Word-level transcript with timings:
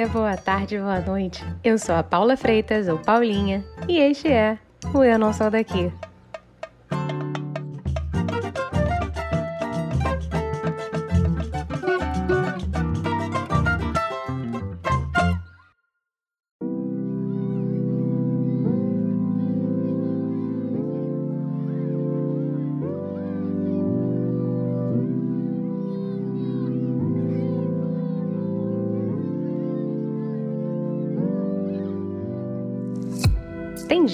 dia, 0.00 0.08
boa 0.08 0.34
tarde, 0.34 0.78
boa 0.78 1.00
noite. 1.00 1.44
Eu 1.62 1.76
sou 1.76 1.94
a 1.94 2.02
Paula 2.02 2.34
Freitas, 2.34 2.88
ou 2.88 2.96
Paulinha, 2.96 3.62
e 3.86 3.98
este 3.98 4.28
é 4.28 4.58
o 4.94 5.04
Eu 5.04 5.18
Não 5.18 5.30
Sou 5.30 5.50
Daqui. 5.50 5.92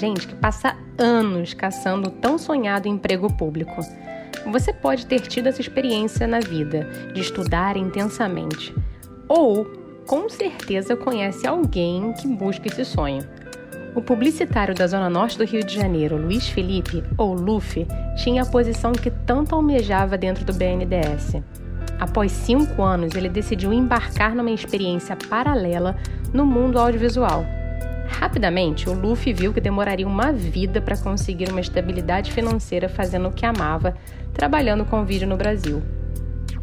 Gente 0.07 0.27
que 0.27 0.35
passa 0.35 0.75
anos 0.97 1.53
caçando 1.53 2.07
o 2.09 2.11
tão 2.11 2.37
sonhado 2.37 2.87
emprego 2.87 3.31
público. 3.35 3.81
Você 4.51 4.71
pode 4.71 5.05
ter 5.05 5.19
tido 5.19 5.47
essa 5.47 5.61
experiência 5.61 6.25
na 6.25 6.39
vida, 6.39 6.87
de 7.13 7.21
estudar 7.21 7.75
intensamente. 7.75 8.73
Ou, 9.27 9.65
com 10.05 10.29
certeza, 10.29 10.95
conhece 10.95 11.45
alguém 11.45 12.13
que 12.13 12.27
busca 12.27 12.67
esse 12.67 12.85
sonho. 12.85 13.27
O 13.93 14.01
publicitário 14.01 14.73
da 14.73 14.87
Zona 14.87 15.09
Norte 15.09 15.37
do 15.37 15.43
Rio 15.43 15.63
de 15.63 15.75
Janeiro, 15.75 16.17
Luiz 16.17 16.47
Felipe, 16.47 17.03
ou 17.17 17.33
Luffy, 17.33 17.85
tinha 18.23 18.43
a 18.43 18.45
posição 18.45 18.93
que 18.93 19.11
tanto 19.11 19.55
almejava 19.55 20.17
dentro 20.17 20.45
do 20.45 20.53
BNDES. 20.53 21.41
Após 21.99 22.31
cinco 22.31 22.83
anos, 22.83 23.15
ele 23.15 23.27
decidiu 23.27 23.73
embarcar 23.73 24.35
numa 24.35 24.51
experiência 24.51 25.17
paralela 25.29 25.97
no 26.31 26.45
mundo 26.45 26.77
audiovisual 26.77 27.43
Rapidamente, 28.07 28.89
o 28.89 28.93
Luffy 28.93 29.33
viu 29.33 29.53
que 29.53 29.61
demoraria 29.61 30.07
uma 30.07 30.31
vida 30.31 30.81
para 30.81 30.97
conseguir 30.97 31.49
uma 31.49 31.61
estabilidade 31.61 32.31
financeira 32.31 32.89
fazendo 32.89 33.27
o 33.27 33.31
que 33.31 33.45
amava, 33.45 33.95
trabalhando 34.33 34.85
com 34.85 35.05
vídeo 35.05 35.27
no 35.27 35.37
Brasil. 35.37 35.81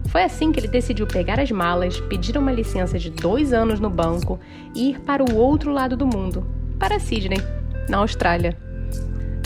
Foi 0.09 0.23
assim 0.23 0.53
que 0.53 0.61
ele 0.61 0.69
decidiu 0.69 1.07
pegar 1.07 1.41
as 1.41 1.51
malas, 1.51 2.01
pedir 2.01 2.39
uma 2.39 2.53
licença 2.53 2.99
de 2.99 3.11
dois 3.11 3.53
anos 3.53 3.81
no 3.81 3.91
banco 3.91 4.39
e 4.75 4.91
ir 4.91 5.01
para 5.01 5.25
o 5.25 5.37
outro 5.37 5.73
lado 5.73 5.97
do 5.97 6.07
mundo, 6.07 6.47
para 6.79 7.01
Sydney, 7.01 7.41
na 7.89 7.99
Austrália. 7.99 8.57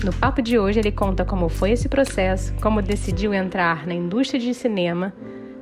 No 0.05 0.13
papo 0.13 0.41
de 0.41 0.59
hoje, 0.59 0.79
ele 0.79 0.93
conta 0.93 1.25
como 1.25 1.49
foi 1.49 1.73
esse 1.73 1.89
processo, 1.89 2.55
como 2.61 2.81
decidiu 2.81 3.35
entrar 3.35 3.87
na 3.87 3.95
indústria 3.95 4.39
de 4.39 4.55
cinema, 4.55 5.13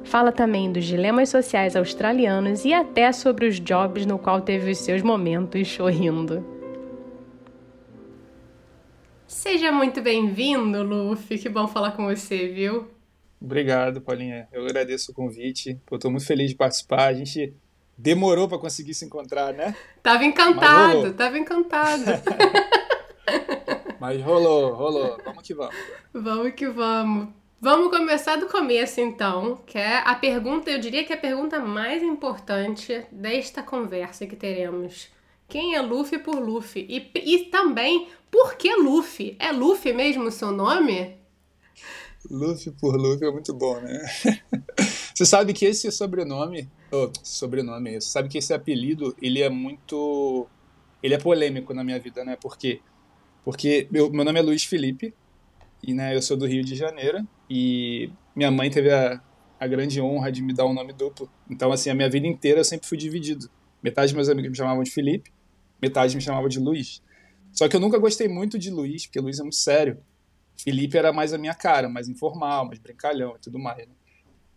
Fala 0.06 0.30
também 0.30 0.70
dos 0.70 0.84
dilemas 0.84 1.28
sociais 1.28 1.74
australianos 1.74 2.64
e 2.64 2.72
até 2.72 3.10
sobre 3.10 3.48
os 3.48 3.58
jobs 3.58 4.06
no 4.06 4.18
qual 4.20 4.40
teve 4.40 4.70
os 4.70 4.78
seus 4.78 5.02
momentos 5.02 5.68
sorrindo. 5.68 6.46
Seja 9.26 9.72
muito 9.72 10.00
bem-vindo, 10.00 10.84
Luffy. 10.84 11.38
Que 11.38 11.48
bom 11.48 11.66
falar 11.66 11.90
com 11.90 12.04
você, 12.04 12.46
viu? 12.46 12.88
Obrigado, 13.40 14.00
Paulinha. 14.00 14.46
Eu 14.52 14.64
agradeço 14.64 15.10
o 15.10 15.14
convite. 15.14 15.80
Estou 15.92 16.10
muito 16.10 16.24
feliz 16.24 16.50
de 16.50 16.56
participar. 16.56 17.08
A 17.08 17.14
gente 17.14 17.52
demorou 17.98 18.48
para 18.48 18.58
conseguir 18.58 18.94
se 18.94 19.04
encontrar, 19.04 19.52
né? 19.52 19.74
Tava 20.04 20.24
encantado, 20.24 21.12
tava 21.14 21.36
encantado. 21.36 22.04
Mas 23.98 24.22
rolou, 24.22 24.72
rolou. 24.72 25.18
Vamos 25.24 25.42
que 25.42 25.52
vamos. 25.52 25.74
Vamos 26.14 26.52
que 26.52 26.68
vamos. 26.68 27.45
Vamos 27.58 27.90
começar 27.90 28.36
do 28.36 28.46
começo, 28.46 29.00
então, 29.00 29.56
que 29.66 29.78
é 29.78 29.98
a 29.98 30.14
pergunta, 30.14 30.70
eu 30.70 30.78
diria 30.78 31.04
que 31.04 31.12
é 31.12 31.16
a 31.16 31.18
pergunta 31.18 31.58
mais 31.58 32.02
importante 32.02 33.06
desta 33.10 33.62
conversa 33.62 34.26
que 34.26 34.36
teremos. 34.36 35.08
Quem 35.48 35.74
é 35.74 35.80
Luffy 35.80 36.18
por 36.18 36.38
Luffy? 36.38 36.86
E, 36.86 37.10
e 37.14 37.44
também, 37.46 38.08
por 38.30 38.56
que 38.56 38.74
Luffy? 38.76 39.36
É 39.38 39.52
Luffy 39.52 39.94
mesmo 39.94 40.24
o 40.24 40.30
seu 40.30 40.52
nome? 40.52 41.16
Luffy 42.30 42.72
por 42.72 42.94
Luffy 42.94 43.26
é 43.26 43.30
muito 43.30 43.54
bom, 43.54 43.80
né? 43.80 44.04
Você 45.14 45.24
sabe 45.24 45.54
que 45.54 45.64
esse 45.64 45.90
sobrenome, 45.90 46.68
oh, 46.92 47.10
sobrenome, 47.22 48.02
sabe 48.02 48.28
que 48.28 48.36
esse 48.36 48.52
apelido, 48.52 49.16
ele 49.22 49.40
é 49.40 49.48
muito, 49.48 50.46
ele 51.02 51.14
é 51.14 51.18
polêmico 51.18 51.72
na 51.72 51.82
minha 51.82 51.98
vida, 51.98 52.22
né? 52.22 52.36
Por 52.36 52.58
quê? 52.58 52.80
Porque 53.42 53.88
meu, 53.90 54.10
meu 54.10 54.26
nome 54.26 54.38
é 54.38 54.42
Luiz 54.42 54.64
Felipe, 54.64 55.14
e 55.82 55.94
né, 55.94 56.14
eu 56.14 56.22
sou 56.22 56.36
do 56.36 56.46
Rio 56.46 56.64
de 56.64 56.74
Janeiro, 56.74 57.26
e 57.48 58.10
minha 58.34 58.50
mãe 58.50 58.70
teve 58.70 58.90
a, 58.90 59.20
a 59.58 59.66
grande 59.66 60.00
honra 60.00 60.30
de 60.30 60.42
me 60.42 60.52
dar 60.52 60.66
um 60.66 60.72
nome 60.72 60.92
duplo. 60.92 61.30
Então, 61.50 61.72
assim, 61.72 61.90
a 61.90 61.94
minha 61.94 62.10
vida 62.10 62.26
inteira 62.26 62.60
eu 62.60 62.64
sempre 62.64 62.88
fui 62.88 62.98
dividido. 62.98 63.48
Metade 63.82 64.08
dos 64.08 64.16
meus 64.16 64.28
amigos 64.28 64.50
me 64.50 64.56
chamavam 64.56 64.82
de 64.82 64.90
Felipe, 64.90 65.32
metade 65.80 66.14
me 66.16 66.22
chamavam 66.22 66.48
de 66.48 66.58
Luiz. 66.58 67.02
Só 67.52 67.68
que 67.68 67.76
eu 67.76 67.80
nunca 67.80 67.98
gostei 67.98 68.28
muito 68.28 68.58
de 68.58 68.70
Luiz, 68.70 69.06
porque 69.06 69.20
Luiz 69.20 69.38
é 69.38 69.42
muito 69.42 69.56
sério. 69.56 69.98
Felipe 70.58 70.96
era 70.96 71.12
mais 71.12 71.32
a 71.32 71.38
minha 71.38 71.54
cara, 71.54 71.88
mais 71.88 72.08
informal, 72.08 72.66
mais 72.66 72.78
brincalhão 72.78 73.36
e 73.36 73.38
tudo 73.40 73.58
mais. 73.58 73.86
Né? 73.86 73.94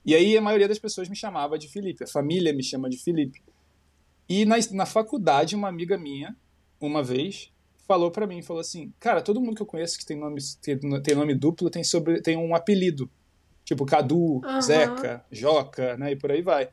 E 0.05 0.15
aí 0.15 0.37
a 0.37 0.41
maioria 0.41 0.67
das 0.67 0.79
pessoas 0.79 1.07
me 1.07 1.15
chamava 1.15 1.57
de 1.57 1.67
Felipe, 1.67 2.03
a 2.03 2.07
família 2.07 2.53
me 2.53 2.63
chama 2.63 2.89
de 2.89 2.97
Felipe. 2.97 3.41
E 4.27 4.45
na, 4.45 4.55
na 4.71 4.85
faculdade, 4.85 5.55
uma 5.55 5.67
amiga 5.67 5.97
minha, 5.97 6.35
uma 6.79 7.03
vez, 7.03 7.51
falou 7.89 8.11
para 8.11 8.27
mim, 8.27 8.43
falou 8.43 8.61
assim, 8.61 8.93
cara, 8.99 9.19
todo 9.19 9.41
mundo 9.41 9.55
que 9.55 9.63
eu 9.63 9.65
conheço 9.65 9.97
que 9.97 10.05
tem 10.05 10.15
nome, 10.15 10.39
tem, 10.61 10.77
tem 11.01 11.15
nome 11.15 11.33
duplo 11.33 11.71
tem, 11.71 11.83
sobre, 11.83 12.21
tem 12.21 12.37
um 12.37 12.53
apelido. 12.53 13.09
Tipo 13.65 13.83
Cadu, 13.83 14.41
uhum. 14.45 14.61
Zeca, 14.61 15.25
Joca, 15.31 15.97
né? 15.97 16.11
E 16.11 16.15
por 16.15 16.31
aí 16.31 16.43
vai. 16.43 16.69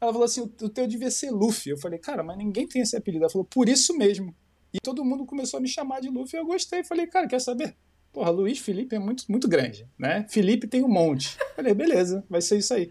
Ela 0.00 0.12
falou 0.12 0.24
assim, 0.24 0.40
o 0.40 0.68
teu 0.68 0.88
devia 0.88 1.12
ser 1.12 1.30
Luffy. 1.30 1.70
Eu 1.70 1.78
falei, 1.78 2.00
cara, 2.00 2.24
mas 2.24 2.36
ninguém 2.36 2.66
tem 2.66 2.82
esse 2.82 2.96
apelido. 2.96 3.22
Ela 3.22 3.30
falou, 3.30 3.44
por 3.44 3.68
isso 3.68 3.96
mesmo. 3.96 4.34
E 4.74 4.78
todo 4.82 5.04
mundo 5.04 5.24
começou 5.24 5.58
a 5.58 5.60
me 5.60 5.68
chamar 5.68 6.00
de 6.00 6.08
Luffy. 6.08 6.36
Eu 6.36 6.44
gostei. 6.44 6.82
Falei, 6.82 7.06
cara, 7.06 7.28
quer 7.28 7.40
saber? 7.40 7.76
Porra, 8.12 8.30
Luiz 8.30 8.58
Felipe 8.58 8.96
é 8.96 8.98
muito, 8.98 9.24
muito 9.28 9.46
grande, 9.46 9.88
né? 9.96 10.26
Felipe 10.28 10.66
tem 10.66 10.82
um 10.82 10.88
monte. 10.88 11.36
Falei, 11.54 11.72
beleza, 11.72 12.24
vai 12.28 12.40
ser 12.40 12.58
isso 12.58 12.74
aí. 12.74 12.90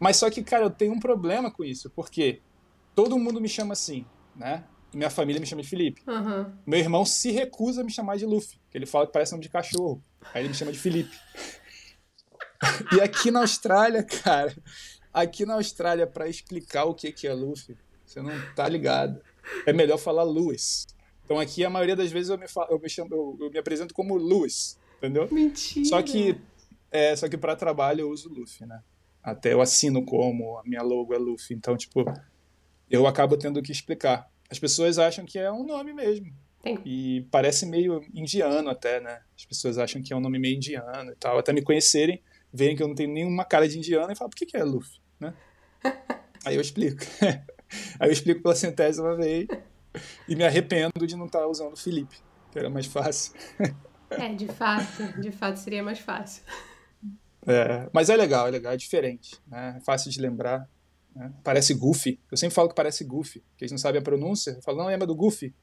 Mas 0.00 0.16
só 0.16 0.28
que, 0.28 0.42
cara, 0.42 0.64
eu 0.64 0.70
tenho 0.70 0.92
um 0.92 1.00
problema 1.00 1.48
com 1.48 1.62
isso, 1.62 1.90
porque 1.90 2.40
todo 2.92 3.18
mundo 3.18 3.40
me 3.40 3.48
chama 3.48 3.72
assim, 3.72 4.04
né? 4.34 4.64
Minha 4.94 5.10
família 5.10 5.40
me 5.40 5.46
chama 5.46 5.62
de 5.62 5.68
Felipe. 5.68 6.02
Uhum. 6.06 6.52
Meu 6.66 6.78
irmão 6.78 7.04
se 7.04 7.30
recusa 7.30 7.80
a 7.80 7.84
me 7.84 7.90
chamar 7.90 8.16
de 8.16 8.26
Luffy, 8.26 8.58
porque 8.58 8.78
ele 8.78 8.86
fala 8.86 9.06
que 9.06 9.12
parece 9.12 9.32
nome 9.32 9.42
de 9.42 9.48
cachorro. 9.48 10.02
Aí 10.32 10.42
ele 10.42 10.48
me 10.48 10.54
chama 10.54 10.72
de 10.72 10.78
Felipe. 10.78 11.16
e 12.96 13.00
aqui 13.00 13.30
na 13.30 13.40
Austrália, 13.40 14.02
cara, 14.02 14.54
aqui 15.12 15.44
na 15.44 15.54
Austrália, 15.54 16.06
para 16.06 16.28
explicar 16.28 16.84
o 16.84 16.94
que, 16.94 17.12
que 17.12 17.26
é 17.26 17.32
Luffy, 17.32 17.76
você 18.04 18.20
não 18.20 18.32
tá 18.54 18.68
ligado. 18.68 19.20
É 19.66 19.72
melhor 19.72 19.98
falar 19.98 20.22
Lewis. 20.22 20.86
Então 21.24 21.38
aqui 21.38 21.64
a 21.64 21.70
maioria 21.70 21.96
das 21.96 22.12
vezes 22.12 22.30
eu 22.30 22.38
me, 22.38 22.46
falo, 22.46 22.72
eu 22.72 22.78
me, 22.78 22.88
chamo, 22.88 23.08
eu, 23.12 23.36
eu 23.40 23.50
me 23.50 23.58
apresento 23.58 23.94
como 23.94 24.16
Lewis, 24.16 24.78
entendeu? 24.98 25.28
Mentira. 25.30 25.86
Só 25.86 26.02
que, 26.02 26.38
é, 26.90 27.16
só 27.16 27.28
que 27.28 27.38
para 27.38 27.56
trabalho 27.56 28.02
eu 28.02 28.10
uso 28.10 28.28
Luffy, 28.28 28.66
né? 28.66 28.82
Até 29.22 29.52
eu 29.52 29.60
assino 29.60 30.04
como, 30.04 30.58
a 30.58 30.62
minha 30.64 30.82
logo 30.82 31.14
é 31.14 31.18
Luffy. 31.18 31.56
Então, 31.56 31.76
tipo, 31.76 32.04
eu 32.90 33.06
acabo 33.06 33.36
tendo 33.36 33.62
que 33.62 33.70
explicar. 33.70 34.28
As 34.52 34.58
pessoas 34.58 34.98
acham 34.98 35.24
que 35.24 35.38
é 35.38 35.50
um 35.50 35.64
nome 35.64 35.94
mesmo. 35.94 36.26
Tem. 36.62 36.78
E 36.84 37.26
parece 37.30 37.64
meio 37.64 38.04
indiano 38.12 38.68
até, 38.68 39.00
né? 39.00 39.22
As 39.34 39.46
pessoas 39.46 39.78
acham 39.78 40.02
que 40.02 40.12
é 40.12 40.16
um 40.16 40.20
nome 40.20 40.38
meio 40.38 40.56
indiano 40.56 41.10
e 41.10 41.16
tal. 41.16 41.38
Até 41.38 41.54
me 41.54 41.62
conhecerem, 41.62 42.22
verem 42.52 42.76
que 42.76 42.82
eu 42.82 42.88
não 42.88 42.94
tenho 42.94 43.10
nenhuma 43.10 43.46
cara 43.46 43.66
de 43.66 43.78
indiano 43.78 44.12
e 44.12 44.14
falam, 44.14 44.28
por 44.28 44.36
que, 44.36 44.44
que 44.44 44.58
é 44.58 44.62
Luffy? 44.62 45.00
Né? 45.18 45.32
Aí 46.44 46.54
eu 46.54 46.60
explico. 46.60 47.02
Aí 47.98 48.10
eu 48.10 48.12
explico 48.12 48.42
pela 48.42 48.54
centésima 48.54 49.16
vez 49.16 49.48
e 50.28 50.36
me 50.36 50.44
arrependo 50.44 51.06
de 51.06 51.16
não 51.16 51.24
estar 51.24 51.46
usando 51.46 51.74
Felipe, 51.74 52.18
que 52.50 52.58
era 52.58 52.68
mais 52.68 52.84
fácil. 52.84 53.32
É, 54.10 54.34
de 54.34 54.48
fato, 54.48 55.18
de 55.18 55.32
fato 55.32 55.56
seria 55.56 55.82
mais 55.82 55.98
fácil. 55.98 56.42
É, 57.46 57.88
mas 57.90 58.10
é 58.10 58.16
legal, 58.16 58.48
é 58.48 58.50
legal, 58.50 58.74
é 58.74 58.76
diferente, 58.76 59.40
né? 59.46 59.76
É 59.78 59.80
fácil 59.80 60.10
de 60.10 60.20
lembrar. 60.20 60.68
Né? 61.14 61.32
Parece 61.42 61.74
Goofy. 61.74 62.18
Eu 62.30 62.36
sempre 62.36 62.54
falo 62.54 62.68
que 62.68 62.74
parece 62.74 63.04
Goofy, 63.04 63.42
que 63.56 63.64
eles 63.64 63.72
não 63.72 63.78
sabem 63.78 64.00
a 64.00 64.04
pronúncia. 64.04 64.52
Eu 64.52 64.62
falo, 64.62 64.78
não, 64.78 64.86
lembra 64.86 65.06
do 65.06 65.14
Goofy? 65.14 65.54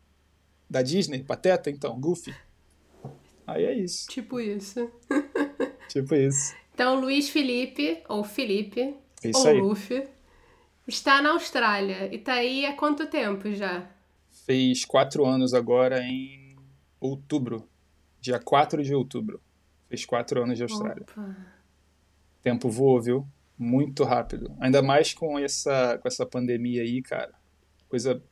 Da 0.69 0.81
Disney? 0.81 1.24
Pateta? 1.24 1.69
Então, 1.69 2.00
Goofy. 2.00 2.34
Aí 3.48 3.66
é 3.66 3.74
isso. 3.74 4.07
Tipo 4.07 4.40
isso. 4.40 4.92
tipo 5.90 6.13
isso. 6.13 6.54
Então, 6.74 7.00
Luiz 7.00 7.30
Felipe, 7.30 8.04
ou 8.07 8.24
Felipe, 8.24 8.96
isso 9.24 9.40
ou 9.40 9.48
aí. 9.48 9.60
Luffy, 9.60 10.07
está 10.88 11.22
na 11.22 11.31
Austrália. 11.31 12.13
E 12.13 12.19
tá 12.19 12.36
aí 12.36 12.66
há 12.66 12.74
quanto 12.74 13.07
tempo 13.07 13.52
já? 13.54 13.90
Fez 14.45 14.86
quatro 14.86 15.25
anos 15.25 15.54
agora 15.54 16.02
em 16.02 16.56
outubro. 17.02 17.68
Dia 18.22 18.40
4 18.40 18.84
de 18.84 18.94
outubro. 18.94 19.42
Fez 19.88 20.06
quatro 20.06 20.44
anos 20.44 20.57
de 20.57 20.63
Austrália. 20.63 21.04
Opa. 21.04 21.36
Tempo 22.42 22.69
voou, 22.69 23.02
viu? 23.02 23.28
Muito 23.59 24.06
rápido. 24.06 24.56
Ainda 24.57 24.81
mais 24.81 25.13
com 25.13 25.38
essa, 25.38 25.97
com 25.97 26.07
essa 26.07 26.25
pandemia 26.25 26.81
aí, 26.81 27.01
cara. 27.01 27.33
Coisa. 27.89 28.23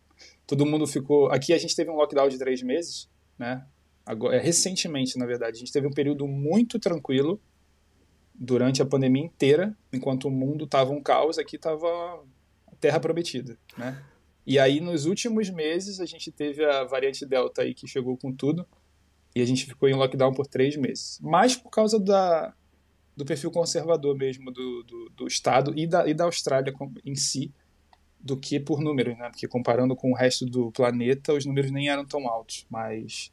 Todo 0.47 0.65
mundo 0.65 0.87
ficou. 0.87 1.29
Aqui 1.29 1.51
a 1.51 1.57
gente 1.57 1.75
teve 1.75 1.91
um 1.91 1.95
lockdown 1.95 2.29
de 2.29 2.37
três 2.37 2.63
meses, 2.63 3.09
né? 3.37 3.65
Agora, 4.05 4.37
é, 4.37 4.39
recentemente, 4.39 5.19
na 5.19 5.25
verdade. 5.25 5.57
A 5.57 5.59
gente 5.59 5.73
teve 5.73 5.85
um 5.85 5.91
período 5.91 6.25
muito 6.25 6.79
tranquilo 6.79 7.41
durante 8.33 8.81
a 8.81 8.85
pandemia 8.85 9.25
inteira, 9.25 9.75
enquanto 9.91 10.29
o 10.29 10.31
mundo 10.31 10.65
tava 10.65 10.93
um 10.93 11.01
caos, 11.01 11.37
aqui 11.37 11.57
tava 11.57 11.87
a 12.67 12.75
terra 12.79 12.99
prometida, 12.99 13.57
né? 13.77 14.01
E 14.45 14.57
aí, 14.57 14.79
nos 14.79 15.05
últimos 15.05 15.49
meses, 15.49 15.99
a 15.99 16.05
gente 16.05 16.31
teve 16.31 16.63
a 16.63 16.85
variante 16.85 17.25
Delta 17.25 17.63
aí 17.63 17.73
que 17.73 17.85
chegou 17.85 18.15
com 18.15 18.31
tudo. 18.31 18.65
E 19.35 19.41
a 19.41 19.45
gente 19.45 19.65
ficou 19.65 19.89
em 19.89 19.93
lockdown 19.93 20.33
por 20.33 20.47
três 20.47 20.77
meses. 20.77 21.19
Mais 21.21 21.55
por 21.55 21.69
causa 21.69 21.99
da, 21.99 22.53
do 23.17 23.25
perfil 23.25 23.49
conservador 23.49 24.15
mesmo 24.15 24.51
do, 24.51 24.83
do, 24.83 25.09
do 25.09 25.27
Estado 25.27 25.73
e 25.75 25.87
da, 25.87 26.07
e 26.07 26.13
da 26.13 26.25
Austrália 26.25 26.71
em 27.03 27.15
si, 27.15 27.51
do 28.19 28.37
que 28.37 28.59
por 28.59 28.79
números, 28.79 29.17
né? 29.17 29.29
Porque 29.29 29.47
comparando 29.47 29.95
com 29.95 30.11
o 30.11 30.15
resto 30.15 30.45
do 30.45 30.71
planeta, 30.71 31.33
os 31.33 31.43
números 31.43 31.71
nem 31.71 31.89
eram 31.89 32.05
tão 32.05 32.27
altos, 32.27 32.67
mas 32.69 33.31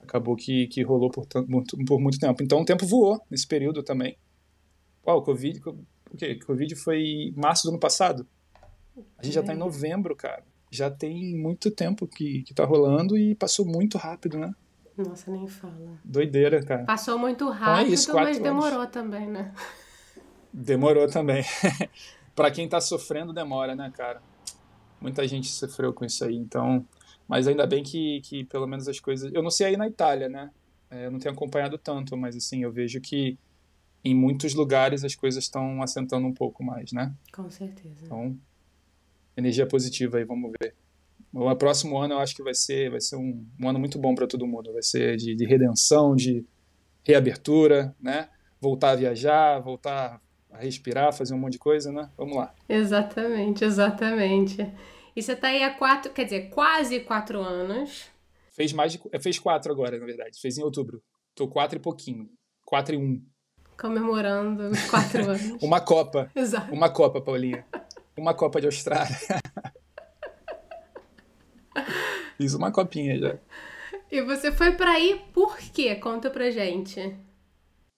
acabou 0.00 0.34
que, 0.34 0.66
que 0.66 0.82
rolou 0.82 1.10
por, 1.10 1.26
muito, 1.46 1.78
por 1.84 2.00
muito 2.00 2.18
tempo. 2.18 2.42
Então 2.42 2.60
o 2.60 2.64
tempo 2.64 2.84
voou 2.84 3.20
nesse 3.30 3.46
período 3.46 3.84
também. 3.84 4.18
Uau, 5.06 5.18
o 5.18 5.22
Covid, 5.22 5.60
o 5.64 6.16
quê? 6.16 6.34
Covid 6.34 6.74
foi 6.74 7.32
março 7.36 7.64
do 7.64 7.70
ano 7.70 7.78
passado. 7.78 8.26
A 9.16 9.24
gente 9.24 9.34
já 9.34 9.42
tá 9.44 9.54
em 9.54 9.58
novembro, 9.58 10.16
cara. 10.16 10.42
Já 10.72 10.90
tem 10.90 11.36
muito 11.36 11.70
tempo 11.70 12.06
que, 12.06 12.42
que 12.42 12.52
tá 12.52 12.64
rolando 12.64 13.16
e 13.16 13.34
passou 13.36 13.64
muito 13.64 13.96
rápido, 13.96 14.38
né? 14.38 14.52
Nossa, 14.96 15.30
nem 15.30 15.46
fala. 15.46 15.98
Doideira, 16.04 16.62
cara. 16.62 16.84
Passou 16.84 17.18
muito 17.18 17.48
rápido, 17.48 17.80
então 17.80 17.90
é 17.90 17.94
isso, 17.94 18.14
mas 18.14 18.38
demorou 18.38 18.80
anos. 18.80 18.92
também, 18.92 19.28
né? 19.28 19.52
Demorou 20.52 21.08
também. 21.08 21.44
para 22.34 22.50
quem 22.50 22.68
tá 22.68 22.80
sofrendo, 22.80 23.32
demora, 23.32 23.74
né, 23.74 23.90
cara? 23.94 24.22
Muita 25.00 25.26
gente 25.26 25.48
sofreu 25.48 25.92
com 25.92 26.04
isso 26.04 26.24
aí, 26.24 26.36
então. 26.36 26.86
Mas 27.26 27.46
ainda 27.46 27.66
bem 27.66 27.82
que, 27.82 28.20
que 28.22 28.44
pelo 28.44 28.66
menos 28.66 28.88
as 28.88 28.98
coisas. 28.98 29.32
Eu 29.32 29.42
não 29.42 29.50
sei 29.50 29.68
aí 29.68 29.76
na 29.76 29.86
Itália, 29.86 30.28
né? 30.28 30.50
É, 30.90 31.06
eu 31.06 31.10
não 31.10 31.18
tenho 31.18 31.34
acompanhado 31.34 31.78
tanto, 31.78 32.16
mas 32.16 32.36
assim, 32.36 32.62
eu 32.62 32.72
vejo 32.72 33.00
que 33.00 33.38
em 34.04 34.14
muitos 34.14 34.54
lugares 34.54 35.04
as 35.04 35.14
coisas 35.14 35.44
estão 35.44 35.82
assentando 35.82 36.26
um 36.26 36.34
pouco 36.34 36.64
mais, 36.64 36.92
né? 36.92 37.14
Com 37.32 37.48
certeza. 37.48 38.04
Então, 38.04 38.36
energia 39.36 39.66
positiva 39.66 40.18
aí, 40.18 40.24
vamos 40.24 40.50
ver. 40.60 40.74
O 41.32 41.54
próximo 41.54 41.96
ano 41.98 42.14
eu 42.14 42.18
acho 42.18 42.34
que 42.34 42.42
vai 42.42 42.54
ser, 42.54 42.90
vai 42.90 43.00
ser 43.00 43.16
um, 43.16 43.46
um 43.60 43.68
ano 43.68 43.78
muito 43.78 43.98
bom 43.98 44.14
para 44.14 44.26
todo 44.26 44.46
mundo. 44.46 44.72
Vai 44.72 44.82
ser 44.82 45.16
de, 45.16 45.34
de, 45.34 45.46
redenção, 45.46 46.14
de 46.16 46.44
reabertura, 47.04 47.94
né? 48.00 48.28
Voltar 48.60 48.90
a 48.90 48.96
viajar, 48.96 49.60
voltar 49.60 50.20
a 50.50 50.58
respirar, 50.58 51.12
fazer 51.12 51.32
um 51.34 51.38
monte 51.38 51.52
de 51.52 51.58
coisa, 51.58 51.92
né? 51.92 52.10
Vamos 52.16 52.36
lá. 52.36 52.52
Exatamente, 52.68 53.64
exatamente. 53.64 54.60
E 55.14 55.22
você 55.22 55.32
está 55.32 55.48
aí 55.48 55.62
há 55.62 55.72
quatro, 55.72 56.12
quer 56.12 56.24
dizer, 56.24 56.50
quase 56.50 57.00
quatro 57.00 57.40
anos. 57.40 58.06
Fez 58.50 58.72
mais 58.72 58.92
de, 58.92 59.00
fez 59.20 59.38
quatro 59.38 59.70
agora, 59.72 59.98
na 59.98 60.04
verdade. 60.04 60.40
Fez 60.40 60.58
em 60.58 60.62
outubro. 60.62 61.00
Tô 61.34 61.46
quatro 61.46 61.78
e 61.78 61.80
pouquinho. 61.80 62.28
Quatro 62.64 62.94
e 62.94 62.98
um. 62.98 63.24
Comemorando 63.78 64.68
os 64.68 64.90
quatro 64.90 65.22
anos. 65.30 65.62
Uma 65.62 65.80
Copa. 65.80 66.30
Exato. 66.34 66.72
Uma 66.72 66.90
Copa, 66.90 67.20
Paulinha. 67.20 67.64
Uma 68.16 68.34
Copa 68.34 68.60
de 68.60 68.66
Austrália. 68.66 69.16
Fiz 72.36 72.54
uma 72.54 72.72
copinha 72.72 73.18
já. 73.18 73.38
E 74.10 74.22
você 74.22 74.50
foi 74.50 74.72
para 74.72 74.92
aí 74.92 75.20
por 75.32 75.56
quê? 75.58 75.94
Conta 75.96 76.30
pra 76.30 76.50
gente. 76.50 77.16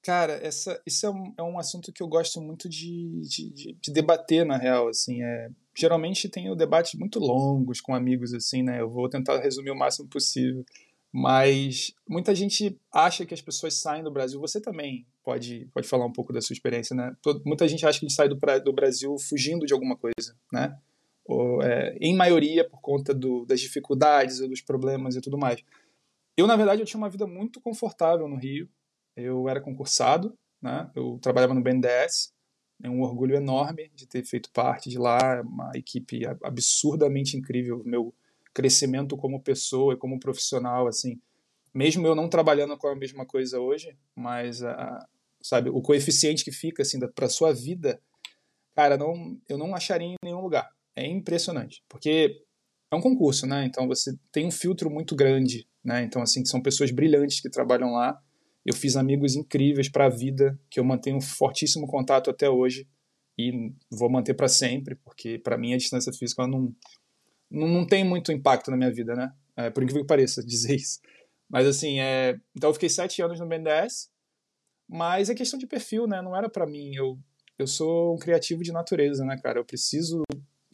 Cara, 0.02 0.32
essa, 0.42 0.82
isso 0.84 1.06
é 1.06 1.10
um, 1.10 1.34
é 1.38 1.42
um 1.42 1.58
assunto 1.58 1.92
que 1.92 2.02
eu 2.02 2.08
gosto 2.08 2.40
muito 2.40 2.68
de, 2.68 3.22
de, 3.22 3.50
de, 3.50 3.72
de 3.80 3.92
debater, 3.92 4.44
na 4.44 4.56
real, 4.56 4.88
assim, 4.88 5.22
é, 5.22 5.48
geralmente 5.76 6.28
tenho 6.28 6.56
debates 6.56 6.98
muito 6.98 7.20
longos 7.20 7.80
com 7.80 7.94
amigos, 7.94 8.34
assim, 8.34 8.64
né, 8.64 8.80
eu 8.80 8.90
vou 8.90 9.08
tentar 9.08 9.38
resumir 9.38 9.70
o 9.70 9.78
máximo 9.78 10.08
possível, 10.08 10.64
mas 11.12 11.94
muita 12.08 12.34
gente 12.34 12.76
acha 12.92 13.24
que 13.24 13.32
as 13.32 13.40
pessoas 13.40 13.74
saem 13.74 14.02
do 14.02 14.10
Brasil, 14.10 14.40
você 14.40 14.60
também 14.60 15.06
pode, 15.22 15.68
pode 15.72 15.86
falar 15.86 16.04
um 16.04 16.12
pouco 16.12 16.32
da 16.32 16.40
sua 16.40 16.54
experiência, 16.54 16.96
né, 16.96 17.14
muita 17.46 17.68
gente 17.68 17.86
acha 17.86 18.00
que 18.00 18.04
a 18.04 18.08
gente 18.08 18.16
sai 18.16 18.28
do, 18.28 18.36
do 18.64 18.72
Brasil 18.72 19.16
fugindo 19.20 19.64
de 19.66 19.72
alguma 19.72 19.96
coisa, 19.96 20.34
né, 20.52 20.76
ou, 21.24 21.62
é, 21.62 21.96
em 22.00 22.14
maioria 22.14 22.68
por 22.68 22.80
conta 22.80 23.14
do, 23.14 23.44
das 23.44 23.60
dificuldades 23.60 24.40
ou 24.40 24.48
dos 24.48 24.60
problemas 24.60 25.16
e 25.16 25.20
tudo 25.20 25.38
mais. 25.38 25.62
Eu, 26.36 26.46
na 26.46 26.56
verdade, 26.56 26.80
eu 26.80 26.86
tinha 26.86 26.98
uma 26.98 27.10
vida 27.10 27.26
muito 27.26 27.60
confortável 27.60 28.26
no 28.26 28.36
Rio, 28.36 28.68
eu 29.16 29.48
era 29.48 29.60
concursado, 29.60 30.36
né? 30.60 30.90
Eu 30.94 31.18
trabalhava 31.20 31.54
no 31.54 31.62
BNDES, 31.62 32.32
é 32.82 32.88
um 32.88 33.02
orgulho 33.02 33.36
enorme 33.36 33.90
de 33.94 34.06
ter 34.06 34.24
feito 34.24 34.50
parte 34.50 34.88
de 34.88 34.98
lá, 34.98 35.42
uma 35.42 35.70
equipe 35.74 36.22
absurdamente 36.42 37.36
incrível, 37.36 37.82
meu 37.84 38.14
crescimento 38.54 39.16
como 39.16 39.42
pessoa 39.42 39.94
e 39.94 39.96
como 39.96 40.20
profissional, 40.20 40.86
assim, 40.86 41.20
mesmo 41.72 42.06
eu 42.06 42.14
não 42.14 42.28
trabalhando 42.28 42.76
com 42.76 42.88
a 42.88 42.96
mesma 42.96 43.24
coisa 43.24 43.60
hoje, 43.60 43.96
mas 44.14 44.62
a, 44.62 45.06
sabe, 45.40 45.70
o 45.70 45.80
coeficiente 45.80 46.44
que 46.44 46.52
fica 46.52 46.82
assim 46.82 46.98
para 47.14 47.28
sua 47.28 47.52
vida, 47.52 48.00
cara, 48.74 48.96
não, 48.96 49.38
eu 49.48 49.56
não 49.56 49.74
acharia 49.74 50.08
em 50.08 50.16
nenhum 50.22 50.40
lugar. 50.40 50.70
É 50.96 51.06
impressionante, 51.06 51.82
porque 51.88 52.42
é 52.90 52.96
um 52.96 53.00
concurso, 53.00 53.46
né? 53.46 53.64
Então 53.64 53.86
você 53.86 54.12
tem 54.30 54.46
um 54.46 54.50
filtro 54.50 54.90
muito 54.90 55.16
grande, 55.16 55.66
né? 55.84 56.02
Então 56.02 56.22
assim, 56.22 56.44
são 56.44 56.60
pessoas 56.60 56.90
brilhantes 56.90 57.40
que 57.40 57.50
trabalham 57.50 57.92
lá 57.92 58.20
eu 58.64 58.74
fiz 58.74 58.96
amigos 58.96 59.34
incríveis 59.34 59.88
para 59.88 60.06
a 60.06 60.08
vida, 60.08 60.58
que 60.70 60.78
eu 60.78 60.84
mantenho 60.84 61.16
um 61.16 61.20
fortíssimo 61.20 61.86
contato 61.86 62.30
até 62.30 62.48
hoje 62.48 62.88
e 63.36 63.72
vou 63.90 64.10
manter 64.10 64.34
para 64.34 64.48
sempre, 64.48 64.94
porque 64.96 65.38
para 65.38 65.58
mim 65.58 65.74
a 65.74 65.76
distância 65.76 66.12
física 66.12 66.46
não, 66.46 66.74
não, 67.50 67.66
não, 67.66 67.86
tem 67.86 68.04
muito 68.04 68.30
impacto 68.30 68.70
na 68.70 68.76
minha 68.76 68.92
vida, 68.92 69.14
né? 69.14 69.32
É, 69.56 69.70
por 69.70 69.82
incrível 69.82 70.02
que 70.02 70.08
pareça 70.08 70.42
dizer 70.46 70.76
isso. 70.76 71.00
Mas 71.48 71.66
assim, 71.66 72.00
é... 72.00 72.38
então 72.56 72.70
eu 72.70 72.74
fiquei 72.74 72.88
sete 72.88 73.20
anos 73.20 73.40
no 73.40 73.48
BNDES, 73.48 74.10
mas 74.88 75.28
é 75.28 75.34
questão 75.34 75.58
de 75.58 75.66
perfil, 75.66 76.06
né? 76.06 76.22
Não 76.22 76.36
era 76.36 76.48
para 76.48 76.66
mim. 76.66 76.94
Eu, 76.94 77.18
eu 77.58 77.66
sou 77.66 78.14
um 78.14 78.18
criativo 78.18 78.62
de 78.62 78.72
natureza, 78.72 79.24
né, 79.24 79.36
cara? 79.42 79.58
Eu 79.58 79.64
preciso 79.64 80.22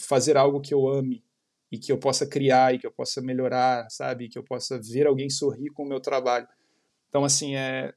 fazer 0.00 0.36
algo 0.36 0.60
que 0.60 0.72
eu 0.72 0.88
ame 0.88 1.24
e 1.70 1.78
que 1.78 1.92
eu 1.92 1.98
possa 1.98 2.26
criar 2.26 2.74
e 2.74 2.78
que 2.78 2.86
eu 2.86 2.92
possa 2.92 3.20
melhorar, 3.20 3.88
sabe? 3.90 4.28
Que 4.28 4.38
eu 4.38 4.44
possa 4.44 4.80
ver 4.80 5.06
alguém 5.06 5.28
sorrir 5.28 5.70
com 5.70 5.82
o 5.82 5.88
meu 5.88 6.00
trabalho. 6.00 6.48
Então, 7.08 7.24
assim, 7.24 7.56
é, 7.56 7.92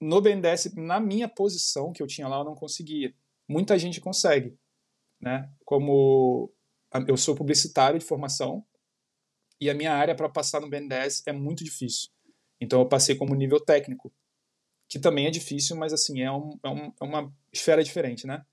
no 0.00 0.20
BNDES, 0.20 0.74
na 0.74 1.00
minha 1.00 1.28
posição 1.28 1.92
que 1.92 2.02
eu 2.02 2.06
tinha 2.06 2.28
lá, 2.28 2.38
eu 2.38 2.44
não 2.44 2.54
conseguia. 2.54 3.14
Muita 3.48 3.78
gente 3.78 4.00
consegue. 4.00 4.56
Né? 5.20 5.50
Como 5.64 6.52
eu 7.08 7.16
sou 7.16 7.34
publicitário 7.34 7.98
de 7.98 8.04
formação 8.04 8.64
e 9.60 9.70
a 9.70 9.74
minha 9.74 9.92
área 9.92 10.14
para 10.14 10.28
passar 10.28 10.60
no 10.60 10.68
BNDES 10.68 11.22
é 11.26 11.32
muito 11.32 11.64
difícil. 11.64 12.10
Então, 12.60 12.80
eu 12.80 12.88
passei 12.88 13.16
como 13.16 13.34
nível 13.34 13.58
técnico, 13.58 14.12
que 14.88 14.98
também 14.98 15.26
é 15.26 15.30
difícil, 15.30 15.76
mas 15.76 15.92
assim, 15.92 16.22
é, 16.22 16.30
um, 16.30 16.58
é, 16.62 16.68
um, 16.68 16.92
é 17.00 17.04
uma 17.04 17.34
esfera 17.52 17.82
diferente, 17.82 18.26
né? 18.26 18.44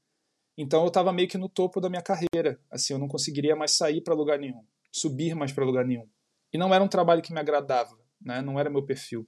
Então, 0.61 0.83
eu 0.83 0.89
estava 0.89 1.11
meio 1.11 1.27
que 1.27 1.39
no 1.39 1.49
topo 1.49 1.81
da 1.81 1.89
minha 1.89 2.03
carreira. 2.03 2.59
Assim, 2.69 2.93
eu 2.93 2.99
não 2.99 3.07
conseguiria 3.07 3.55
mais 3.55 3.71
sair 3.71 3.99
para 3.99 4.13
lugar 4.13 4.37
nenhum, 4.37 4.63
subir 4.91 5.33
mais 5.33 5.51
para 5.51 5.65
lugar 5.65 5.83
nenhum. 5.83 6.07
E 6.53 6.57
não 6.57 6.71
era 6.71 6.83
um 6.83 6.87
trabalho 6.87 7.23
que 7.23 7.33
me 7.33 7.39
agradava, 7.39 7.97
né? 8.21 8.43
Não 8.43 8.59
era 8.59 8.69
meu 8.69 8.85
perfil. 8.85 9.27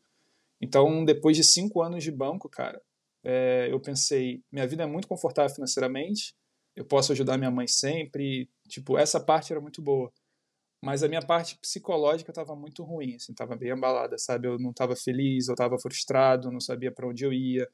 Então, 0.62 1.04
depois 1.04 1.36
de 1.36 1.44
cinco 1.44 1.82
anos 1.82 2.04
de 2.04 2.12
banco, 2.12 2.48
cara, 2.48 2.80
é, 3.24 3.68
eu 3.72 3.80
pensei, 3.80 4.44
minha 4.52 4.68
vida 4.68 4.84
é 4.84 4.86
muito 4.86 5.08
confortável 5.08 5.54
financeiramente, 5.56 6.36
eu 6.76 6.86
posso 6.86 7.12
ajudar 7.12 7.36
minha 7.36 7.50
mãe 7.50 7.66
sempre, 7.68 8.48
tipo, 8.68 8.96
essa 8.96 9.20
parte 9.20 9.52
era 9.52 9.60
muito 9.60 9.82
boa. 9.82 10.14
Mas 10.84 11.02
a 11.02 11.08
minha 11.08 11.22
parte 11.22 11.58
psicológica 11.58 12.30
estava 12.30 12.56
muito 12.56 12.84
ruim, 12.84 13.16
assim, 13.16 13.32
estava 13.32 13.56
bem 13.56 13.72
abalada, 13.72 14.20
sabe? 14.20 14.48
Eu 14.48 14.60
não 14.60 14.70
estava 14.70 14.96
feliz, 14.96 15.48
eu 15.48 15.54
estava 15.54 15.80
frustrado, 15.80 16.52
não 16.52 16.60
sabia 16.60 16.92
para 16.92 17.08
onde 17.08 17.26
eu 17.26 17.34
ia. 17.34 17.68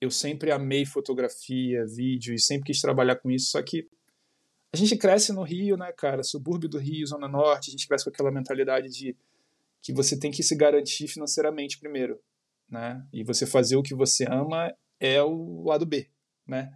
Eu 0.00 0.10
sempre 0.10 0.50
amei 0.50 0.86
fotografia, 0.86 1.84
vídeo 1.86 2.34
e 2.34 2.40
sempre 2.40 2.66
quis 2.66 2.80
trabalhar 2.80 3.16
com 3.16 3.30
isso, 3.30 3.50
só 3.50 3.62
que 3.62 3.88
a 4.72 4.76
gente 4.76 4.96
cresce 4.96 5.32
no 5.32 5.42
Rio, 5.42 5.76
né, 5.76 5.92
cara? 5.92 6.22
Subúrbio 6.22 6.68
do 6.68 6.78
Rio, 6.78 7.06
Zona 7.06 7.26
Norte, 7.26 7.68
a 7.68 7.72
gente 7.72 7.88
cresce 7.88 8.04
com 8.04 8.10
aquela 8.10 8.30
mentalidade 8.30 8.88
de 8.90 9.16
que 9.82 9.92
você 9.92 10.18
tem 10.18 10.30
que 10.30 10.42
se 10.42 10.54
garantir 10.54 11.08
financeiramente 11.08 11.78
primeiro, 11.78 12.20
né? 12.68 13.04
E 13.12 13.24
você 13.24 13.46
fazer 13.46 13.76
o 13.76 13.82
que 13.82 13.94
você 13.94 14.26
ama 14.28 14.74
é 15.00 15.22
o 15.22 15.64
lado 15.64 15.86
B, 15.86 16.10
né? 16.46 16.70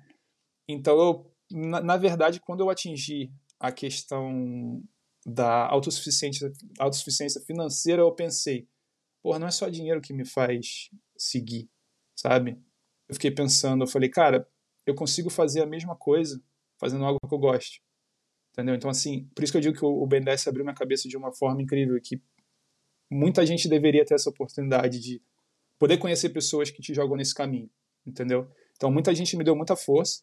Então, 0.67 0.99
eu, 0.99 1.33
na, 1.51 1.83
na 1.83 1.97
verdade, 1.97 2.41
quando 2.41 2.61
eu 2.61 2.71
atingi 2.71 3.31
a 3.61 3.71
questão 3.71 4.83
da 5.27 5.67
autossuficiência, 5.67 6.51
autossuficiência 6.79 7.41
financeira, 7.43 8.03
eu 8.03 8.13
pensei, 8.13 8.67
porra, 9.23 9.39
não 9.39 9.47
é 9.47 9.51
só 9.51 9.69
dinheiro 9.69 10.01
que 10.01 10.13
me 10.13 10.25
faz 10.25 10.89
seguir, 11.17 11.71
sabe? 12.17 12.59
Eu 13.13 13.15
fiquei 13.15 13.31
pensando, 13.31 13.85
eu 13.85 13.87
falei, 13.87 14.09
cara, 14.09 14.49
eu 14.87 14.95
consigo 14.95 15.29
fazer 15.29 15.61
a 15.61 15.67
mesma 15.67 15.95
coisa 15.95 16.43
fazendo 16.81 17.05
algo 17.05 17.19
que 17.29 17.35
eu 17.35 17.39
gosto. 17.39 17.79
Entendeu? 18.53 18.75
Então, 18.75 18.89
assim, 18.89 19.29
por 19.35 19.45
isso 19.45 19.53
que 19.53 19.59
eu 19.59 19.61
digo 19.61 19.79
que 19.79 19.85
o 19.85 20.07
BNDES 20.07 20.49
abriu 20.49 20.65
minha 20.65 20.75
cabeça 20.75 21.07
de 21.07 21.17
uma 21.17 21.31
forma 21.31 21.61
incrível, 21.61 22.01
que 22.03 22.23
muita 23.11 23.45
gente 23.45 23.69
deveria 23.69 24.03
ter 24.03 24.15
essa 24.15 24.31
oportunidade 24.31 24.99
de 24.99 25.23
poder 25.79 25.99
conhecer 25.99 26.31
pessoas 26.31 26.71
que 26.71 26.81
te 26.81 26.95
jogam 26.95 27.15
nesse 27.15 27.35
caminho, 27.35 27.71
entendeu? 28.07 28.51
Então 28.77 28.91
muita 28.91 29.15
gente 29.15 29.37
me 29.37 29.45
deu 29.45 29.55
muita 29.55 29.77
força, 29.77 30.23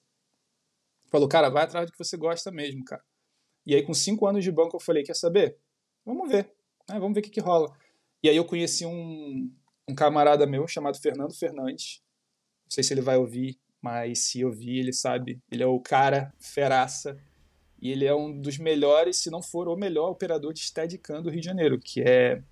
falou, 1.11 1.27
cara, 1.27 1.47
vai 1.49 1.65
atrás 1.65 1.85
do 1.85 1.91
que 1.91 1.97
você 2.03 2.17
gosta 2.17 2.49
mesmo, 2.51 2.83
cara. 2.83 3.03
E 3.67 3.75
aí 3.75 3.83
com 3.83 3.93
cinco 3.93 4.25
anos 4.25 4.43
de 4.43 4.51
banco 4.51 4.75
eu 4.75 4.79
falei, 4.79 5.03
quer 5.03 5.15
saber? 5.15 5.59
Vamos 6.03 6.27
ver, 6.27 6.51
né? 6.89 6.99
vamos 6.99 7.13
ver 7.13 7.19
o 7.19 7.23
que, 7.23 7.29
que 7.29 7.39
rola. 7.39 7.71
E 8.23 8.29
aí 8.29 8.35
eu 8.35 8.45
conheci 8.45 8.83
um, 8.83 9.53
um 9.87 9.93
camarada 9.93 10.47
meu 10.47 10.67
chamado 10.67 10.99
Fernando 10.99 11.37
Fernandes, 11.37 12.01
não 12.69 12.73
sei 12.75 12.83
se 12.83 12.93
ele 12.93 13.01
vai 13.01 13.17
ouvir, 13.17 13.57
mas 13.81 14.19
se 14.19 14.45
ouvir 14.45 14.77
ele 14.77 14.93
sabe, 14.93 15.41
ele 15.51 15.63
é 15.63 15.65
o 15.65 15.79
cara 15.79 16.31
feraça 16.39 17.17
E 17.81 17.91
ele 17.91 18.05
é 18.05 18.13
um 18.13 18.39
dos 18.39 18.57
melhores, 18.57 19.17
se 19.17 19.31
não 19.31 19.41
for 19.41 19.67
o 19.67 19.75
melhor 19.75 20.09
operador 20.11 20.53
de 20.53 20.59
Steadicam 20.61 21.21
do 21.21 21.29
Rio 21.29 21.39
de 21.39 21.45
Janeiro, 21.45 21.79
que 21.79 22.01
é 22.01 22.43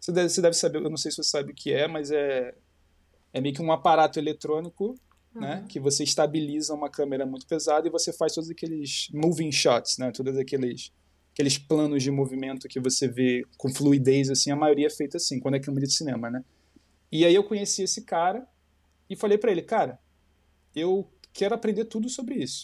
você 0.00 0.12
deve, 0.12 0.28
você 0.30 0.40
deve 0.40 0.56
saber, 0.56 0.78
eu 0.78 0.88
não 0.88 0.96
sei 0.96 1.10
se 1.10 1.18
você 1.18 1.30
sabe 1.30 1.52
o 1.52 1.54
que 1.54 1.72
é, 1.72 1.86
mas 1.86 2.10
é 2.10 2.54
é 3.32 3.40
meio 3.40 3.54
que 3.54 3.62
um 3.62 3.70
aparato 3.70 4.18
eletrônico 4.18 4.94
uhum. 5.34 5.40
né, 5.40 5.64
que 5.68 5.78
você 5.78 6.02
estabiliza 6.04 6.74
uma 6.74 6.90
câmera 6.90 7.26
muito 7.26 7.46
pesada 7.46 7.86
e 7.86 7.90
você 7.90 8.12
faz 8.12 8.34
todos 8.34 8.50
aqueles 8.50 9.08
moving 9.12 9.52
shots, 9.52 9.98
né, 9.98 10.10
todos 10.10 10.36
aqueles 10.36 10.92
aqueles 11.32 11.56
planos 11.58 12.02
de 12.02 12.10
movimento 12.10 12.68
que 12.68 12.80
você 12.80 13.06
vê 13.06 13.46
com 13.56 13.68
fluidez 13.68 14.30
assim, 14.30 14.50
a 14.50 14.56
maioria 14.56 14.88
é 14.88 14.90
feita 14.90 15.16
assim, 15.16 15.38
quando 15.38 15.54
é 15.54 15.60
câmera 15.60 15.86
de 15.86 15.94
cinema, 15.94 16.28
né? 16.28 16.44
E 17.10 17.24
aí 17.24 17.34
eu 17.34 17.44
conheci 17.44 17.82
esse 17.82 18.02
cara 18.04 18.46
e 19.10 19.16
falei 19.16 19.36
para 19.36 19.50
ele, 19.50 19.60
cara, 19.60 19.98
eu 20.74 21.10
quero 21.32 21.54
aprender 21.54 21.84
tudo 21.84 22.08
sobre 22.08 22.36
isso. 22.36 22.62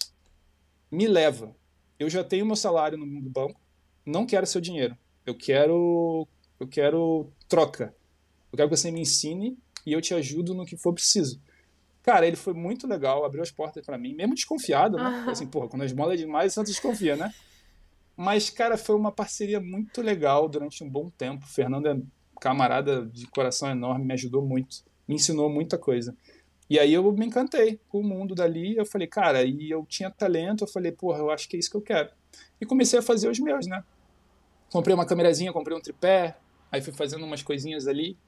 Me 0.90 1.08
leva. 1.08 1.54
Eu 1.98 2.08
já 2.08 2.22
tenho 2.22 2.46
meu 2.46 2.54
salário 2.56 2.96
no 2.96 3.28
banco, 3.28 3.60
não 4.04 4.24
quero 4.24 4.46
seu 4.46 4.60
dinheiro. 4.60 4.96
Eu 5.26 5.34
quero 5.34 6.26
eu 6.60 6.68
quero 6.68 7.32
troca. 7.48 7.94
Eu 8.52 8.56
quero 8.56 8.68
que 8.68 8.76
você 8.76 8.90
me 8.90 9.00
ensine 9.00 9.58
e 9.84 9.92
eu 9.92 10.00
te 10.00 10.14
ajudo 10.14 10.54
no 10.54 10.64
que 10.64 10.76
for 10.76 10.94
preciso. 10.94 11.40
Cara, 12.02 12.24
ele 12.24 12.36
foi 12.36 12.54
muito 12.54 12.86
legal, 12.86 13.24
abriu 13.24 13.42
as 13.42 13.50
portas 13.50 13.84
para 13.84 13.98
mim, 13.98 14.14
mesmo 14.14 14.34
desconfiado, 14.34 14.96
né? 14.96 15.24
Uhum. 15.24 15.30
Assim, 15.30 15.46
porra, 15.46 15.68
quando 15.68 15.82
as 15.82 15.92
molas 15.92 16.14
é 16.14 16.16
demais, 16.24 16.54
você 16.54 16.62
desconfia, 16.62 17.16
né? 17.16 17.34
Mas, 18.16 18.48
cara, 18.48 18.78
foi 18.78 18.94
uma 18.94 19.10
parceria 19.10 19.60
muito 19.60 20.00
legal 20.00 20.48
durante 20.48 20.84
um 20.84 20.88
bom 20.88 21.10
tempo. 21.10 21.44
O 21.44 21.48
Fernando 21.48 21.86
é 21.88 22.00
camarada 22.40 23.04
de 23.06 23.26
coração 23.26 23.68
enorme, 23.70 24.04
me 24.04 24.14
ajudou 24.14 24.40
muito, 24.40 24.84
me 25.06 25.16
ensinou 25.16 25.50
muita 25.50 25.76
coisa. 25.76 26.16
E 26.68 26.78
aí 26.78 26.92
eu 26.92 27.12
me 27.12 27.26
encantei 27.26 27.80
com 27.88 28.00
o 28.00 28.04
mundo 28.04 28.34
dali. 28.34 28.76
Eu 28.76 28.84
falei, 28.84 29.06
cara, 29.06 29.44
e 29.44 29.70
eu 29.70 29.86
tinha 29.86 30.10
talento. 30.10 30.64
Eu 30.64 30.68
falei, 30.68 30.92
porra, 30.92 31.18
eu 31.18 31.30
acho 31.30 31.48
que 31.48 31.56
é 31.56 31.58
isso 31.58 31.70
que 31.70 31.76
eu 31.76 31.82
quero. 31.82 32.10
E 32.60 32.66
comecei 32.66 32.98
a 32.98 33.02
fazer 33.02 33.28
os 33.28 33.38
meus, 33.38 33.66
né? 33.66 33.84
Comprei 34.70 34.94
uma 34.94 35.06
câmerazinha, 35.06 35.52
comprei 35.52 35.76
um 35.76 35.80
tripé, 35.80 36.36
aí 36.70 36.82
fui 36.82 36.92
fazendo 36.92 37.24
umas 37.24 37.42
coisinhas 37.42 37.86
ali. 37.86 38.18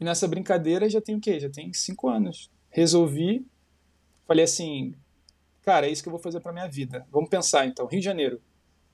E 0.00 0.04
nessa 0.04 0.26
brincadeira 0.26 0.88
já 0.88 1.00
tem 1.00 1.16
o 1.16 1.20
quê? 1.20 1.38
Já 1.38 1.50
tem 1.50 1.72
cinco 1.72 2.08
anos. 2.08 2.50
Resolvi, 2.70 3.46
falei 4.26 4.44
assim, 4.44 4.94
cara, 5.62 5.86
é 5.86 5.90
isso 5.90 6.02
que 6.02 6.08
eu 6.08 6.12
vou 6.12 6.20
fazer 6.20 6.40
para 6.40 6.52
minha 6.52 6.68
vida. 6.68 7.06
Vamos 7.10 7.28
pensar 7.28 7.66
então, 7.66 7.86
Rio 7.86 8.00
de 8.00 8.04
Janeiro. 8.04 8.40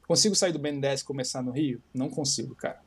Consigo 0.06 0.34
sair 0.34 0.52
do 0.52 0.58
10 0.58 1.00
e 1.00 1.04
começar 1.04 1.42
no 1.42 1.50
Rio? 1.50 1.82
Não 1.92 2.10
consigo, 2.10 2.54
cara. 2.54 2.80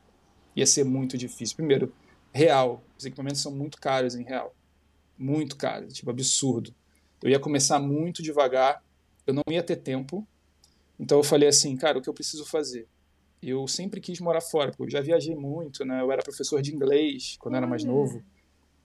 Ia 0.54 0.66
ser 0.66 0.84
muito 0.84 1.18
difícil. 1.18 1.56
Primeiro, 1.56 1.92
real. 2.32 2.82
Os 2.96 3.04
equipamentos 3.04 3.40
são 3.40 3.52
muito 3.52 3.80
caros 3.80 4.14
em 4.14 4.22
real. 4.22 4.54
Muito 5.18 5.56
caros, 5.56 5.94
tipo 5.94 6.10
absurdo. 6.10 6.74
Eu 7.22 7.30
ia 7.30 7.40
começar 7.40 7.78
muito 7.78 8.22
devagar, 8.22 8.82
eu 9.26 9.34
não 9.34 9.42
ia 9.50 9.62
ter 9.62 9.76
tempo. 9.76 10.26
Então 10.98 11.18
eu 11.18 11.24
falei 11.24 11.48
assim, 11.48 11.76
cara, 11.76 11.98
o 11.98 12.02
que 12.02 12.08
eu 12.08 12.14
preciso 12.14 12.44
fazer? 12.44 12.88
eu 13.42 13.66
sempre 13.68 14.00
quis 14.00 14.20
morar 14.20 14.40
fora, 14.40 14.70
porque 14.70 14.84
eu 14.84 14.90
já 14.90 15.00
viajei 15.00 15.34
muito, 15.34 15.84
né? 15.84 16.00
Eu 16.00 16.10
era 16.10 16.22
professor 16.22 16.60
de 16.60 16.74
inglês 16.74 17.36
quando 17.38 17.56
era 17.56 17.66
mais 17.66 17.84
novo. 17.84 18.22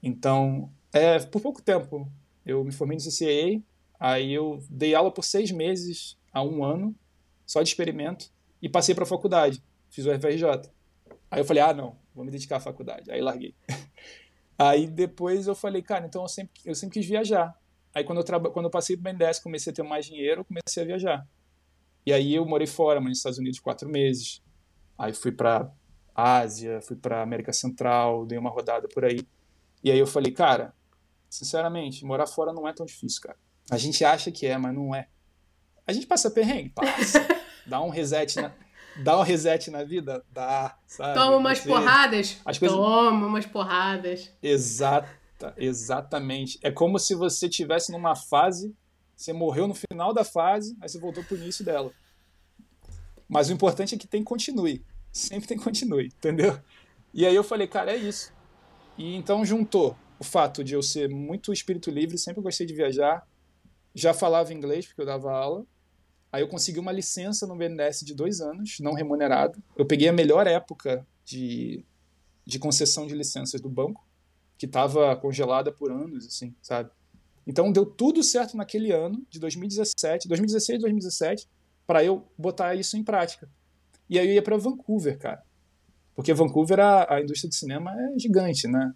Então, 0.02 0.72
é, 0.92 1.20
por 1.20 1.42
pouco 1.42 1.62
tempo, 1.62 2.08
eu 2.46 2.64
me 2.64 2.72
formei 2.72 2.98
no 2.98 3.04
CCA, 3.04 3.62
aí 4.00 4.32
eu 4.32 4.64
dei 4.70 4.94
aula 4.94 5.12
por 5.12 5.24
seis 5.24 5.52
meses 5.52 6.18
a 6.32 6.44
um 6.44 6.64
ano, 6.64 6.96
só 7.46 7.62
de 7.62 7.70
experimento, 7.70 8.32
e 8.62 8.70
passei 8.70 8.94
para 8.94 9.04
a 9.04 9.08
faculdade, 9.08 9.62
fiz 9.90 10.06
o 10.06 10.12
FRJ. 10.12 10.70
Aí 11.32 11.42
eu 11.42 11.46
falei, 11.46 11.64
ah, 11.64 11.74
não, 11.74 11.96
vou 12.14 12.24
me 12.24 12.32
dedicar 12.32 12.58
à 12.58 12.60
faculdade. 12.60 13.12
Aí 13.12 13.22
larguei. 13.22 13.56
Aí 14.70 14.88
depois 14.88 15.48
eu 15.48 15.56
falei, 15.56 15.82
cara, 15.82 16.06
então 16.06 16.22
eu 16.22 16.28
sempre, 16.28 16.62
eu 16.64 16.76
sempre 16.76 17.00
quis 17.00 17.06
viajar. 17.06 17.58
Aí 17.94 18.04
quando 18.04 18.20
eu, 18.20 18.24
traba, 18.24 18.50
quando 18.50 18.66
eu 18.66 18.72
passei 18.72 18.96
para 18.96 19.12
o 19.12 19.14
BNDES, 19.14 19.40
comecei 19.40 19.72
a 19.72 19.76
ter 19.76 19.84
mais 19.84 20.06
dinheiro, 20.06 20.42
eu 20.42 20.46
comecei 20.46 20.84
a 20.84 20.86
viajar. 20.86 21.28
E 22.06 22.14
aí 22.14 22.34
eu 22.34 22.46
morei 22.46 22.68
fora, 22.68 23.00
nos 23.00 23.18
Estados 23.18 23.38
Unidos 23.38 23.60
quatro 23.60 23.90
meses. 23.90 24.42
Aí 24.98 25.14
fui 25.14 25.32
para 25.32 25.72
Ásia, 26.16 26.82
fui 26.82 26.96
para 26.96 27.22
América 27.22 27.52
Central, 27.52 28.26
dei 28.26 28.38
uma 28.38 28.50
rodada 28.50 28.88
por 28.88 29.04
aí. 29.04 29.28
E 29.84 29.92
aí 29.92 30.00
eu 30.00 30.08
falei, 30.08 30.32
cara, 30.32 30.74
sinceramente, 31.30 32.06
morar 32.06 32.28
fora 32.28 32.54
não 32.54 32.68
é 32.68 32.74
tão 32.74 32.86
difícil, 32.86 33.22
cara. 33.22 33.38
A 33.70 33.78
gente 33.78 34.04
acha 34.04 34.32
que 34.32 34.46
é, 34.46 34.58
mas 34.58 34.74
não 34.74 34.94
é. 34.94 35.08
A 35.86 35.92
gente 35.92 36.08
passa 36.08 36.32
perrengue, 36.32 36.70
passa. 36.70 37.20
dá 37.68 37.82
um 37.82 37.90
reset 37.90 38.36
na, 38.40 38.52
dá 38.98 39.20
um 39.20 39.24
reset 39.24 39.72
na 39.72 39.84
vida, 39.84 40.24
dá, 40.32 40.78
sabe? 40.86 41.14
Toma 41.14 41.38
umas 41.38 41.60
Você, 41.60 41.70
porradas. 41.70 42.38
As 42.46 42.58
coisas... 42.58 42.78
Toma 42.78 43.28
umas 43.28 43.46
porradas. 43.46 44.32
Exata, 44.42 45.54
exatamente. 45.58 46.60
É 46.62 46.72
como 46.72 47.00
se 47.00 47.16
você 47.16 47.50
tivesse 47.50 47.92
numa 47.92 48.16
fase 48.16 48.76
você 49.16 49.32
morreu 49.32 49.68
no 49.68 49.74
final 49.74 50.14
da 50.14 50.24
fase, 50.24 50.76
aí 50.82 50.90
você 50.90 51.00
voltou 51.00 51.24
pro 51.24 51.38
início 51.38 51.64
dela. 51.64 51.92
Mas 53.28 53.50
o 53.50 53.54
importante 53.54 53.96
é 53.96 53.98
que 53.98 54.08
tem 54.08 54.24
continue. 54.24 54.84
Sempre 55.12 55.48
tem 55.48 55.58
continue, 55.58 56.08
entendeu? 56.08 56.60
E 57.14 57.26
aí 57.26 57.36
eu 57.36 57.44
falei, 57.44 57.68
cara, 57.68 57.94
é 57.94 57.96
isso. 57.96 58.34
E 58.98 59.16
então 59.16 59.46
juntou 59.46 59.96
o 60.20 60.24
fato 60.24 60.64
de 60.64 60.74
eu 60.74 60.82
ser 60.82 61.10
muito 61.10 61.54
espírito 61.54 61.90
livre, 61.90 62.18
sempre 62.18 62.42
gostei 62.42 62.66
de 62.66 62.74
viajar, 62.74 63.26
já 63.94 64.14
falava 64.14 64.54
inglês 64.54 64.88
porque 64.88 65.02
eu 65.02 65.06
dava 65.06 65.32
aula. 65.32 65.66
Aí 66.34 66.42
eu 66.42 66.48
consegui 66.48 66.80
uma 66.80 66.92
licença 66.92 67.46
no 67.46 67.56
BNDES 67.56 68.00
de 68.00 68.16
dois 68.16 68.42
anos, 68.42 68.80
não 68.80 68.94
remunerado. 68.94 69.62
Eu 69.78 69.86
peguei 69.86 70.08
a 70.08 70.12
melhor 70.12 70.48
época 70.48 71.06
de, 71.24 71.86
de 72.44 72.58
concessão 72.58 73.06
de 73.06 73.14
licenças 73.14 73.62
do 73.62 73.70
banco, 73.70 74.04
que 74.58 74.66
estava 74.66 75.16
congelada 75.16 75.72
por 75.72 75.92
anos, 75.92 76.26
assim, 76.26 76.56
sabe? 76.60 76.90
Então 77.46 77.72
deu 77.72 77.86
tudo 77.86 78.24
certo 78.24 78.58
naquele 78.58 78.92
ano 78.92 79.24
de 79.30 79.40
2017, 79.40 80.28
2016, 80.28 80.82
2017, 80.82 81.48
para 81.86 82.04
eu 82.04 82.28
botar 82.36 82.74
isso 82.74 82.98
em 82.98 83.04
prática. 83.04 83.48
E 84.10 84.18
aí 84.18 84.28
eu 84.28 84.34
ia 84.34 84.42
para 84.42 84.58
Vancouver, 84.58 85.20
cara. 85.20 85.44
Porque 86.16 86.34
Vancouver, 86.34 86.80
a, 86.80 87.14
a, 87.14 87.22
indústria 87.22 87.50
de 87.50 87.56
cinema 87.56 87.94
é 87.96 88.18
gigante, 88.18 88.68
né? 88.68 88.92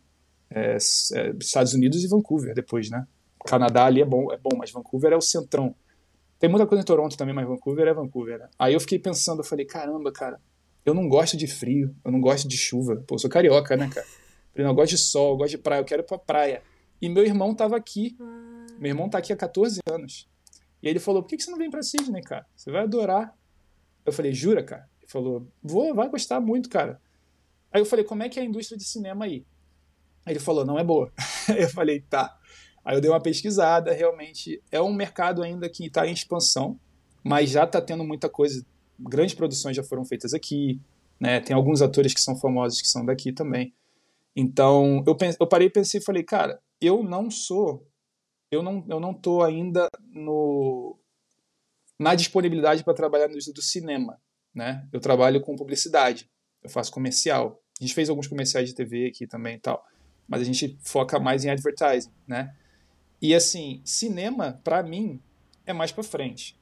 É, 0.49 0.71
é, 0.71 1.35
Estados 1.39 1.75
Unidos 1.75 2.03
e 2.03 2.07
Vancouver 2.07 2.55
depois, 2.55 2.89
né? 2.89 3.05
Canadá 3.45 3.85
ali 3.85 4.01
é 4.01 4.05
bom, 4.05 4.33
é 4.33 4.37
bom, 4.37 4.57
mas 4.57 4.71
Vancouver 4.71 5.13
é 5.13 5.15
o 5.15 5.21
centrão. 5.21 5.75
Tem 6.39 6.49
muita 6.49 6.67
coisa 6.67 6.81
em 6.81 6.85
Toronto 6.85 7.17
também, 7.17 7.33
mas 7.33 7.47
Vancouver 7.47 7.87
é 7.87 7.93
Vancouver. 7.93 8.39
Né? 8.39 8.49
Aí 8.59 8.73
eu 8.73 8.79
fiquei 8.79 8.99
pensando, 8.99 9.39
eu 9.39 9.43
falei, 9.43 9.65
caramba, 9.65 10.11
cara, 10.11 10.39
eu 10.85 10.93
não 10.93 11.07
gosto 11.09 11.35
de 11.35 11.47
frio, 11.47 11.95
eu 12.05 12.11
não 12.11 12.21
gosto 12.21 12.47
de 12.47 12.57
chuva. 12.57 13.03
Pô, 13.07 13.15
eu 13.15 13.19
sou 13.19 13.29
carioca, 13.29 13.75
né, 13.75 13.89
cara? 13.89 14.05
Eu 14.55 14.65
não 14.65 14.73
gosto 14.73 14.89
de 14.89 14.97
sol, 14.97 15.33
eu 15.33 15.37
gosto 15.37 15.51
de 15.51 15.59
praia, 15.59 15.81
eu 15.81 15.85
quero 15.85 16.01
ir 16.01 16.05
pra 16.05 16.17
praia. 16.17 16.63
E 16.99 17.07
meu 17.07 17.23
irmão 17.23 17.51
estava 17.51 17.77
aqui. 17.77 18.17
Ah. 18.19 18.65
Meu 18.79 18.89
irmão 18.89 19.05
está 19.05 19.19
aqui 19.19 19.31
há 19.31 19.37
14 19.37 19.79
anos. 19.87 20.27
E 20.81 20.87
ele 20.87 20.99
falou: 20.99 21.21
por 21.21 21.29
que, 21.29 21.39
você 21.39 21.51
não 21.51 21.57
vem 21.57 21.69
para 21.69 21.83
Sydney, 21.83 22.21
cara? 22.21 22.45
Você 22.55 22.71
vai 22.71 22.81
adorar. 22.81 23.35
Eu 24.05 24.11
falei: 24.11 24.33
jura, 24.33 24.63
cara? 24.63 24.89
Ele 24.99 25.11
falou: 25.11 25.47
vou, 25.61 25.93
vai 25.93 26.09
gostar 26.09 26.39
muito, 26.39 26.69
cara. 26.69 26.99
Aí 27.71 27.81
eu 27.81 27.85
falei: 27.85 28.03
como 28.03 28.23
é 28.23 28.29
que 28.29 28.39
é 28.39 28.41
a 28.43 28.45
indústria 28.45 28.77
de 28.77 28.83
cinema 28.83 29.25
aí? 29.25 29.45
Aí 30.25 30.33
ele 30.33 30.39
falou: 30.39 30.65
não 30.65 30.79
é 30.79 30.83
boa. 30.83 31.11
eu 31.55 31.69
falei: 31.69 32.01
tá. 32.01 32.36
Aí 32.87 32.95
eu 32.95 33.01
dei 33.01 33.11
uma 33.11 33.19
pesquisada, 33.19 33.91
realmente 33.91 34.63
é 34.71 34.81
um 34.81 34.93
mercado 34.93 35.43
ainda 35.43 35.67
que 35.67 35.87
está 35.87 36.07
em 36.07 36.13
expansão, 36.13 36.79
mas 37.21 37.49
já 37.49 37.65
está 37.65 37.81
tendo 37.81 38.01
muita 38.01 38.29
coisa. 38.29 38.65
Grandes 38.97 39.35
produções 39.35 39.75
já 39.75 39.83
foram 39.83 40.05
feitas 40.05 40.33
aqui, 40.33 40.79
né? 41.19 41.41
Tem 41.41 41.53
alguns 41.53 41.81
atores 41.81 42.13
que 42.13 42.21
são 42.21 42.37
famosos 42.37 42.81
que 42.81 42.87
são 42.87 43.05
daqui 43.05 43.33
também. 43.33 43.73
Então 44.33 45.03
eu, 45.05 45.13
pense, 45.17 45.37
eu 45.37 45.45
parei 45.45 45.67
e 45.67 45.69
pensei 45.69 45.99
falei, 45.99 46.23
cara, 46.23 46.61
eu 46.79 47.03
não 47.03 47.29
sou, 47.29 47.85
eu 48.49 48.63
não, 48.63 48.85
eu 48.87 49.01
não 49.01 49.13
tô 49.13 49.43
ainda 49.43 49.89
no 50.13 50.97
na 51.99 52.15
disponibilidade 52.15 52.85
para 52.85 52.93
trabalhar 52.93 53.27
no 53.27 53.33
do 53.33 53.61
cinema, 53.61 54.17
né? 54.55 54.87
Eu 54.93 55.01
trabalho 55.01 55.41
com 55.41 55.57
publicidade, 55.57 56.31
eu 56.63 56.69
faço 56.69 56.93
comercial. 56.93 57.61
A 57.81 57.83
gente 57.83 57.93
fez 57.93 58.09
alguns 58.09 58.27
comerciais 58.27 58.69
de 58.69 58.73
TV 58.73 59.07
aqui 59.07 59.27
também 59.27 59.57
e 59.57 59.59
tal, 59.59 59.85
mas 60.25 60.39
a 60.39 60.45
gente 60.45 60.79
foca 60.81 61.19
mais 61.19 61.43
em 61.43 61.49
advertising, 61.49 62.13
né? 62.25 62.55
E 63.21 63.33
assim, 63.33 63.81
cinema 63.83 64.59
para 64.63 64.83
mim 64.83 65.19
é 65.65 65.73
mais 65.73 65.91
para 65.91 66.03
frente. 66.03 66.57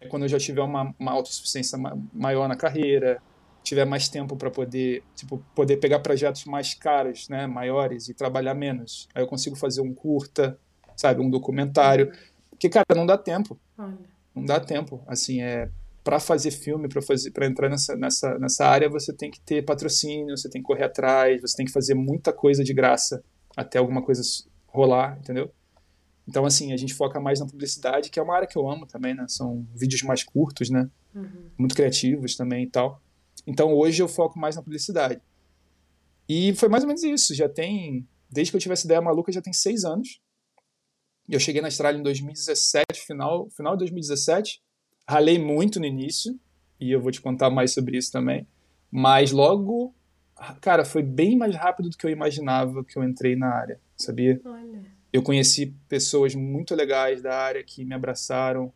É 0.00 0.06
quando 0.06 0.24
eu 0.24 0.28
já 0.28 0.38
tiver 0.38 0.62
uma, 0.62 0.94
uma 0.98 1.12
autossuficiência 1.12 1.78
maior 2.12 2.48
na 2.48 2.56
carreira, 2.56 3.20
tiver 3.62 3.84
mais 3.84 4.08
tempo 4.08 4.36
para 4.36 4.50
poder, 4.50 5.02
tipo, 5.14 5.42
poder 5.54 5.78
pegar 5.78 5.98
projetos 5.98 6.44
mais 6.44 6.74
caros, 6.74 7.28
né, 7.28 7.46
maiores 7.46 8.08
e 8.08 8.14
trabalhar 8.14 8.54
menos. 8.54 9.08
Aí 9.14 9.22
eu 9.22 9.26
consigo 9.26 9.56
fazer 9.56 9.80
um 9.80 9.92
curta, 9.92 10.58
sabe, 10.96 11.20
um 11.20 11.28
documentário, 11.28 12.12
que 12.58 12.68
cara, 12.68 12.84
não 12.94 13.04
dá 13.04 13.18
tempo. 13.18 13.58
Olha. 13.76 13.98
Não 14.34 14.44
dá 14.44 14.60
tempo, 14.60 15.02
assim, 15.06 15.42
é 15.42 15.68
para 16.04 16.20
fazer 16.20 16.52
filme, 16.52 16.88
para 16.88 17.02
fazer 17.02 17.32
para 17.32 17.46
entrar 17.46 17.68
nessa, 17.68 17.96
nessa 17.96 18.38
nessa 18.38 18.64
área, 18.64 18.88
você 18.88 19.12
tem 19.12 19.28
que 19.28 19.40
ter 19.40 19.64
patrocínio, 19.64 20.36
você 20.36 20.48
tem 20.48 20.60
que 20.62 20.66
correr 20.66 20.84
atrás, 20.84 21.40
você 21.40 21.56
tem 21.56 21.66
que 21.66 21.72
fazer 21.72 21.94
muita 21.94 22.32
coisa 22.32 22.62
de 22.62 22.72
graça 22.72 23.24
até 23.56 23.78
alguma 23.78 24.00
coisa 24.00 24.22
rolar, 24.68 25.18
entendeu? 25.18 25.50
Então, 26.28 26.44
assim, 26.44 26.72
a 26.72 26.76
gente 26.76 26.92
foca 26.94 27.20
mais 27.20 27.40
na 27.40 27.46
publicidade, 27.46 28.10
que 28.10 28.18
é 28.18 28.22
uma 28.22 28.34
área 28.34 28.48
que 28.48 28.58
eu 28.58 28.68
amo 28.68 28.86
também, 28.86 29.14
né? 29.14 29.26
São 29.28 29.66
vídeos 29.74 30.02
mais 30.02 30.24
curtos, 30.24 30.68
né? 30.68 30.90
Uhum. 31.14 31.50
Muito 31.56 31.74
criativos 31.74 32.36
também 32.36 32.64
e 32.64 32.66
tal. 32.68 33.00
Então 33.46 33.72
hoje 33.72 34.02
eu 34.02 34.08
foco 34.08 34.38
mais 34.38 34.56
na 34.56 34.62
publicidade. 34.62 35.20
E 36.28 36.54
foi 36.54 36.68
mais 36.68 36.82
ou 36.82 36.88
menos 36.88 37.02
isso. 37.02 37.34
Já 37.34 37.48
tem, 37.48 38.06
desde 38.30 38.50
que 38.50 38.56
eu 38.56 38.60
tive 38.60 38.72
essa 38.72 38.86
ideia 38.86 39.00
maluca, 39.00 39.30
já 39.30 39.40
tem 39.40 39.52
seis 39.52 39.84
anos. 39.84 40.20
Eu 41.28 41.38
cheguei 41.38 41.60
na 41.60 41.68
Austrália 41.68 41.98
em 41.98 42.02
2017, 42.02 42.84
final, 43.06 43.48
final 43.50 43.74
de 43.74 43.80
2017. 43.80 44.60
ralei 45.08 45.38
muito 45.38 45.78
no 45.78 45.86
início, 45.86 46.38
e 46.80 46.90
eu 46.90 47.00
vou 47.00 47.10
te 47.10 47.20
contar 47.20 47.50
mais 47.50 47.72
sobre 47.72 47.96
isso 47.96 48.12
também. 48.12 48.46
Mas 48.90 49.32
logo, 49.32 49.94
cara, 50.60 50.84
foi 50.84 51.02
bem 51.02 51.36
mais 51.36 51.54
rápido 51.54 51.90
do 51.90 51.96
que 51.96 52.06
eu 52.06 52.10
imaginava 52.10 52.84
que 52.84 52.96
eu 52.96 53.04
entrei 53.04 53.34
na 53.36 53.48
área, 53.48 53.80
sabia? 53.96 54.40
Olha. 54.44 54.95
Eu 55.16 55.22
conheci 55.22 55.74
pessoas 55.88 56.34
muito 56.34 56.74
legais 56.74 57.22
da 57.22 57.34
área 57.34 57.64
que 57.64 57.86
me 57.86 57.94
abraçaram, 57.94 58.70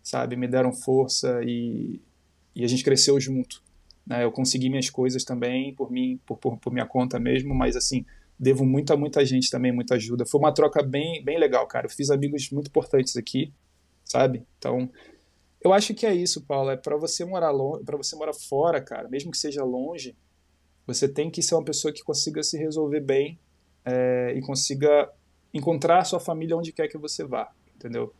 sabe, 0.00 0.36
me 0.36 0.46
deram 0.46 0.72
força 0.72 1.40
e, 1.42 2.00
e 2.54 2.64
a 2.64 2.68
gente 2.68 2.84
cresceu 2.84 3.18
junto. 3.18 3.60
Né? 4.06 4.22
Eu 4.22 4.30
consegui 4.30 4.70
minhas 4.70 4.88
coisas 4.88 5.24
também 5.24 5.74
por 5.74 5.90
mim, 5.90 6.20
por, 6.24 6.38
por, 6.38 6.56
por 6.56 6.72
minha 6.72 6.86
conta 6.86 7.18
mesmo, 7.18 7.52
mas 7.52 7.74
assim, 7.74 8.06
devo 8.38 8.64
muito 8.64 8.92
a 8.92 8.96
muita 8.96 9.26
gente 9.26 9.50
também, 9.50 9.72
muita 9.72 9.96
ajuda. 9.96 10.24
Foi 10.24 10.38
uma 10.38 10.54
troca 10.54 10.84
bem, 10.84 11.20
bem 11.24 11.36
legal, 11.36 11.66
cara. 11.66 11.86
Eu 11.86 11.90
fiz 11.90 12.10
amigos 12.10 12.48
muito 12.52 12.68
importantes 12.68 13.16
aqui, 13.16 13.52
sabe? 14.04 14.46
Então, 14.58 14.88
eu 15.60 15.72
acho 15.72 15.94
que 15.94 16.06
é 16.06 16.14
isso, 16.14 16.42
Paulo. 16.42 16.70
É 16.70 16.76
para 16.76 16.96
você 16.96 17.24
morar 17.24 17.50
longe, 17.50 17.82
para 17.82 17.96
você 17.96 18.14
morar 18.14 18.34
fora, 18.34 18.80
cara, 18.80 19.08
mesmo 19.08 19.32
que 19.32 19.38
seja 19.38 19.64
longe, 19.64 20.14
você 20.86 21.08
tem 21.08 21.28
que 21.28 21.42
ser 21.42 21.56
uma 21.56 21.64
pessoa 21.64 21.92
que 21.92 22.04
consiga 22.04 22.40
se 22.44 22.56
resolver 22.56 23.00
bem 23.00 23.36
é, 23.84 24.32
e 24.36 24.40
consiga 24.42 25.10
encontrar 25.52 26.04
sua 26.04 26.20
família 26.20 26.56
onde 26.56 26.72
quer 26.72 26.88
que 26.88 26.98
você 26.98 27.24
vá, 27.24 27.50
entendeu? 27.76 28.12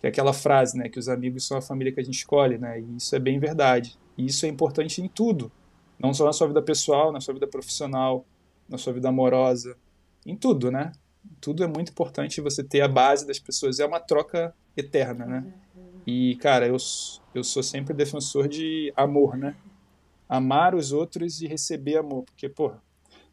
Que 0.00 0.06
é 0.06 0.10
aquela 0.10 0.32
frase, 0.32 0.76
né, 0.76 0.88
que 0.88 0.98
os 0.98 1.08
amigos 1.08 1.46
são 1.46 1.56
a 1.56 1.62
família 1.62 1.92
que 1.92 2.00
a 2.00 2.04
gente 2.04 2.18
escolhe, 2.18 2.58
né? 2.58 2.80
E 2.80 2.96
isso 2.96 3.14
é 3.16 3.18
bem 3.18 3.38
verdade. 3.38 3.98
E 4.16 4.26
isso 4.26 4.46
é 4.46 4.48
importante 4.48 5.02
em 5.02 5.08
tudo, 5.08 5.50
não 5.98 6.12
só 6.14 6.24
na 6.24 6.32
sua 6.32 6.46
vida 6.46 6.62
pessoal, 6.62 7.10
na 7.10 7.20
sua 7.20 7.34
vida 7.34 7.46
profissional, 7.46 8.24
na 8.68 8.78
sua 8.78 8.92
vida 8.92 9.08
amorosa, 9.08 9.76
em 10.24 10.36
tudo, 10.36 10.70
né? 10.70 10.92
Tudo 11.40 11.64
é 11.64 11.66
muito 11.66 11.90
importante 11.90 12.40
você 12.40 12.62
ter 12.62 12.80
a 12.80 12.88
base 12.88 13.26
das 13.26 13.38
pessoas. 13.38 13.80
É 13.80 13.86
uma 13.86 14.00
troca 14.00 14.54
eterna, 14.76 15.24
né? 15.26 15.54
E, 16.06 16.36
cara, 16.36 16.66
eu, 16.66 16.76
eu 17.34 17.42
sou 17.44 17.62
sempre 17.62 17.94
defensor 17.94 18.46
de 18.46 18.92
amor, 18.96 19.36
né? 19.36 19.56
Amar 20.28 20.74
os 20.74 20.92
outros 20.92 21.40
e 21.40 21.46
receber 21.46 21.96
amor. 21.96 22.24
Porque, 22.24 22.48
pô, 22.48 22.72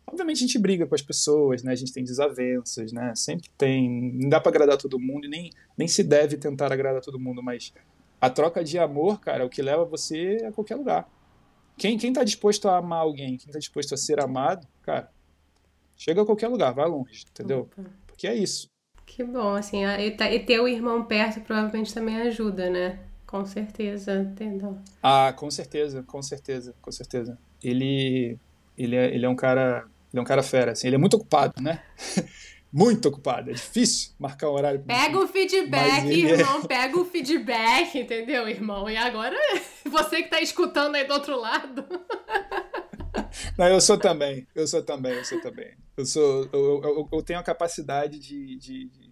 obviamente 0.05 0.37
a 0.37 0.47
gente 0.47 0.59
briga 0.59 0.85
com 0.85 0.95
as 0.95 1.01
pessoas, 1.01 1.63
né? 1.63 1.71
A 1.71 1.75
gente 1.75 1.93
tem 1.93 2.03
desavenças, 2.03 2.91
né? 2.91 3.13
Sempre 3.15 3.49
tem. 3.57 4.13
Não 4.13 4.29
dá 4.29 4.39
para 4.39 4.49
agradar 4.49 4.77
todo 4.77 4.99
mundo 4.99 5.25
e 5.25 5.29
nem, 5.29 5.49
nem 5.77 5.87
se 5.87 6.03
deve 6.03 6.37
tentar 6.37 6.71
agradar 6.71 7.01
todo 7.01 7.19
mundo, 7.19 7.41
mas 7.41 7.73
a 8.19 8.29
troca 8.29 8.63
de 8.63 8.77
amor, 8.77 9.19
cara, 9.19 9.43
é 9.43 9.45
o 9.45 9.49
que 9.49 9.61
leva 9.61 9.83
você 9.85 10.45
a 10.47 10.51
qualquer 10.51 10.75
lugar. 10.75 11.09
Quem, 11.77 11.97
quem 11.97 12.13
tá 12.13 12.23
disposto 12.23 12.69
a 12.69 12.77
amar 12.77 12.99
alguém, 12.99 13.37
quem 13.37 13.51
tá 13.51 13.57
disposto 13.57 13.93
a 13.93 13.97
ser 13.97 14.19
amado, 14.19 14.67
cara, 14.83 15.09
chega 15.97 16.21
a 16.21 16.25
qualquer 16.25 16.47
lugar, 16.47 16.73
vai 16.73 16.87
longe, 16.87 17.25
entendeu? 17.29 17.61
Opa. 17.61 17.89
Porque 18.05 18.27
é 18.27 18.35
isso. 18.35 18.69
Que 19.05 19.23
bom, 19.23 19.55
assim, 19.55 19.83
e 19.83 20.39
ter 20.39 20.59
o 20.59 20.67
irmão 20.67 21.03
perto 21.03 21.41
provavelmente 21.41 21.93
também 21.93 22.15
ajuda, 22.21 22.69
né? 22.69 22.99
Com 23.25 23.45
certeza, 23.45 24.15
entendeu? 24.15 24.77
Ah, 25.01 25.33
com 25.35 25.49
certeza, 25.49 26.03
com 26.03 26.21
certeza, 26.21 26.75
com 26.81 26.91
certeza. 26.91 27.37
Ele, 27.63 28.37
ele, 28.77 28.95
é, 28.95 29.13
ele 29.13 29.25
é 29.25 29.29
um 29.29 29.35
cara, 29.35 29.85
ele 30.11 30.19
é 30.19 30.21
um 30.21 30.25
cara 30.25 30.43
fera, 30.43 30.71
assim, 30.71 30.87
ele 30.87 30.95
é 30.95 30.99
muito 30.99 31.15
ocupado, 31.15 31.61
né? 31.61 31.81
muito 32.71 33.09
ocupado, 33.09 33.49
é 33.49 33.53
difícil 33.53 34.13
marcar 34.17 34.49
um 34.49 34.53
horário. 34.53 34.81
Pega 34.81 35.19
o 35.19 35.27
feedback, 35.27 36.07
é 36.07 36.13
irmão, 36.13 36.61
é... 36.61 36.67
pega 36.67 36.99
o 36.99 37.05
feedback, 37.05 37.99
entendeu, 37.99 38.47
irmão? 38.47 38.89
E 38.89 38.95
agora, 38.95 39.35
você 39.85 40.23
que 40.23 40.29
tá 40.29 40.41
escutando 40.41 40.95
aí 40.95 41.05
do 41.05 41.13
outro 41.13 41.39
lado. 41.39 41.85
Não, 43.57 43.67
eu 43.67 43.81
sou 43.81 43.97
também. 43.97 44.47
Eu 44.55 44.67
sou 44.67 44.81
também, 44.81 45.13
eu 45.13 45.25
sou 45.25 45.41
também. 45.41 45.71
Eu, 45.97 46.05
sou, 46.05 46.49
eu, 46.51 46.81
eu, 46.83 47.09
eu 47.11 47.21
tenho 47.21 47.39
a 47.39 47.43
capacidade 47.43 48.17
de, 48.17 48.55
de, 48.55 48.85
de, 48.85 49.11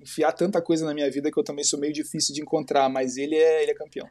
enfiar 0.00 0.32
tanta 0.32 0.60
coisa 0.60 0.84
na 0.84 0.92
minha 0.92 1.10
vida 1.10 1.30
que 1.30 1.38
eu 1.38 1.44
também 1.44 1.64
sou 1.64 1.78
meio 1.78 1.92
difícil 1.92 2.34
de 2.34 2.42
encontrar, 2.42 2.88
mas 2.88 3.16
ele 3.16 3.36
é, 3.36 3.62
ele 3.62 3.70
é 3.70 3.74
campeão. 3.74 4.08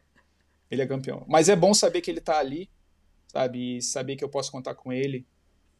Ele 0.69 0.81
é 0.81 0.87
campeão. 0.87 1.25
Mas 1.27 1.49
é 1.49 1.55
bom 1.55 1.73
saber 1.73 2.01
que 2.01 2.09
ele 2.09 2.21
tá 2.21 2.39
ali, 2.39 2.69
sabe? 3.31 3.77
E 3.77 3.81
saber 3.81 4.15
que 4.15 4.23
eu 4.23 4.29
posso 4.29 4.51
contar 4.51 4.75
com 4.75 4.91
ele 4.91 5.25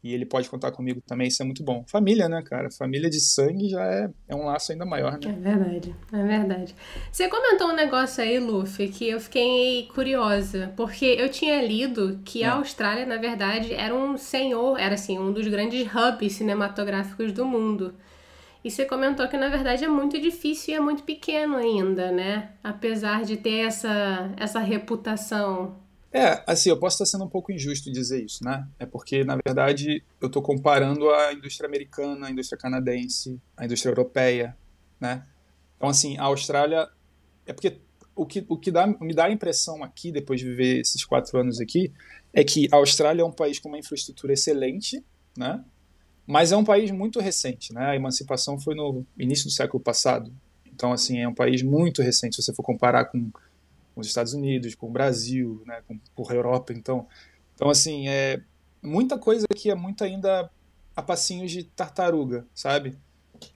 e 0.03 0.13
ele 0.13 0.25
pode 0.25 0.49
contar 0.49 0.71
comigo 0.71 0.99
também, 1.05 1.27
isso 1.27 1.43
é 1.43 1.45
muito 1.45 1.63
bom. 1.63 1.83
Família, 1.87 2.27
né, 2.27 2.41
cara? 2.41 2.71
Família 2.71 3.07
de 3.07 3.19
sangue 3.19 3.69
já 3.69 3.85
é, 3.85 4.09
é 4.27 4.35
um 4.35 4.45
laço 4.45 4.71
ainda 4.71 4.83
maior, 4.83 5.19
né? 5.19 5.19
É 5.29 5.31
verdade, 5.31 5.95
é 6.11 6.23
verdade. 6.23 6.75
Você 7.11 7.27
comentou 7.27 7.67
um 7.67 7.75
negócio 7.75 8.23
aí, 8.23 8.39
Luffy, 8.39 8.89
que 8.89 9.07
eu 9.07 9.19
fiquei 9.19 9.87
curiosa, 9.93 10.73
porque 10.75 11.05
eu 11.05 11.29
tinha 11.29 11.61
lido 11.63 12.19
que 12.25 12.41
é. 12.41 12.47
a 12.47 12.53
Austrália, 12.53 13.05
na 13.05 13.17
verdade, 13.17 13.75
era 13.75 13.93
um 13.93 14.17
senhor, 14.17 14.79
era 14.79 14.95
assim, 14.95 15.19
um 15.19 15.31
dos 15.31 15.47
grandes 15.47 15.87
hubs 15.87 16.33
cinematográficos 16.33 17.31
do 17.31 17.45
mundo. 17.45 17.93
E 18.63 18.71
você 18.71 18.85
comentou 18.85 19.27
que 19.27 19.37
na 19.37 19.49
verdade 19.49 19.83
é 19.83 19.87
muito 19.87 20.19
difícil 20.19 20.73
e 20.73 20.77
é 20.77 20.79
muito 20.79 21.03
pequeno 21.03 21.57
ainda, 21.57 22.11
né? 22.11 22.51
Apesar 22.63 23.23
de 23.23 23.37
ter 23.37 23.65
essa, 23.65 24.31
essa 24.37 24.59
reputação 24.59 25.79
é, 26.11 26.43
assim, 26.45 26.69
eu 26.69 26.77
posso 26.77 26.95
estar 26.95 27.05
sendo 27.05 27.23
um 27.23 27.29
pouco 27.29 27.51
injusto 27.51 27.91
dizer 27.91 28.23
isso, 28.23 28.43
né? 28.43 28.67
É 28.77 28.85
porque, 28.85 29.23
na 29.23 29.37
verdade, 29.45 30.03
eu 30.19 30.27
estou 30.27 30.41
comparando 30.41 31.09
a 31.09 31.31
indústria 31.31 31.67
americana, 31.67 32.27
a 32.27 32.31
indústria 32.31 32.57
canadense, 32.57 33.39
a 33.55 33.65
indústria 33.65 33.91
europeia, 33.91 34.57
né? 34.99 35.25
Então, 35.77 35.89
assim, 35.89 36.17
a 36.17 36.23
Austrália... 36.23 36.89
É 37.45 37.53
porque 37.53 37.79
o 38.15 38.25
que, 38.25 38.45
o 38.47 38.57
que 38.57 38.71
dá, 38.71 38.85
me 38.85 39.13
dá 39.13 39.25
a 39.25 39.31
impressão 39.31 39.83
aqui, 39.83 40.11
depois 40.11 40.39
de 40.39 40.47
viver 40.47 40.81
esses 40.81 41.03
quatro 41.05 41.39
anos 41.39 41.59
aqui, 41.59 41.91
é 42.33 42.43
que 42.43 42.67
a 42.71 42.75
Austrália 42.75 43.21
é 43.21 43.25
um 43.25 43.31
país 43.31 43.57
com 43.57 43.69
uma 43.69 43.79
infraestrutura 43.79 44.33
excelente, 44.33 45.03
né? 45.37 45.63
Mas 46.27 46.51
é 46.51 46.57
um 46.57 46.63
país 46.63 46.91
muito 46.91 47.19
recente, 47.19 47.73
né? 47.73 47.85
A 47.85 47.95
emancipação 47.95 48.59
foi 48.59 48.75
no 48.75 49.05
início 49.17 49.45
do 49.45 49.51
século 49.51 49.81
passado. 49.81 50.31
Então, 50.65 50.91
assim, 50.91 51.19
é 51.19 51.27
um 51.27 51.33
país 51.33 51.63
muito 51.63 52.01
recente, 52.01 52.35
se 52.35 52.43
você 52.43 52.53
for 52.53 52.63
comparar 52.63 53.05
com 53.05 53.31
com 53.93 54.01
os 54.01 54.07
Estados 54.07 54.33
Unidos, 54.33 54.75
com 54.75 54.87
o 54.87 54.91
Brasil, 54.91 55.61
né, 55.65 55.81
com, 56.15 56.29
a 56.29 56.33
Europa. 56.33 56.73
Então, 56.73 57.07
então, 57.55 57.69
assim, 57.69 58.07
é 58.07 58.41
muita 58.81 59.17
coisa 59.17 59.45
que 59.55 59.69
é 59.69 59.75
muito 59.75 60.03
ainda 60.03 60.49
a 60.95 61.01
passinhos 61.01 61.51
de 61.51 61.63
tartaruga, 61.63 62.45
sabe? 62.53 62.97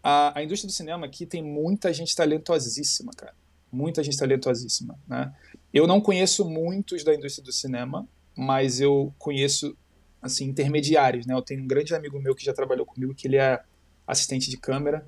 A, 0.02 0.38
a 0.39 0.43
indústria 0.43 0.67
do 0.67 0.74
cinema 0.74 1.06
aqui 1.06 1.26
tem 1.26 1.43
muita 1.43 1.91
gente 1.93 2.15
talentosíssima, 2.15 3.12
cara. 3.15 3.34
Muita 3.71 4.04
gente 4.04 4.17
talentosíssima, 4.17 4.98
né? 5.08 5.34
Eu 5.74 5.86
não 5.86 6.00
conheço 6.00 6.45
muitos 6.45 7.04
da 7.04 7.13
indústria 7.13 7.43
do 7.43 7.52
cinema, 7.52 8.08
mas 8.36 8.80
eu 8.80 9.13
conheço, 9.17 9.76
assim, 10.21 10.45
intermediários, 10.45 11.26
né? 11.26 11.34
Eu 11.34 11.41
tenho 11.41 11.63
um 11.63 11.67
grande 11.67 11.93
amigo 11.93 12.19
meu 12.19 12.34
que 12.36 12.45
já 12.45 12.54
trabalhou 12.54 12.86
comigo, 12.86 13.13
que 13.13 13.28
ele 13.28 13.38
é 13.38 13.62
assistente 14.08 14.50
de 14.50 14.58
câmera, 14.58 15.06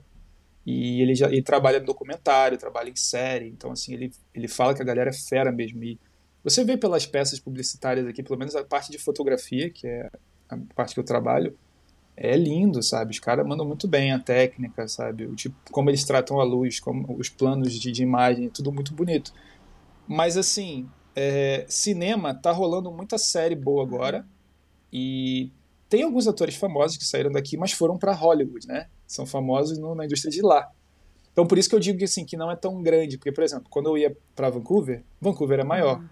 e 0.67 1.01
ele 1.01 1.15
já 1.15 1.27
ele 1.27 1.41
trabalha 1.41 1.79
no 1.79 1.85
documentário, 1.85 2.57
trabalha 2.57 2.89
em 2.89 2.95
série, 2.95 3.47
então 3.47 3.71
assim, 3.71 3.93
ele, 3.93 4.11
ele 4.35 4.49
fala 4.49 4.75
que 4.75 4.81
a 4.81 4.85
galera 4.85 5.11
é 5.11 5.13
fera 5.13 5.49
mesmo. 5.49 5.81
E 5.81 5.97
você 6.43 6.61
vê 6.65 6.75
pelas 6.75 7.05
peças 7.05 7.39
publicitárias 7.39 8.05
aqui, 8.05 8.21
pelo 8.21 8.37
menos 8.37 8.53
a 8.53 8.65
parte 8.65 8.91
de 8.91 8.97
fotografia, 8.97 9.69
que 9.69 9.87
é 9.87 10.09
a 10.49 10.57
parte 10.75 10.93
que 10.93 10.99
eu 10.99 11.05
trabalho, 11.05 11.57
é 12.17 12.35
lindo, 12.35 12.83
sabe? 12.83 13.11
Os 13.11 13.19
caras 13.19 13.47
mandam 13.47 13.65
muito 13.65 13.87
bem 13.87 14.11
a 14.11 14.19
técnica, 14.19 14.89
sabe? 14.89 15.25
O 15.25 15.35
tipo, 15.35 15.55
como 15.71 15.89
eles 15.89 16.03
tratam 16.03 16.37
a 16.37 16.43
luz, 16.43 16.81
como 16.81 17.17
os 17.17 17.29
planos 17.29 17.71
de, 17.71 17.89
de 17.89 18.03
imagem, 18.03 18.49
tudo 18.49 18.69
muito 18.69 18.93
bonito. 18.93 19.31
Mas 20.05 20.35
assim, 20.35 20.89
é, 21.15 21.65
cinema 21.69 22.35
tá 22.35 22.51
rolando 22.51 22.91
muita 22.91 23.17
série 23.17 23.55
boa 23.55 23.83
agora 23.83 24.27
e 24.91 25.49
tem 25.89 26.03
alguns 26.03 26.27
atores 26.27 26.55
famosos 26.55 26.97
que 26.97 27.05
saíram 27.05 27.31
daqui, 27.31 27.57
mas 27.57 27.71
foram 27.71 27.97
para 27.97 28.13
Hollywood, 28.13 28.67
né? 28.67 28.87
São 29.05 29.25
famosos 29.25 29.77
no, 29.77 29.95
na 29.95 30.05
indústria 30.05 30.31
de 30.31 30.41
lá. 30.41 30.69
Então 31.31 31.45
por 31.45 31.57
isso 31.57 31.69
que 31.69 31.75
eu 31.75 31.79
digo 31.79 31.97
que 31.97 32.03
assim 32.03 32.25
que 32.25 32.35
não 32.35 32.51
é 32.51 32.55
tão 32.55 32.81
grande, 32.81 33.17
porque 33.17 33.31
por 33.31 33.43
exemplo, 33.43 33.67
quando 33.69 33.87
eu 33.87 33.97
ia 33.97 34.17
para 34.35 34.49
Vancouver, 34.49 35.03
Vancouver 35.21 35.59
é 35.59 35.63
maior, 35.63 35.99
uhum. 35.99 36.07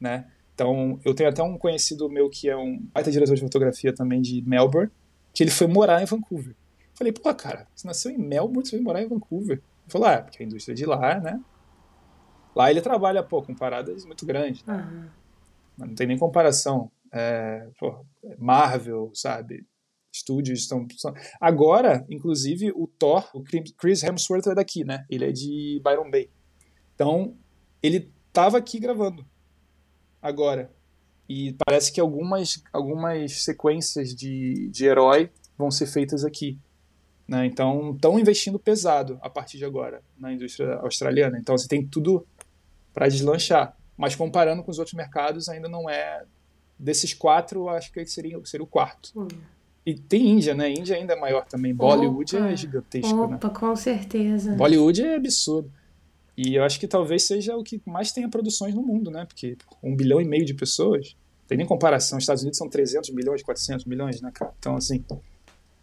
né? 0.00 0.30
Então 0.54 1.00
eu 1.04 1.14
tenho 1.14 1.28
até 1.28 1.42
um 1.42 1.56
conhecido 1.56 2.08
meu 2.08 2.28
que 2.28 2.48
é 2.48 2.56
um 2.56 2.78
baita 2.92 3.10
diretor 3.10 3.34
de 3.34 3.40
fotografia 3.40 3.92
também 3.94 4.20
de 4.20 4.42
Melbourne, 4.42 4.90
que 5.32 5.42
ele 5.42 5.50
foi 5.50 5.66
morar 5.66 6.02
em 6.02 6.04
Vancouver. 6.04 6.54
Falei, 6.94 7.12
pô, 7.12 7.32
cara, 7.34 7.66
você 7.74 7.86
nasceu 7.86 8.10
em 8.10 8.18
Melbourne, 8.18 8.66
você 8.66 8.76
foi 8.76 8.80
morar 8.80 9.00
em 9.00 9.08
Vancouver. 9.08 9.58
Ele 9.58 9.62
falou, 9.92 10.08
ah, 10.08 10.18
porque 10.20 10.42
a 10.42 10.46
indústria 10.46 10.74
de 10.74 10.84
lá, 10.84 11.20
né? 11.20 11.40
Lá 12.54 12.70
ele 12.70 12.80
trabalha, 12.80 13.22
pô, 13.22 13.40
com 13.40 13.54
paradas 13.54 14.04
muito 14.04 14.26
grandes, 14.26 14.64
né? 14.64 14.88
Uhum. 15.78 15.86
Não 15.86 15.94
tem 15.94 16.08
nem 16.08 16.18
comparação 16.18 16.90
é, 17.12 17.68
pô, 17.78 18.04
Marvel, 18.38 19.10
sabe? 19.14 19.66
Estúdios 20.12 20.60
estão. 20.60 20.86
Agora, 21.40 22.04
inclusive, 22.08 22.72
o 22.74 22.86
Thor, 22.86 23.28
o 23.34 23.42
Chris 23.42 24.02
Hemsworth 24.02 24.46
é 24.46 24.54
daqui, 24.54 24.84
né? 24.84 25.04
Ele 25.08 25.24
é 25.24 25.32
de 25.32 25.80
Byron 25.84 26.10
Bay. 26.10 26.30
Então, 26.94 27.36
ele 27.82 28.10
estava 28.26 28.58
aqui 28.58 28.80
gravando. 28.80 29.24
Agora. 30.20 30.72
E 31.28 31.54
parece 31.66 31.92
que 31.92 32.00
algumas, 32.00 32.62
algumas 32.72 33.44
sequências 33.44 34.14
de, 34.14 34.70
de 34.70 34.86
herói 34.86 35.30
vão 35.58 35.70
ser 35.70 35.86
feitas 35.86 36.24
aqui. 36.24 36.58
Né? 37.28 37.44
Então, 37.44 37.92
estão 37.94 38.18
investindo 38.18 38.58
pesado 38.58 39.18
a 39.20 39.28
partir 39.28 39.58
de 39.58 39.64
agora 39.66 40.02
na 40.16 40.32
indústria 40.32 40.76
australiana. 40.76 41.38
Então, 41.38 41.56
você 41.56 41.68
tem 41.68 41.86
tudo 41.86 42.26
para 42.94 43.08
deslanchar. 43.08 43.76
Mas 43.94 44.16
comparando 44.16 44.62
com 44.62 44.70
os 44.70 44.78
outros 44.78 44.94
mercados, 44.94 45.50
ainda 45.50 45.68
não 45.68 45.90
é 45.90 46.24
Desses 46.78 47.12
quatro, 47.12 47.68
acho 47.68 47.92
que 47.92 48.04
seria, 48.06 48.40
seria 48.44 48.64
o 48.64 48.66
quarto. 48.66 49.10
Hum. 49.16 49.26
E 49.84 49.94
tem 49.94 50.28
Índia, 50.28 50.54
né? 50.54 50.70
Índia 50.70 50.96
ainda 50.96 51.14
é 51.14 51.16
maior 51.18 51.46
também. 51.46 51.74
Bollywood 51.74 52.36
é 52.36 52.40
Opa. 52.40 52.50
é 52.50 52.56
gigantesco, 52.56 53.26
né? 53.26 53.36
Opa, 53.36 53.48
né? 53.48 53.54
com 53.54 53.74
certeza. 53.74 54.54
Bollywood 54.54 55.02
é 55.02 55.14
absurdo. 55.14 55.72
E 56.36 56.54
eu 56.54 56.62
acho 56.62 56.78
que 56.78 56.86
talvez 56.86 57.24
seja 57.24 57.56
o 57.56 57.64
que 57.64 57.80
mais 57.84 58.12
tenha 58.12 58.28
produções 58.28 58.74
no 58.74 58.82
mundo, 58.82 59.10
né? 59.10 59.24
Porque 59.24 59.56
um 59.82 59.96
bilhão 59.96 60.20
e 60.20 60.24
meio 60.24 60.44
de 60.44 60.54
pessoas, 60.54 61.16
tem 61.48 61.56
nem 61.58 61.66
comparação. 61.66 62.18
Os 62.18 62.22
Estados 62.22 62.42
Unidos 62.42 62.58
são 62.58 62.68
300 62.68 63.10
milhões, 63.10 63.42
400 63.42 63.86
milhões, 63.86 64.20
né, 64.20 64.30
cara? 64.32 64.52
Então, 64.58 64.76
assim, 64.76 65.02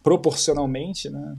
proporcionalmente, 0.03 1.09
né? 1.09 1.35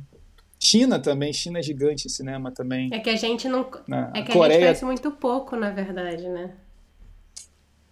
China 0.59 0.99
também, 0.99 1.33
China 1.33 1.61
é 1.61 1.63
gigante 1.63 2.09
em 2.09 2.11
cinema 2.11 2.51
também. 2.51 2.91
É 2.93 2.99
que 2.99 3.11
a 3.11 3.17
gente 3.17 3.49
não. 3.49 3.71
Né? 3.87 4.11
É 4.15 4.23
que 4.23 4.33
Coreia... 4.33 4.49
a 4.49 4.53
gente 4.53 4.61
conhece 4.61 4.85
muito 4.85 5.11
pouco, 5.13 5.55
na 5.55 5.71
verdade, 5.71 6.29
né? 6.29 6.53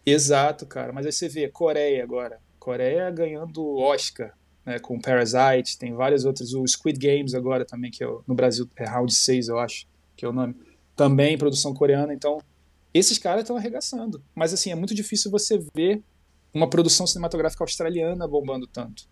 Exato, 0.05 0.67
cara. 0.67 0.93
Mas 0.93 1.07
aí 1.07 1.13
você 1.13 1.29
vê, 1.29 1.49
Coreia 1.49 2.03
agora. 2.03 2.41
Coreia 2.59 3.11
ganhando 3.11 3.77
Oscar, 3.77 4.35
né, 4.65 4.79
com 4.79 5.01
Parasite, 5.01 5.79
tem 5.79 5.95
vários 5.95 6.25
outros. 6.25 6.55
O 6.55 6.67
Squid 6.67 6.99
Games 6.99 7.35
agora 7.35 7.65
também, 7.65 7.91
que 7.91 8.03
é, 8.03 8.07
no 8.27 8.35
Brasil 8.35 8.69
é 8.77 8.85
Round 8.87 9.13
6, 9.15 9.49
eu 9.49 9.59
acho, 9.59 9.87
que 10.17 10.25
é 10.25 10.29
o 10.29 10.33
nome. 10.33 10.55
Também 10.97 11.37
produção 11.37 11.75
coreana, 11.75 12.15
então 12.15 12.41
esses 12.93 13.19
caras 13.19 13.43
estão 13.43 13.57
arregaçando. 13.57 14.23
Mas 14.35 14.53
assim, 14.53 14.71
é 14.71 14.75
muito 14.75 14.95
difícil 14.95 15.31
você 15.31 15.59
ver 15.75 16.03
uma 16.55 16.71
produção 16.71 17.07
cinematográfica 17.07 17.65
australiana 17.65 18.29
bombando 18.29 18.67
tanto. 18.67 19.09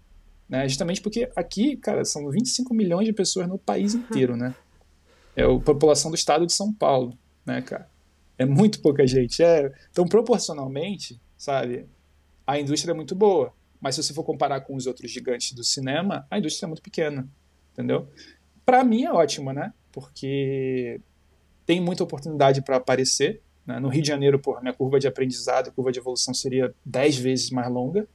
Né? 0.48 0.68
Justamente 0.68 1.00
porque 1.00 1.30
aqui, 1.34 1.76
cara, 1.76 2.04
são 2.04 2.30
25 2.30 2.72
milhões 2.72 3.06
de 3.06 3.12
pessoas 3.12 3.48
no 3.48 3.58
país 3.58 3.94
inteiro, 3.94 4.36
né? 4.36 4.54
É 5.34 5.42
a 5.42 5.58
população 5.58 6.10
do 6.10 6.14
estado 6.14 6.46
de 6.46 6.52
São 6.52 6.72
Paulo, 6.72 7.18
né, 7.44 7.62
cara? 7.62 7.90
É 8.38 8.44
muito 8.44 8.80
pouca 8.80 9.06
gente. 9.06 9.42
É... 9.42 9.72
Então, 9.90 10.06
proporcionalmente, 10.06 11.20
sabe, 11.36 11.86
a 12.46 12.58
indústria 12.58 12.92
é 12.92 12.94
muito 12.94 13.14
boa. 13.14 13.52
Mas 13.80 13.96
se 13.96 14.02
você 14.02 14.14
for 14.14 14.22
comparar 14.22 14.60
com 14.60 14.76
os 14.76 14.86
outros 14.86 15.10
gigantes 15.10 15.52
do 15.52 15.64
cinema, 15.64 16.26
a 16.30 16.38
indústria 16.38 16.66
é 16.66 16.68
muito 16.68 16.82
pequena, 16.82 17.28
entendeu? 17.72 18.08
Para 18.64 18.84
mim 18.84 19.02
é 19.02 19.12
ótima, 19.12 19.52
né? 19.52 19.72
Porque 19.90 21.00
tem 21.66 21.80
muita 21.80 22.04
oportunidade 22.04 22.62
para 22.62 22.76
aparecer. 22.76 23.42
Né? 23.66 23.80
No 23.80 23.88
Rio 23.88 24.02
de 24.02 24.08
Janeiro, 24.08 24.38
por 24.38 24.60
minha 24.62 24.72
curva 24.72 25.00
de 25.00 25.08
aprendizado, 25.08 25.72
curva 25.72 25.90
de 25.90 25.98
evolução 25.98 26.32
seria 26.32 26.74
10 26.84 27.16
vezes 27.16 27.50
mais 27.50 27.68
longa, 27.70 28.08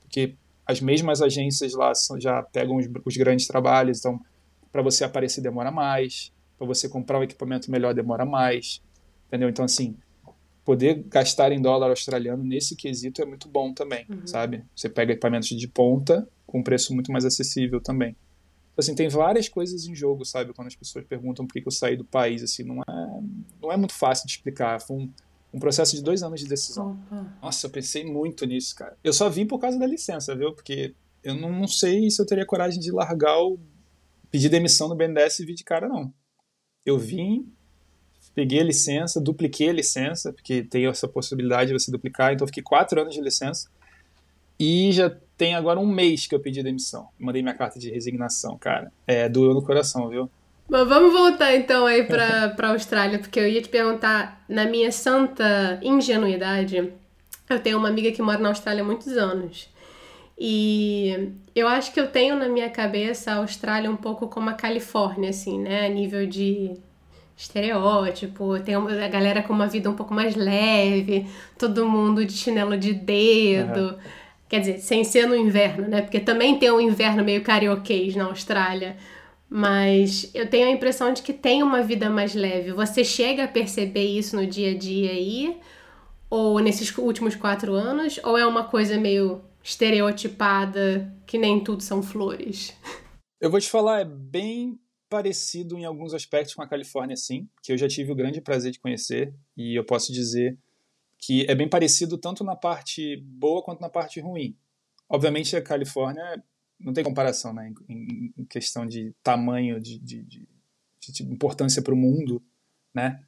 porque 0.00 0.34
as 0.66 0.80
mesmas 0.80 1.20
agências 1.20 1.74
lá 1.74 1.92
já 2.18 2.42
pegam 2.42 2.76
os, 2.76 2.86
os 3.04 3.16
grandes 3.16 3.46
trabalhos, 3.46 3.98
então 3.98 4.20
para 4.72 4.82
você 4.82 5.04
aparecer 5.04 5.40
demora 5.40 5.70
mais, 5.70 6.32
para 6.58 6.66
você 6.66 6.88
comprar 6.88 7.18
um 7.18 7.22
equipamento 7.22 7.70
melhor 7.70 7.94
demora 7.94 8.24
mais, 8.24 8.82
entendeu? 9.34 9.48
Então 9.48 9.64
assim, 9.64 9.96
poder 10.64 11.04
gastar 11.08 11.52
em 11.52 11.60
dólar 11.60 11.90
australiano 11.90 12.42
nesse 12.42 12.74
quesito 12.74 13.20
é 13.20 13.24
muito 13.24 13.48
bom 13.48 13.72
também, 13.72 14.06
uhum. 14.08 14.26
sabe? 14.26 14.64
Você 14.74 14.88
pega 14.88 15.12
equipamentos 15.12 15.48
de 15.48 15.68
ponta 15.68 16.26
com 16.46 16.62
preço 16.62 16.94
muito 16.94 17.12
mais 17.12 17.24
acessível 17.24 17.80
também. 17.80 18.16
Então, 18.72 18.82
assim, 18.82 18.94
tem 18.94 19.08
várias 19.08 19.48
coisas 19.48 19.86
em 19.86 19.94
jogo, 19.94 20.24
sabe? 20.24 20.52
Quando 20.52 20.68
as 20.68 20.74
pessoas 20.74 21.04
perguntam 21.04 21.46
por 21.46 21.52
que 21.52 21.66
eu 21.66 21.70
saí 21.70 21.96
do 21.96 22.04
país, 22.04 22.42
assim, 22.42 22.64
não 22.64 22.80
é, 22.82 23.20
não 23.62 23.72
é 23.72 23.76
muito 23.76 23.94
fácil 23.94 24.26
de 24.26 24.32
explicar. 24.32 24.80
Foi 24.80 24.96
um, 24.96 25.12
um 25.52 25.60
processo 25.60 25.94
de 25.94 26.02
dois 26.02 26.24
anos 26.24 26.40
de 26.40 26.48
decisão. 26.48 26.98
Opa. 27.06 27.38
Nossa, 27.40 27.66
eu 27.66 27.70
pensei 27.70 28.04
muito 28.04 28.44
nisso, 28.44 28.74
cara. 28.74 28.96
Eu 29.04 29.12
só 29.12 29.28
vim 29.28 29.46
por 29.46 29.60
causa 29.60 29.78
da 29.78 29.86
licença, 29.86 30.34
viu? 30.34 30.52
Porque 30.52 30.94
eu 31.22 31.36
não, 31.36 31.52
não 31.52 31.68
sei 31.68 32.10
se 32.10 32.20
eu 32.20 32.26
teria 32.26 32.44
coragem 32.44 32.80
de 32.80 32.90
largar 32.90 33.38
o. 33.38 33.60
pedir 34.28 34.48
demissão 34.48 34.88
no 34.88 34.96
BNDES 34.96 35.40
e 35.40 35.46
vir 35.46 35.54
de 35.54 35.62
cara, 35.62 35.88
não. 35.88 36.12
Eu 36.84 36.98
vim, 36.98 37.52
peguei 38.34 38.60
a 38.60 38.64
licença, 38.64 39.20
dupliquei 39.20 39.70
a 39.70 39.72
licença, 39.72 40.32
porque 40.32 40.62
tem 40.62 40.86
essa 40.86 41.06
possibilidade 41.06 41.68
de 41.68 41.78
você 41.78 41.90
duplicar, 41.90 42.32
então 42.32 42.46
fiquei 42.46 42.62
quatro 42.62 43.00
anos 43.00 43.14
de 43.14 43.20
licença. 43.20 43.68
E 44.58 44.92
já 44.92 45.10
tem 45.36 45.54
agora 45.54 45.80
um 45.80 45.86
mês 45.86 46.26
que 46.26 46.34
eu 46.34 46.40
pedi 46.40 46.62
demissão. 46.62 47.08
Mandei 47.18 47.42
minha 47.42 47.54
carta 47.54 47.78
de 47.78 47.90
resignação, 47.90 48.56
cara. 48.56 48.92
É, 49.06 49.28
doeu 49.28 49.54
no 49.54 49.62
coração, 49.62 50.08
viu? 50.08 50.30
Bom, 50.68 50.86
vamos 50.86 51.12
voltar 51.12 51.54
então 51.54 51.86
aí 51.86 52.04
pra, 52.04 52.50
pra 52.56 52.70
Austrália, 52.70 53.18
porque 53.18 53.38
eu 53.38 53.48
ia 53.48 53.60
te 53.60 53.68
perguntar, 53.68 54.44
na 54.48 54.64
minha 54.64 54.90
santa 54.90 55.78
ingenuidade, 55.82 56.92
eu 57.50 57.60
tenho 57.60 57.78
uma 57.78 57.88
amiga 57.88 58.10
que 58.12 58.22
mora 58.22 58.38
na 58.38 58.48
Austrália 58.48 58.82
há 58.82 58.86
muitos 58.86 59.16
anos. 59.16 59.68
E 60.38 61.30
eu 61.54 61.68
acho 61.68 61.92
que 61.92 62.00
eu 62.00 62.10
tenho 62.10 62.36
na 62.36 62.48
minha 62.48 62.68
cabeça 62.70 63.32
a 63.32 63.36
Austrália 63.36 63.90
um 63.90 63.96
pouco 63.96 64.26
como 64.28 64.50
a 64.50 64.54
Califórnia, 64.54 65.30
assim, 65.30 65.60
né? 65.60 65.86
A 65.86 65.88
nível 65.88 66.26
de 66.26 66.74
estereótipo, 67.36 68.58
tem 68.60 68.74
a 68.74 69.08
galera 69.08 69.42
com 69.42 69.52
uma 69.52 69.66
vida 69.66 69.90
um 69.90 69.96
pouco 69.96 70.14
mais 70.14 70.36
leve, 70.36 71.26
todo 71.58 71.88
mundo 71.88 72.24
de 72.24 72.32
chinelo 72.32 72.76
de 72.76 72.94
dedo. 72.94 73.80
Uhum. 73.80 73.98
Quer 74.48 74.60
dizer, 74.60 74.78
sem 74.78 75.02
ser 75.02 75.26
no 75.26 75.34
inverno, 75.34 75.88
né? 75.88 76.02
Porque 76.02 76.20
também 76.20 76.58
tem 76.58 76.70
um 76.70 76.80
inverno 76.80 77.24
meio 77.24 77.42
carioquês 77.42 78.14
na 78.14 78.24
Austrália. 78.24 78.96
Mas 79.48 80.30
eu 80.34 80.48
tenho 80.48 80.68
a 80.68 80.70
impressão 80.70 81.12
de 81.12 81.22
que 81.22 81.32
tem 81.32 81.62
uma 81.62 81.82
vida 81.82 82.08
mais 82.08 82.34
leve. 82.34 82.72
Você 82.72 83.04
chega 83.04 83.44
a 83.44 83.48
perceber 83.48 84.04
isso 84.04 84.36
no 84.36 84.46
dia 84.46 84.70
a 84.70 84.78
dia 84.78 85.10
aí? 85.10 85.56
Ou 86.30 86.58
nesses 86.60 86.96
últimos 86.96 87.34
quatro 87.34 87.74
anos? 87.74 88.18
Ou 88.24 88.38
é 88.38 88.46
uma 88.46 88.64
coisa 88.64 88.98
meio 88.98 89.42
estereotipada 89.62 91.12
que 91.26 91.38
nem 91.38 91.60
tudo 91.60 91.82
são 91.82 92.02
flores? 92.02 92.76
Eu 93.40 93.50
vou 93.50 93.60
te 93.60 93.68
falar, 93.68 94.00
é 94.00 94.04
bem 94.04 94.78
parecido 95.14 95.78
em 95.78 95.84
alguns 95.84 96.12
aspectos 96.12 96.56
com 96.56 96.62
a 96.62 96.66
Califórnia, 96.66 97.16
sim, 97.16 97.48
que 97.62 97.70
eu 97.72 97.78
já 97.78 97.86
tive 97.86 98.10
o 98.10 98.16
grande 98.16 98.40
prazer 98.40 98.72
de 98.72 98.80
conhecer. 98.80 99.32
E 99.56 99.78
eu 99.78 99.84
posso 99.84 100.12
dizer 100.12 100.58
que 101.16 101.48
é 101.48 101.54
bem 101.54 101.68
parecido 101.68 102.18
tanto 102.18 102.42
na 102.42 102.56
parte 102.56 103.16
boa 103.18 103.62
quanto 103.62 103.80
na 103.80 103.88
parte 103.88 104.18
ruim. 104.18 104.56
Obviamente, 105.08 105.54
a 105.54 105.62
Califórnia 105.62 106.42
não 106.80 106.92
tem 106.92 107.04
comparação 107.04 107.52
né, 107.54 107.72
em, 107.88 108.44
questão 108.46 108.84
de 108.84 109.14
tamanho, 109.22 109.80
de, 109.80 110.00
de, 110.00 110.24
de, 110.24 110.48
de 111.00 111.22
importância 111.22 111.80
para 111.80 111.94
o 111.94 111.96
mundo, 111.96 112.42
né? 112.92 113.22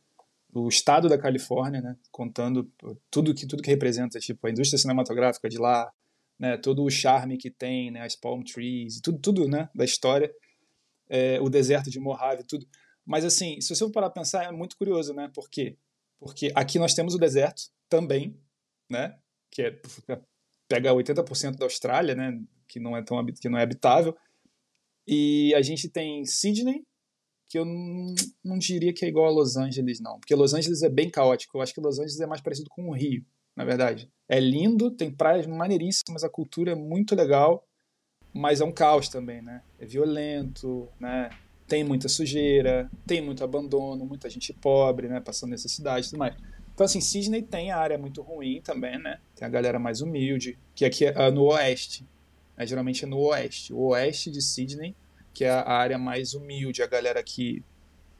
O 0.53 0.69
estado 0.69 1.09
da 1.09 1.17
Califórnia, 1.17 1.81
né, 1.81 1.97
contando 2.11 2.69
tudo 3.11 3.33
que 3.33 3.47
tudo 3.47 3.63
que 3.63 3.71
representa, 3.71 4.19
tipo 4.19 4.45
a 4.45 4.51
indústria 4.51 4.79
cinematográfica 4.79 5.49
de 5.49 5.59
lá, 5.59 5.93
né, 6.37 6.57
todo 6.57 6.83
o 6.83 6.91
charme 6.91 7.37
que 7.37 7.51
tem, 7.51 7.93
né, 7.93 8.01
as 8.01 8.17
palm 8.17 8.43
trees, 8.43 9.01
tudo, 9.01 9.19
tudo, 9.19 9.49
né, 9.49 9.69
da 9.75 9.85
história, 9.85 10.33
é, 11.09 11.41
o 11.41 11.49
deserto 11.49 11.91
de 11.91 12.01
Mojave, 12.01 12.45
tudo. 12.45 12.67
Mas 13.05 13.25
assim, 13.25 13.61
se 13.61 13.75
você 13.75 13.91
parar 13.91 14.09
a 14.09 14.11
pensar, 14.11 14.45
é 14.45 14.53
muito 14.53 14.77
curioso, 14.77 15.15
né? 15.15 15.31
Por 15.35 15.49
quê? 15.49 15.77
Porque 16.19 16.51
aqui 16.55 16.79
nós 16.79 16.95
temos 16.95 17.15
o 17.15 17.19
deserto 17.19 17.63
também, 17.89 18.39
né? 18.91 19.19
Que 19.51 19.63
é 19.63 19.81
pega 20.69 20.93
80% 20.93 21.57
da 21.57 21.65
Austrália, 21.65 22.15
né? 22.15 22.41
que 22.69 22.81
não 22.81 22.97
é 22.97 23.03
tão 23.03 23.25
que 23.27 23.49
não 23.49 23.59
é 23.59 23.63
habitável. 23.63 24.17
E 25.07 25.55
a 25.55 25.63
gente 25.63 25.89
tem 25.89 26.25
Sydney, 26.25 26.85
que 27.49 27.59
eu 27.59 27.65
não, 27.65 28.15
não 28.45 28.59
diria 28.59 28.93
que 28.93 29.05
é 29.05 29.09
igual 29.09 29.27
a 29.27 29.31
Los 29.31 29.57
Angeles, 29.57 30.01
não. 30.01 30.19
Porque 30.19 30.35
Los 30.35 30.53
Angeles 30.53 30.83
é 30.83 30.89
bem 30.89 31.09
caótico. 31.09 31.57
Eu 31.57 31.63
acho 31.63 31.73
que 31.73 31.81
Los 31.81 31.99
Angeles 31.99 32.21
é 32.21 32.27
mais 32.27 32.41
parecido 32.41 32.69
com 32.71 32.89
o 32.89 32.93
Rio, 32.93 33.25
na 33.57 33.65
verdade. 33.65 34.11
É 34.29 34.41
lindo, 34.41 34.91
tem 34.91 35.11
praias 35.11 35.47
maneiríssimas, 35.47 36.25
a 36.25 36.29
cultura 36.29 36.73
é 36.73 36.75
muito 36.75 37.15
legal, 37.15 37.65
mas 38.37 38.61
é 38.61 38.65
um 38.65 38.73
caos 38.73 39.09
também, 39.09 39.43
né? 39.43 39.63
É 39.81 39.87
violento, 39.87 40.89
né? 41.01 41.31
Tem 41.67 41.83
muita 41.83 42.09
sujeira, 42.09 42.91
tem 43.07 43.21
muito 43.21 43.43
abandono, 43.43 44.05
muita 44.05 44.31
gente 44.31 44.53
pobre, 44.53 45.09
né? 45.09 45.21
Passando 45.21 45.51
necessidade 45.51 46.07
e 46.07 46.11
tudo 46.11 46.19
mais. 46.19 46.35
Então, 46.75 46.85
assim, 46.85 47.01
Sydney 47.01 47.43
tem 47.43 47.71
a 47.71 47.79
área 47.79 47.97
muito 47.97 48.21
ruim 48.23 48.61
também, 48.61 48.99
né? 48.99 49.19
Tem 49.35 49.47
a 49.47 49.51
galera 49.51 49.79
mais 49.79 50.01
humilde, 50.01 50.59
que 50.75 50.85
aqui 50.85 51.07
é 51.07 51.31
no 51.31 51.45
oeste 51.45 52.05
né, 52.57 52.67
geralmente 52.67 53.05
é 53.05 53.07
no 53.07 53.19
oeste, 53.19 53.73
o 53.73 53.89
oeste 53.89 54.31
de 54.31 54.41
Sydney, 54.41 54.97
que 55.35 55.45
é 55.45 55.51
a 55.51 55.73
área 55.73 55.99
mais 55.99 56.35
humilde, 56.35 56.83
a 56.83 56.87
galera 56.87 57.23
que, 57.23 57.63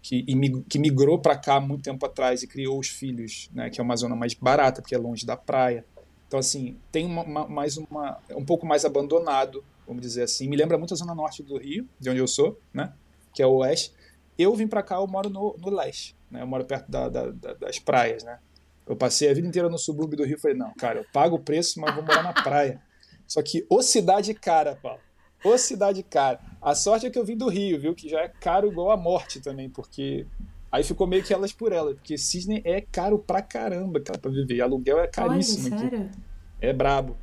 que, 0.03 0.25
que 0.69 0.79
migrou 0.79 1.19
para 1.19 1.37
cá 1.37 1.59
muito 1.59 1.85
tempo 1.85 2.05
atrás 2.05 2.43
e 2.43 2.47
criou 2.47 2.79
os 2.79 2.89
filhos, 2.89 3.49
né, 3.55 3.71
que 3.71 3.81
é 3.81 3.85
uma 3.85 3.97
zona 3.97 4.15
mais 4.15 4.35
barata, 4.35 4.83
porque 4.83 4.95
é 4.95 4.99
longe 4.99 5.25
da 5.25 5.37
praia. 5.37 5.85
Então, 6.29 6.39
assim, 6.39 6.77
tem 6.93 7.07
uma, 7.07 7.23
uma, 7.23 7.49
mais 7.49 7.77
uma, 7.77 8.19
um 8.31 8.45
pouco 8.45 8.67
mais 8.67 8.85
abandonado, 8.85 9.65
vamos 9.87 10.03
dizer 10.03 10.23
assim. 10.23 10.49
Me 10.49 10.57
lembra 10.57 10.77
muito 10.77 10.95
a 10.95 10.97
zona 10.97 11.15
norte 11.15 11.43
do 11.43 11.57
Rio, 11.59 11.89
de 11.99 12.11
onde 12.11 12.19
eu 12.19 12.27
sou, 12.27 12.59
né, 12.73 12.93
que 13.33 13.43
é 13.43 13.47
o 13.47 13.57
oeste. 13.57 13.93
Eu 14.39 14.55
vim 14.55 14.67
para 14.67 14.83
cá, 14.83 14.97
eu 14.97 15.07
moro 15.07 15.31
no, 15.31 15.57
no 15.59 15.71
leste, 15.71 16.17
né, 16.31 16.43
eu 16.43 16.47
moro 16.47 16.65
perto 16.65 16.91
da, 16.91 17.09
da, 17.09 17.31
da, 17.31 17.55
das 17.55 17.79
praias, 17.79 18.23
né. 18.25 18.39
Eu 18.87 18.95
passei 18.95 19.29
a 19.29 19.35
vida 19.35 19.49
inteira 19.49 19.69
no 19.69 19.79
subúrbio 19.79 20.17
do 20.17 20.25
Rio, 20.25 20.39
falei, 20.39 20.57
não, 20.57 20.73
cara, 20.75 21.01
eu 21.01 21.07
pago 21.13 21.37
o 21.37 21.41
preço, 21.41 21.81
mas 21.81 21.95
vou 21.95 22.05
morar 22.05 22.23
na 22.23 22.33
praia. 22.33 22.81
Só 23.27 23.43
que 23.43 23.67
o 23.69 23.83
cidade 23.83 24.33
cara, 24.33 24.77
Paulo. 24.77 25.01
O 25.45 25.59
cidade 25.59 26.03
cara. 26.03 26.41
A 26.63 26.75
sorte 26.75 27.07
é 27.07 27.11
que 27.11 27.19
eu 27.19 27.25
vim 27.25 27.37
do 27.37 27.49
Rio, 27.49 27.81
viu? 27.81 27.95
Que 27.95 28.09
já 28.09 28.21
é 28.21 28.29
caro 28.29 28.69
igual 28.71 28.91
a 28.91 28.97
morte 28.97 29.41
também, 29.41 29.69
porque 29.69 30.27
aí 30.71 30.85
ficou 30.85 31.07
meio 31.07 31.25
que 31.25 31.33
elas 31.33 31.53
por 31.53 31.73
elas, 31.73 31.95
porque 31.95 32.17
Sydney 32.17 32.63
é 32.65 32.81
caro 32.81 33.19
pra 33.19 33.43
caramba, 33.43 34.01
cara, 34.01 34.19
pra 34.19 34.31
viver. 34.31 34.61
Aluguel 34.61 35.01
é 35.01 35.07
caríssimo. 35.09 35.67
Olha, 35.67 35.79
sério? 35.79 36.01
Aqui. 36.07 36.19
É 36.61 36.73
brabo. 36.73 37.17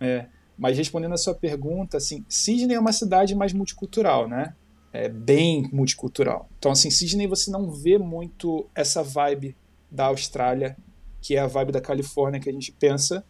É. 0.00 0.26
Mas 0.56 0.76
respondendo 0.76 1.14
a 1.14 1.18
sua 1.18 1.34
pergunta, 1.34 1.96
assim, 1.96 2.24
Sydney 2.28 2.76
é 2.76 2.80
uma 2.80 2.92
cidade 2.92 3.34
mais 3.34 3.52
multicultural, 3.52 4.28
né? 4.28 4.54
É 4.92 5.08
bem 5.08 5.68
multicultural. 5.72 6.48
Então, 6.58 6.72
assim, 6.72 6.90
Sydney 6.90 7.26
você 7.26 7.50
não 7.50 7.70
vê 7.70 7.98
muito 7.98 8.68
essa 8.74 9.02
vibe 9.02 9.56
da 9.90 10.06
Austrália, 10.06 10.76
que 11.20 11.36
é 11.36 11.40
a 11.40 11.46
vibe 11.46 11.72
da 11.72 11.80
Califórnia 11.80 12.40
que 12.40 12.48
a 12.48 12.52
gente 12.52 12.72
pensa, 12.72 13.24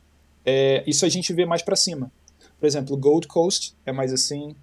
é, 0.44 0.82
isso 0.86 1.04
a 1.04 1.08
gente 1.08 1.32
vê 1.32 1.46
mais 1.46 1.62
para 1.62 1.76
cima. 1.76 2.10
Por 2.58 2.66
exemplo, 2.66 2.96
Gold 2.96 3.28
Coast 3.28 3.76
é 3.84 3.92
mais 3.92 4.12
assim, 4.12 4.56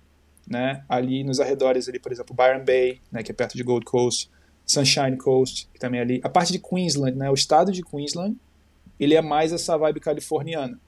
né? 0.47 0.83
Ali 0.89 1.23
nos 1.23 1.39
arredores, 1.39 1.87
ali, 1.87 1.99
por 1.99 2.11
exemplo, 2.11 2.35
Byron 2.35 2.63
Bay, 2.65 2.99
né, 3.11 3.23
que 3.23 3.31
é 3.31 3.33
perto 3.33 3.55
de 3.55 3.63
Gold 3.63 3.85
Coast, 3.85 4.29
Sunshine 4.65 5.17
Coast, 5.17 5.69
que 5.73 5.79
também 5.79 5.99
é 5.99 6.03
ali. 6.03 6.21
A 6.23 6.29
parte 6.29 6.51
de 6.51 6.59
Queensland, 6.59 7.17
né? 7.17 7.29
O 7.29 7.33
estado 7.33 7.71
de 7.71 7.83
Queensland, 7.83 8.37
ele 8.99 9.15
é 9.15 9.21
mais 9.21 9.53
essa 9.53 9.77
vibe 9.77 9.99
californiana. 9.99 10.79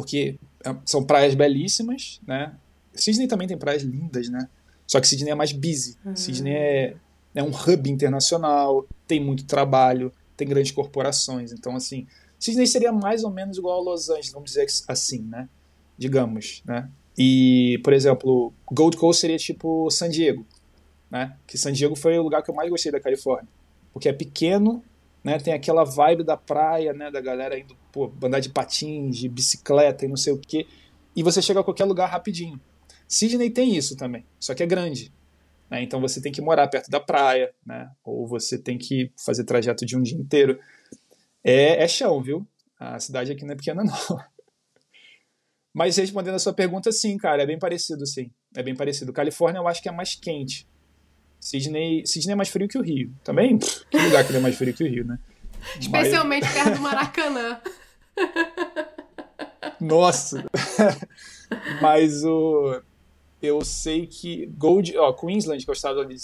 Porque 0.00 0.38
é, 0.64 0.74
são 0.86 1.04
praias 1.04 1.34
belíssimas, 1.34 2.20
né? 2.26 2.54
Sydney 2.94 3.28
também 3.28 3.46
tem 3.46 3.58
praias 3.58 3.82
lindas, 3.82 4.28
né? 4.28 4.48
Só 4.86 5.00
que 5.00 5.06
Sydney 5.06 5.30
é 5.30 5.34
mais 5.34 5.52
busy. 5.52 5.96
Uhum. 6.04 6.16
Sydney 6.16 6.54
é, 6.54 6.96
é 7.34 7.42
um 7.42 7.50
hub 7.50 7.90
internacional, 7.90 8.86
tem 9.06 9.22
muito 9.22 9.44
trabalho, 9.44 10.12
tem 10.36 10.48
grandes 10.48 10.72
corporações. 10.72 11.52
Então, 11.52 11.76
assim, 11.76 12.06
Sydney 12.38 12.66
seria 12.66 12.90
mais 12.90 13.22
ou 13.22 13.30
menos 13.30 13.58
igual 13.58 13.80
a 13.80 13.90
Los 13.92 14.08
Angeles, 14.08 14.32
vamos 14.32 14.50
dizer 14.50 14.66
assim, 14.88 15.22
né? 15.22 15.48
Digamos, 15.98 16.62
né? 16.64 16.88
E, 17.16 17.78
por 17.84 17.92
exemplo, 17.92 18.52
Gold 18.72 18.96
Coast 18.96 19.20
seria 19.20 19.36
tipo 19.36 19.90
San 19.90 20.08
Diego, 20.08 20.46
né? 21.10 21.36
Que 21.46 21.58
San 21.58 21.72
Diego 21.72 21.94
foi 21.94 22.18
o 22.18 22.22
lugar 22.22 22.42
que 22.42 22.50
eu 22.50 22.54
mais 22.54 22.70
gostei 22.70 22.90
da 22.90 22.98
Califórnia, 22.98 23.48
porque 23.92 24.08
é 24.08 24.12
pequeno, 24.12 24.82
né? 25.22 25.38
Tem 25.38 25.52
aquela 25.52 25.84
vibe 25.84 26.24
da 26.24 26.36
praia, 26.36 26.92
né? 26.92 27.10
Da 27.10 27.20
galera 27.20 27.58
indo 27.58 27.76
pô, 27.92 28.12
andar 28.22 28.40
de 28.40 28.48
patins, 28.48 29.16
de 29.16 29.28
bicicleta 29.28 30.04
e 30.04 30.08
não 30.08 30.16
sei 30.16 30.32
o 30.32 30.38
quê, 30.38 30.66
e 31.14 31.22
você 31.22 31.42
chega 31.42 31.60
a 31.60 31.64
qualquer 31.64 31.84
lugar 31.84 32.08
rapidinho. 32.08 32.60
Sydney 33.08 33.50
tem 33.50 33.76
isso 33.76 33.96
também, 33.96 34.24
só 34.38 34.54
que 34.54 34.62
é 34.62 34.66
grande. 34.66 35.12
Né? 35.68 35.82
Então 35.82 36.00
você 36.00 36.20
tem 36.20 36.32
que 36.32 36.40
morar 36.40 36.68
perto 36.68 36.90
da 36.90 37.00
praia, 37.00 37.52
né? 37.64 37.90
Ou 38.04 38.26
você 38.26 38.58
tem 38.58 38.78
que 38.78 39.12
fazer 39.24 39.44
trajeto 39.44 39.84
de 39.84 39.96
um 39.96 40.02
dia 40.02 40.18
inteiro. 40.18 40.58
É, 41.42 41.82
é 41.82 41.88
chão, 41.88 42.22
viu? 42.22 42.46
A 42.78 42.98
cidade 42.98 43.32
aqui 43.32 43.44
não 43.44 43.52
é 43.52 43.56
pequena, 43.56 43.82
não. 43.84 44.20
Mas 45.72 45.96
respondendo 45.96 46.34
a 46.34 46.38
sua 46.38 46.52
pergunta, 46.52 46.90
sim, 46.90 47.16
cara, 47.16 47.42
é 47.42 47.46
bem 47.46 47.58
parecido, 47.58 48.06
sim. 48.06 48.30
É 48.56 48.62
bem 48.62 48.74
parecido. 48.74 49.12
Califórnia 49.12 49.58
eu 49.58 49.68
acho 49.68 49.82
que 49.82 49.88
é 49.88 49.92
mais 49.92 50.14
quente. 50.14 50.66
Sydney, 51.40 52.06
Sydney 52.06 52.32
é 52.32 52.36
mais 52.36 52.48
frio 52.48 52.68
que 52.68 52.78
o 52.78 52.82
Rio. 52.82 53.12
Também, 53.24 53.58
pff, 53.58 53.84
que 53.90 53.98
lugar 53.98 54.24
que 54.24 54.30
ele 54.30 54.38
é 54.38 54.40
mais 54.40 54.56
frio 54.56 54.74
que 54.74 54.84
o 54.84 54.88
Rio, 54.88 55.04
né? 55.04 55.18
Especialmente 55.78 56.44
Mas... 56.44 56.52
perto 56.52 56.74
do 56.76 56.80
Maracanã. 56.80 57.60
Nossa! 59.80 60.44
Mas 61.80 62.24
o. 62.24 62.82
Eu 63.42 63.64
sei 63.64 64.06
que 64.06 64.46
Gold, 64.58 64.96
ó, 64.98 65.14
Queensland, 65.14 65.64
que 65.64 65.70
é 65.70 65.72
o 65.72 65.74
estado 65.74 66.00
ali, 66.00 66.16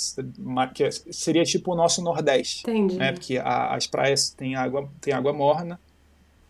que 0.74 0.84
é, 0.84 0.90
seria 0.90 1.44
tipo 1.44 1.72
o 1.72 1.74
nosso 1.74 2.02
Nordeste. 2.02 2.60
Entendi. 2.68 2.96
Né? 2.96 3.12
Porque 3.12 3.38
a, 3.38 3.74
as 3.74 3.86
praias 3.86 4.28
têm 4.30 4.54
água, 4.54 4.86
têm 5.00 5.14
água 5.14 5.32
morna, 5.32 5.80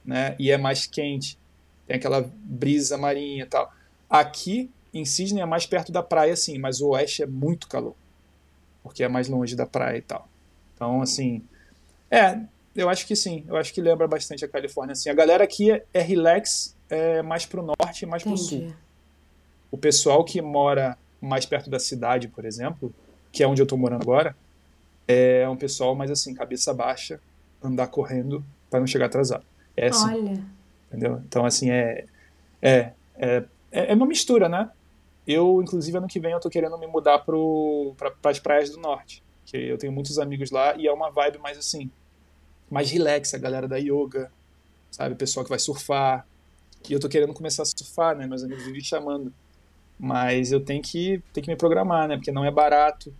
né? 0.04 0.34
E 0.40 0.50
é 0.50 0.58
mais 0.58 0.84
quente 0.84 1.38
tem 1.86 1.96
aquela 1.96 2.28
brisa 2.34 2.98
marinha 2.98 3.44
e 3.44 3.46
tal. 3.46 3.72
Aqui 4.10 4.70
em 4.92 5.04
Sydney 5.04 5.42
é 5.42 5.46
mais 5.46 5.66
perto 5.66 5.92
da 5.92 6.02
praia, 6.02 6.34
sim, 6.36 6.58
mas 6.58 6.80
o 6.80 6.88
oeste 6.88 7.22
é 7.22 7.26
muito 7.26 7.68
calor, 7.68 7.94
porque 8.86 9.02
é 9.02 9.08
mais 9.08 9.28
longe 9.28 9.54
da 9.54 9.66
praia 9.66 9.98
e 9.98 10.02
tal. 10.02 10.28
Então, 10.74 11.02
assim, 11.02 11.42
é, 12.10 12.38
eu 12.74 12.88
acho 12.88 13.06
que 13.06 13.14
sim, 13.14 13.44
eu 13.48 13.56
acho 13.56 13.72
que 13.72 13.80
lembra 13.80 14.06
bastante 14.06 14.44
a 14.44 14.48
Califórnia, 14.48 14.92
assim. 14.92 15.10
A 15.10 15.14
galera 15.14 15.44
aqui 15.44 15.70
é, 15.70 15.84
é 15.92 16.00
relax 16.00 16.74
é, 16.88 17.22
mais 17.22 17.46
pro 17.46 17.62
norte 17.62 18.02
e 18.02 18.06
mais 18.06 18.22
pro 18.22 18.36
sul. 18.36 18.72
O 19.70 19.78
pessoal 19.78 20.24
que 20.24 20.40
mora 20.40 20.96
mais 21.20 21.44
perto 21.44 21.68
da 21.68 21.78
cidade, 21.78 22.28
por 22.28 22.44
exemplo, 22.44 22.92
que 23.32 23.42
é 23.42 23.48
onde 23.48 23.60
eu 23.60 23.66
tô 23.66 23.76
morando 23.76 24.02
agora, 24.02 24.36
é 25.08 25.48
um 25.48 25.56
pessoal 25.56 25.94
mais 25.94 26.10
assim, 26.10 26.34
cabeça 26.34 26.72
baixa, 26.72 27.20
andar 27.62 27.88
correndo 27.88 28.44
para 28.70 28.80
não 28.80 28.86
chegar 28.86 29.06
atrasado. 29.06 29.44
É 29.76 29.88
assim. 29.88 30.08
Olha 30.08 30.56
entendeu? 30.96 31.22
Então, 31.26 31.44
assim, 31.44 31.70
é, 31.70 32.04
é, 32.60 32.92
é, 33.18 33.44
é 33.70 33.94
uma 33.94 34.06
mistura, 34.06 34.48
né? 34.48 34.68
Eu, 35.26 35.60
inclusive, 35.60 35.98
ano 35.98 36.06
que 36.06 36.20
vem 36.20 36.32
eu 36.32 36.40
tô 36.40 36.48
querendo 36.48 36.78
me 36.78 36.86
mudar 36.86 37.18
para 37.18 38.30
as 38.30 38.38
praias 38.38 38.70
do 38.70 38.78
norte, 38.78 39.22
que 39.44 39.56
eu 39.56 39.76
tenho 39.76 39.92
muitos 39.92 40.18
amigos 40.18 40.50
lá 40.50 40.76
e 40.76 40.86
é 40.86 40.92
uma 40.92 41.10
vibe 41.10 41.38
mais 41.38 41.58
assim, 41.58 41.90
mais 42.70 42.90
relax, 42.90 43.34
a 43.34 43.38
galera 43.38 43.66
da 43.66 43.76
yoga, 43.76 44.30
sabe? 44.90 45.14
O 45.14 45.16
pessoal 45.16 45.44
que 45.44 45.50
vai 45.50 45.58
surfar. 45.58 46.26
E 46.88 46.92
eu 46.92 47.00
tô 47.00 47.08
querendo 47.08 47.32
começar 47.32 47.62
a 47.62 47.66
surfar, 47.66 48.16
né? 48.16 48.26
Meus 48.26 48.44
amigos 48.44 48.64
vivem 48.64 48.80
chamando. 48.80 49.32
Mas 49.98 50.52
eu 50.52 50.60
tenho 50.60 50.82
que, 50.82 51.22
tenho 51.32 51.44
que 51.44 51.50
me 51.50 51.56
programar, 51.56 52.06
né? 52.06 52.16
Porque 52.16 52.30
não 52.30 52.44
é 52.44 52.50
barato, 52.50 53.12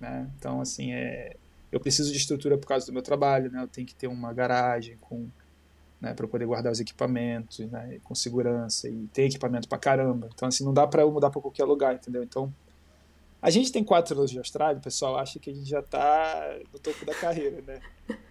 né? 0.00 0.30
Então, 0.38 0.60
assim, 0.60 0.92
é... 0.92 1.36
eu 1.70 1.80
preciso 1.80 2.10
de 2.12 2.16
estrutura 2.16 2.56
por 2.56 2.66
causa 2.66 2.86
do 2.86 2.92
meu 2.92 3.02
trabalho, 3.02 3.50
né? 3.50 3.62
Eu 3.62 3.68
tenho 3.68 3.86
que 3.86 3.94
ter 3.94 4.06
uma 4.06 4.32
garagem 4.32 4.96
com 5.00 5.28
né, 6.00 6.14
para 6.14 6.26
poder 6.26 6.44
guardar 6.46 6.72
os 6.72 6.80
equipamentos, 6.80 7.58
né, 7.58 7.98
com 8.04 8.14
segurança 8.14 8.88
e 8.88 9.06
ter 9.12 9.24
equipamento 9.24 9.68
para 9.68 9.78
caramba. 9.78 10.28
Então 10.34 10.48
assim 10.48 10.64
não 10.64 10.74
dá 10.74 10.86
para 10.86 11.02
eu 11.02 11.10
mudar 11.10 11.30
para 11.30 11.40
qualquer 11.40 11.64
lugar, 11.64 11.94
entendeu? 11.94 12.22
Então 12.22 12.52
a 13.40 13.50
gente 13.50 13.70
tem 13.70 13.84
quatro 13.84 14.18
anos 14.18 14.30
de 14.30 14.38
Austrália, 14.38 14.78
o 14.78 14.82
pessoal 14.82 15.18
acha 15.18 15.38
que 15.38 15.50
a 15.50 15.54
gente 15.54 15.68
já 15.68 15.80
está 15.80 16.58
no 16.72 16.78
topo 16.78 17.04
da 17.04 17.14
carreira, 17.14 17.62
né? 17.66 17.80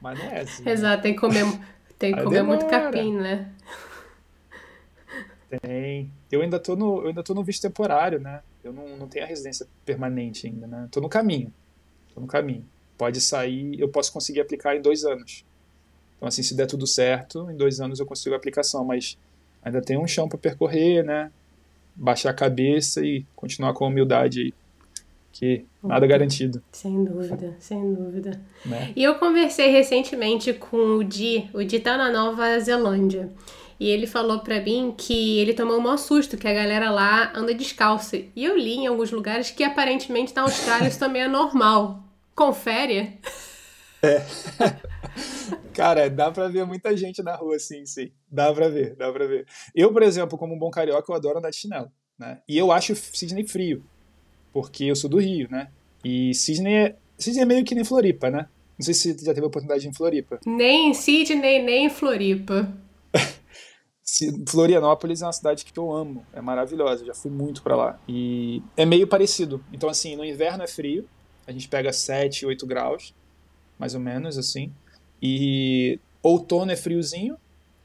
Mas 0.01 0.19
não 0.19 0.25
é 0.25 0.41
assim. 0.41 0.63
Né? 0.63 0.71
Exato, 0.71 1.04
tem 1.04 1.13
que 1.13 1.19
comer, 1.19 1.45
tem 1.97 2.13
que 2.13 2.23
comer 2.23 2.43
muito 2.43 2.65
capim, 2.67 3.15
né? 3.15 3.51
Tem. 5.62 6.12
Eu 6.32 6.41
ainda 6.41 6.60
tô 6.60 6.75
no, 6.75 7.01
eu 7.01 7.08
ainda 7.10 7.23
tô 7.23 7.34
no 7.34 7.43
visto 7.43 7.62
temporário, 7.62 8.19
né? 8.19 8.41
Eu 8.63 8.73
não, 8.73 8.97
não 8.97 9.08
tenho 9.08 9.23
a 9.23 9.28
residência 9.28 9.67
permanente 9.86 10.47
ainda, 10.47 10.67
né? 10.67 10.88
Tô 10.91 10.99
no 10.99 11.08
caminho. 11.08 11.54
Tô 12.13 12.19
no 12.19 12.28
caminho. 12.28 12.65
Pode 12.97 13.21
sair, 13.21 13.80
eu 13.80 13.88
posso 13.89 14.12
conseguir 14.12 14.41
aplicar 14.41 14.75
em 14.75 14.82
dois 14.82 15.06
anos. 15.06 15.45
Então, 16.17 16.28
assim, 16.28 16.43
se 16.43 16.56
der 16.56 16.65
tudo 16.65 16.88
certo, 16.88 17.49
em 17.49 17.56
dois 17.56 17.80
anos 17.80 17.99
eu 17.99 18.06
consigo 18.06 18.34
a 18.34 18.38
aplicação, 18.38 18.84
mas 18.86 19.17
ainda 19.62 19.82
tem 19.82 19.97
um 19.97 20.08
chão 20.08 20.28
para 20.28 20.38
percorrer, 20.38 21.04
né? 21.04 21.32
Baixar 21.95 22.32
a 22.32 22.34
cabeça 22.34 23.04
e 23.04 23.25
continuar 23.36 23.73
com 23.73 23.88
humildade 23.88 24.41
aí. 24.41 24.54
Que 25.32 25.65
nada 25.84 26.08
garantido. 26.08 26.63
Sem 26.71 27.04
dúvida, 27.04 27.56
sem 27.60 27.93
dúvida. 27.93 28.39
Né? 28.65 28.93
E 28.95 29.04
eu 29.04 29.15
conversei 29.15 29.69
recentemente 29.69 30.54
com 30.54 30.78
o 30.97 31.04
Di, 31.04 31.49
o 31.54 31.62
Di 31.62 31.80
tá 31.80 31.97
na 31.97 32.10
Nova 32.10 32.58
Zelândia. 32.60 33.30
E 33.78 33.89
ele 33.89 34.08
falou 34.08 34.39
para 34.39 34.62
mim 34.62 34.93
que 34.97 35.39
ele 35.39 35.54
tomou 35.54 35.78
um 35.78 35.82
maior 35.82 35.97
susto, 35.97 36.38
que 36.38 36.47
a 36.47 36.54
galera 36.54 36.89
lá 36.89 37.34
anda 37.36 37.54
descalça. 37.54 38.15
E 38.15 38.45
eu 38.45 38.58
li 38.58 38.75
em 38.75 38.88
alguns 38.88 39.12
lugares 39.12 39.51
que 39.51 39.63
aparentemente 39.63 40.34
na 40.34 40.43
Austrália 40.43 40.88
isso 40.88 40.99
também 40.99 41.23
é 41.23 41.28
normal. 41.28 42.01
Confere? 42.34 43.19
É. 44.01 44.23
Cara, 45.74 46.10
dá 46.10 46.32
pra 46.32 46.48
ver 46.48 46.65
muita 46.65 46.96
gente 46.96 47.22
na 47.22 47.36
rua, 47.36 47.60
sim, 47.60 47.86
sim. 47.86 48.12
Dá 48.32 48.54
pra 48.54 48.70
ver, 48.70 48.96
dá 48.96 49.12
pra 49.12 49.26
ver. 49.26 49.46
Eu, 49.74 49.91
por 49.91 50.04
exemplo, 50.04 50.38
como 50.38 50.56
um 50.56 50.60
bom 50.60 50.70
carioca, 50.70 51.12
eu 51.12 51.15
adoro 51.15 51.39
andar 51.39 51.50
de 51.50 51.58
chinelo, 51.58 51.91
né? 52.18 52.41
E 52.48 52.58
eu 52.58 52.72
acho 52.72 52.96
Sydney 52.96 53.48
frio, 53.48 53.84
porque 54.54 54.86
eu 54.86 54.96
sou 54.96 55.10
do 55.10 55.18
Rio, 55.18 55.50
né? 55.50 55.70
E 56.04 56.34
Sydney 56.34 56.76
é, 56.76 56.96
Sydney 57.18 57.44
é 57.44 57.46
meio 57.46 57.65
que 57.65 57.76
nem 57.76 57.84
Floripa, 57.84 58.30
né? 58.30 58.48
Não 58.78 58.86
sei 58.86 58.94
se 58.94 59.13
você 59.13 59.26
já 59.26 59.34
teve 59.34 59.46
a 59.46 59.48
oportunidade 59.48 59.88
em 59.88 59.94
Floripa. 59.94 60.39
Nem 60.46 60.89
em 60.89 60.94
Sydney, 60.94 61.63
nem 61.63 61.86
em 61.86 61.89
Floripa. 61.89 62.72
Florianópolis 64.48 65.22
é 65.22 65.26
uma 65.26 65.34
cidade 65.34 65.65
que 65.65 65.78
eu 65.78 65.91
amo, 65.91 66.26
é 66.34 66.41
maravilhosa, 66.41 67.06
já 67.06 67.13
fui 67.13 67.32
muito 67.32 67.63
para 67.63 67.76
lá. 67.76 68.00
E 68.08 68.62
é 68.78 68.86
meio 68.86 69.08
parecido. 69.08 69.63
Então, 69.72 69.89
assim, 69.89 70.15
no 70.15 70.26
inverno 70.26 70.63
é 70.63 70.68
frio, 70.68 71.08
a 71.48 71.52
gente 71.52 71.68
pega 71.68 71.91
7, 71.91 72.46
8 72.46 72.65
graus, 72.65 73.13
mais 73.80 73.94
ou 73.94 74.02
menos, 74.02 74.38
assim. 74.38 74.72
E 75.28 76.00
outono 76.22 76.72
é 76.72 76.76
friozinho, 76.76 77.36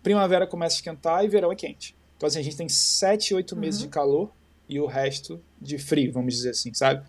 primavera 0.03 0.47
começa 0.47 0.75
a 0.75 0.77
esquentar 0.77 1.25
e 1.25 1.29
verão 1.29 1.51
é 1.51 1.57
quente. 1.57 1.97
Então, 2.15 2.27
assim, 2.27 2.39
a 2.39 2.43
gente 2.43 2.55
tem 2.55 2.69
7, 2.69 3.35
8 3.35 3.55
uhum. 3.55 3.61
meses 3.63 3.81
de 3.81 3.89
calor 3.89 4.31
e 4.69 4.79
o 4.79 4.85
resto 4.85 5.43
de 5.59 5.79
frio, 5.79 6.13
vamos 6.13 6.35
dizer 6.35 6.51
assim, 6.51 6.75
sabe? 6.75 7.03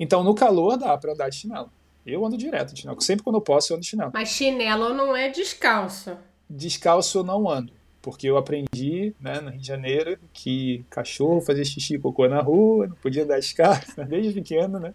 Então, 0.00 0.24
no 0.24 0.34
calor 0.34 0.78
dá 0.78 0.96
pra 0.96 1.12
andar 1.12 1.28
de 1.28 1.36
chinelo. 1.36 1.70
Eu 2.06 2.24
ando 2.24 2.38
direto 2.38 2.72
de 2.72 2.80
chinelo. 2.80 2.98
Sempre 3.02 3.24
quando 3.24 3.36
eu 3.36 3.42
posso, 3.42 3.72
eu 3.72 3.76
ando 3.76 3.82
de 3.82 3.90
chinelo. 3.90 4.10
Mas 4.14 4.30
chinelo 4.30 4.94
não 4.94 5.14
é 5.14 5.28
descalço. 5.28 6.16
Descalço 6.48 7.18
eu 7.18 7.22
não 7.22 7.46
ando. 7.46 7.74
Porque 8.00 8.26
eu 8.26 8.38
aprendi, 8.38 9.14
né, 9.20 9.38
no 9.42 9.50
Rio 9.50 9.60
de 9.60 9.66
Janeiro, 9.66 10.18
que 10.32 10.82
cachorro 10.88 11.42
fazia 11.42 11.64
xixi 11.64 11.96
e 11.96 11.98
cocô 11.98 12.26
na 12.26 12.40
rua, 12.40 12.86
não 12.86 12.96
podia 12.96 13.24
andar 13.24 13.38
descalço, 13.38 14.02
desde 14.08 14.32
pequeno, 14.32 14.80
né? 14.80 14.94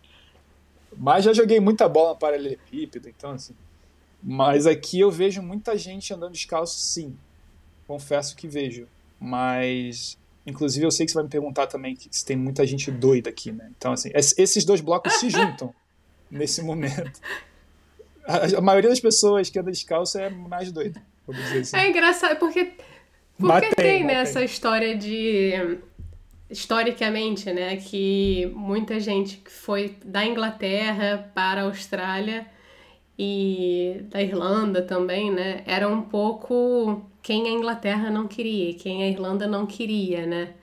Mas 0.97 1.25
já 1.25 1.31
joguei 1.31 1.59
muita 1.59 1.87
bola 1.87 2.15
para 2.15 2.29
paralelepípedo, 2.29 3.07
então 3.07 3.31
assim, 3.31 3.53
mas 4.21 4.67
aqui 4.67 4.99
eu 4.99 5.09
vejo 5.09 5.41
muita 5.41 5.77
gente 5.77 6.13
andando 6.13 6.33
descalço, 6.33 6.79
sim. 6.79 7.15
Confesso 7.87 8.35
que 8.35 8.47
vejo. 8.47 8.87
Mas, 9.19 10.17
inclusive, 10.45 10.85
eu 10.85 10.91
sei 10.91 11.05
que 11.05 11.11
você 11.11 11.15
vai 11.15 11.23
me 11.23 11.29
perguntar 11.29 11.67
também 11.67 11.97
se 12.11 12.25
tem 12.25 12.35
muita 12.35 12.65
gente 12.65 12.91
doida 12.91 13.29
aqui, 13.29 13.51
né? 13.51 13.69
Então, 13.77 13.93
assim, 13.93 14.11
esses 14.13 14.65
dois 14.65 14.81
blocos 14.81 15.13
se 15.13 15.29
juntam 15.29 15.73
nesse 16.29 16.61
momento. 16.61 17.19
A, 18.25 18.61
maioria 18.61 18.89
das 18.89 18.99
pessoas 18.99 19.49
que 19.49 19.57
anda 19.57 19.71
descalço 19.71 20.19
é 20.19 20.29
mais 20.29 20.71
doida, 20.71 21.01
assim. 21.59 21.75
É 21.75 21.89
engraçado, 21.89 22.37
porque, 22.37 22.73
porque 23.37 23.73
tem, 23.75 24.03
né, 24.03 24.15
essa 24.15 24.43
história 24.43 24.95
de 24.95 25.79
historicamente, 26.49 27.51
né, 27.51 27.77
que 27.77 28.51
muita 28.55 28.99
gente 28.99 29.37
que 29.37 29.51
foi 29.51 29.95
da 30.03 30.25
Inglaterra 30.25 31.31
para 31.33 31.61
a 31.61 31.63
Austrália 31.65 32.45
e 33.21 34.05
da 34.09 34.21
Irlanda 34.21 34.81
também, 34.81 35.29
né? 35.29 35.61
Era 35.65 35.89
um 35.89 36.01
pouco 36.01 37.01
quem 37.21 37.47
a 37.47 37.51
Inglaterra 37.51 38.09
não 38.09 38.27
queria, 38.29 38.73
quem 38.75 39.03
a 39.03 39.09
Irlanda 39.09 39.45
não 39.45 39.65
queria, 39.65 40.25
né? 40.25 40.53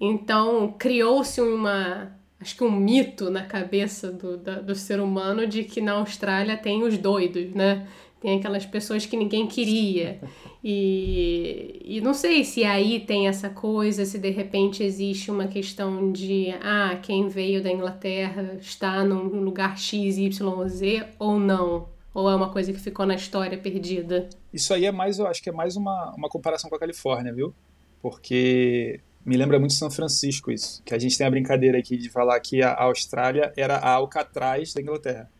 Então 0.00 0.74
criou-se 0.76 1.40
uma 1.40 2.12
acho 2.40 2.56
que 2.56 2.64
um 2.64 2.70
mito 2.70 3.30
na 3.30 3.44
cabeça 3.44 4.10
do, 4.10 4.36
da, 4.36 4.60
do 4.60 4.74
ser 4.74 5.00
humano 5.00 5.46
de 5.46 5.62
que 5.64 5.80
na 5.80 5.92
Austrália 5.92 6.56
tem 6.56 6.82
os 6.82 6.98
doidos, 6.98 7.52
né? 7.54 7.86
Tem 8.24 8.38
aquelas 8.38 8.64
pessoas 8.64 9.04
que 9.04 9.18
ninguém 9.18 9.46
queria. 9.46 10.18
E, 10.64 11.78
e 11.84 12.00
não 12.00 12.14
sei 12.14 12.42
se 12.42 12.64
aí 12.64 13.00
tem 13.00 13.28
essa 13.28 13.50
coisa, 13.50 14.06
se 14.06 14.18
de 14.18 14.30
repente 14.30 14.82
existe 14.82 15.30
uma 15.30 15.46
questão 15.46 16.10
de 16.10 16.48
ah, 16.62 16.98
quem 17.02 17.28
veio 17.28 17.62
da 17.62 17.70
Inglaterra 17.70 18.56
está 18.58 19.04
num 19.04 19.42
lugar 19.42 19.76
X, 19.76 20.16
Y, 20.16 20.68
Z 20.70 21.06
ou 21.18 21.38
não. 21.38 21.90
Ou 22.14 22.30
é 22.30 22.34
uma 22.34 22.50
coisa 22.50 22.72
que 22.72 22.80
ficou 22.80 23.04
na 23.04 23.14
história 23.14 23.58
perdida? 23.58 24.30
Isso 24.50 24.72
aí 24.72 24.86
é 24.86 24.90
mais, 24.90 25.18
eu 25.18 25.26
acho 25.26 25.42
que 25.42 25.50
é 25.50 25.52
mais 25.52 25.76
uma, 25.76 26.14
uma 26.16 26.30
comparação 26.30 26.70
com 26.70 26.76
a 26.76 26.78
Califórnia, 26.78 27.30
viu? 27.30 27.52
Porque 28.00 29.00
me 29.22 29.36
lembra 29.36 29.58
muito 29.58 29.74
São 29.74 29.90
Francisco 29.90 30.50
isso, 30.50 30.82
que 30.82 30.94
a 30.94 30.98
gente 30.98 31.18
tem 31.18 31.26
a 31.26 31.30
brincadeira 31.30 31.76
aqui 31.76 31.98
de 31.98 32.08
falar 32.08 32.40
que 32.40 32.62
a 32.62 32.84
Austrália 32.84 33.52
era 33.54 33.76
a 33.76 33.90
Alcatraz 33.90 34.72
da 34.72 34.80
Inglaterra, 34.80 35.30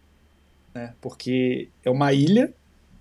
né? 0.75 0.94
Porque 1.01 1.70
é 1.83 1.88
uma 1.88 2.12
ilha 2.12 2.53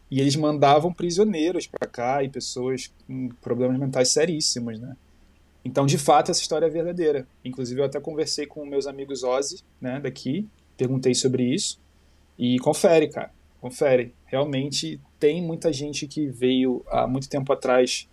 e 0.09 0.19
eles 0.19 0.35
mandavam 0.35 0.93
prisioneiros 0.93 1.67
para 1.67 1.87
cá 1.87 2.23
e 2.23 2.29
pessoas 2.29 2.91
com 3.07 3.29
problemas 3.41 3.79
mentais 3.79 4.09
seríssimos, 4.09 4.79
né? 4.79 4.95
Então, 5.65 5.85
de 5.85 5.97
fato, 5.97 6.29
essa 6.29 6.41
história 6.41 6.65
é 6.65 6.69
verdadeira. 6.69 7.25
Inclusive, 7.43 7.79
eu 7.79 7.85
até 7.85 7.99
conversei 7.99 8.45
com 8.45 8.65
meus 8.65 8.85
amigos 8.85 9.23
Ozzy, 9.23 9.63
né, 9.79 9.99
daqui, 9.99 10.47
perguntei 10.75 11.15
sobre 11.15 11.43
isso 11.43 11.79
e 12.37 12.59
confere, 12.59 13.07
cara 13.07 13.31
confere. 13.63 14.13
Realmente 14.25 14.99
tem 15.17 15.41
muita 15.41 15.71
gente 15.71 16.05
que 16.05 16.27
veio 16.27 16.83
há 16.89 17.07
muito 17.07 17.29
tempo 17.29 17.53
atrás 17.53 18.09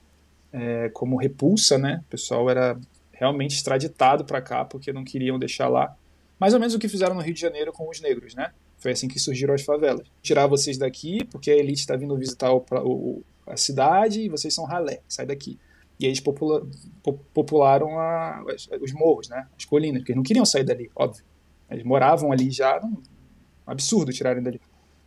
é, 0.53 0.88
como 0.90 1.16
repulsa, 1.16 1.76
né? 1.76 2.05
O 2.07 2.11
pessoal 2.11 2.48
era 2.48 2.79
realmente 3.11 3.57
extraditado 3.57 4.24
para 4.24 4.40
cá 4.40 4.64
porque 4.64 4.92
não 4.92 5.03
queriam 5.03 5.40
deixar 5.40 5.66
lá. 5.66 5.96
Mais 6.38 6.55
ou 6.55 6.61
menos 6.61 6.72
o 6.72 6.79
que 6.79 6.88
fizeram 6.88 7.16
no 7.16 7.20
Rio 7.20 7.35
de 7.35 7.40
Janeiro 7.40 7.72
com 7.72 7.90
os 7.90 8.00
negros, 8.00 8.33
né? 8.33 8.53
Foi 8.81 8.93
assim 8.93 9.07
que 9.07 9.21
surgiram 9.21 9.55
as 9.55 9.62
favelas. 9.62 10.07
Tirar 10.23 10.47
vocês 10.47 10.79
daqui 10.79 11.25
porque 11.27 11.51
a 11.51 11.57
elite 11.57 11.81
está 11.81 11.95
vindo 11.97 12.16
visitar 12.16 12.53
o, 12.53 12.64
o, 12.73 13.23
a 13.47 13.57
cidade 13.57 14.23
e 14.23 14.29
vocês 14.29 14.53
são 14.53 14.64
ralé, 14.64 15.01
sai 15.07 15.27
daqui. 15.27 15.59
E 15.99 16.07
eles 16.07 16.19
popula, 16.19 16.66
popularam 17.35 17.99
a, 17.99 18.43
os 18.81 18.93
morros, 18.93 19.29
né? 19.29 19.47
As 19.57 19.66
colinas, 19.66 20.01
porque 20.01 20.12
eles 20.12 20.16
não 20.16 20.23
queriam 20.23 20.47
sair 20.47 20.64
dali, 20.64 20.90
óbvio. 20.97 21.23
Eles 21.71 21.85
moravam 21.85 22.33
ali 22.33 22.51
já, 22.51 22.81
um 22.83 22.97
absurdo 23.66 24.11
tirarem 24.11 24.43
dali. 24.43 24.61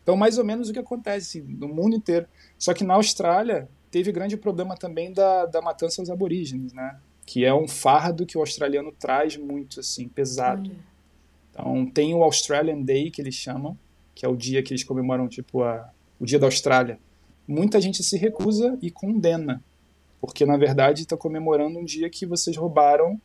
Então, 0.04 0.16
mais 0.16 0.38
ou 0.38 0.46
menos 0.46 0.70
o 0.70 0.74
que 0.74 0.80
acontece 0.80 1.42
no 1.42 1.68
mundo 1.68 1.96
inteiro. 1.96 2.28
Só 2.60 2.74
que 2.74 2.84
na 2.84 2.94
Austrália 2.94 3.68
teve 3.90 4.12
grande 4.12 4.38
problema 4.38 4.76
também 4.76 5.12
da, 5.12 5.46
da 5.46 5.62
matança 5.62 6.02
aos 6.02 6.10
aborígenes, 6.10 6.74
né? 6.74 7.00
Que 7.26 7.44
é 7.44 7.54
um 7.54 7.68
fardo 7.68 8.26
que 8.26 8.38
o 8.38 8.42
australiano 8.42 8.92
traz 8.92 9.36
muito, 9.36 9.80
assim, 9.80 10.08
pesado. 10.08 10.70
Então, 11.54 11.86
tem 11.86 12.14
o 12.14 12.24
Australian 12.24 12.82
Day, 12.82 13.12
que 13.12 13.22
eles 13.22 13.36
chamam, 13.36 13.78
que 14.16 14.26
é 14.26 14.30
o 14.30 14.36
dia 14.36 14.62
que 14.62 14.74
eles 14.74 14.84
comemoram, 14.84 15.28
tipo, 15.28 15.64
a, 15.64 15.90
o 16.20 16.26
dia 16.26 16.40
da 16.40 16.48
Austrália. 16.48 17.00
Muita 17.48 17.80
gente 17.80 18.04
se 18.04 18.18
recusa 18.18 18.78
e 18.82 18.90
condena, 18.90 19.64
porque, 20.20 20.46
na 20.46 20.58
verdade, 20.58 21.04
está 21.04 21.16
comemorando 21.16 21.80
um 21.80 21.86
dia 21.86 22.10
que 22.10 22.26
vocês 22.26 22.58
roubaram 22.58 23.22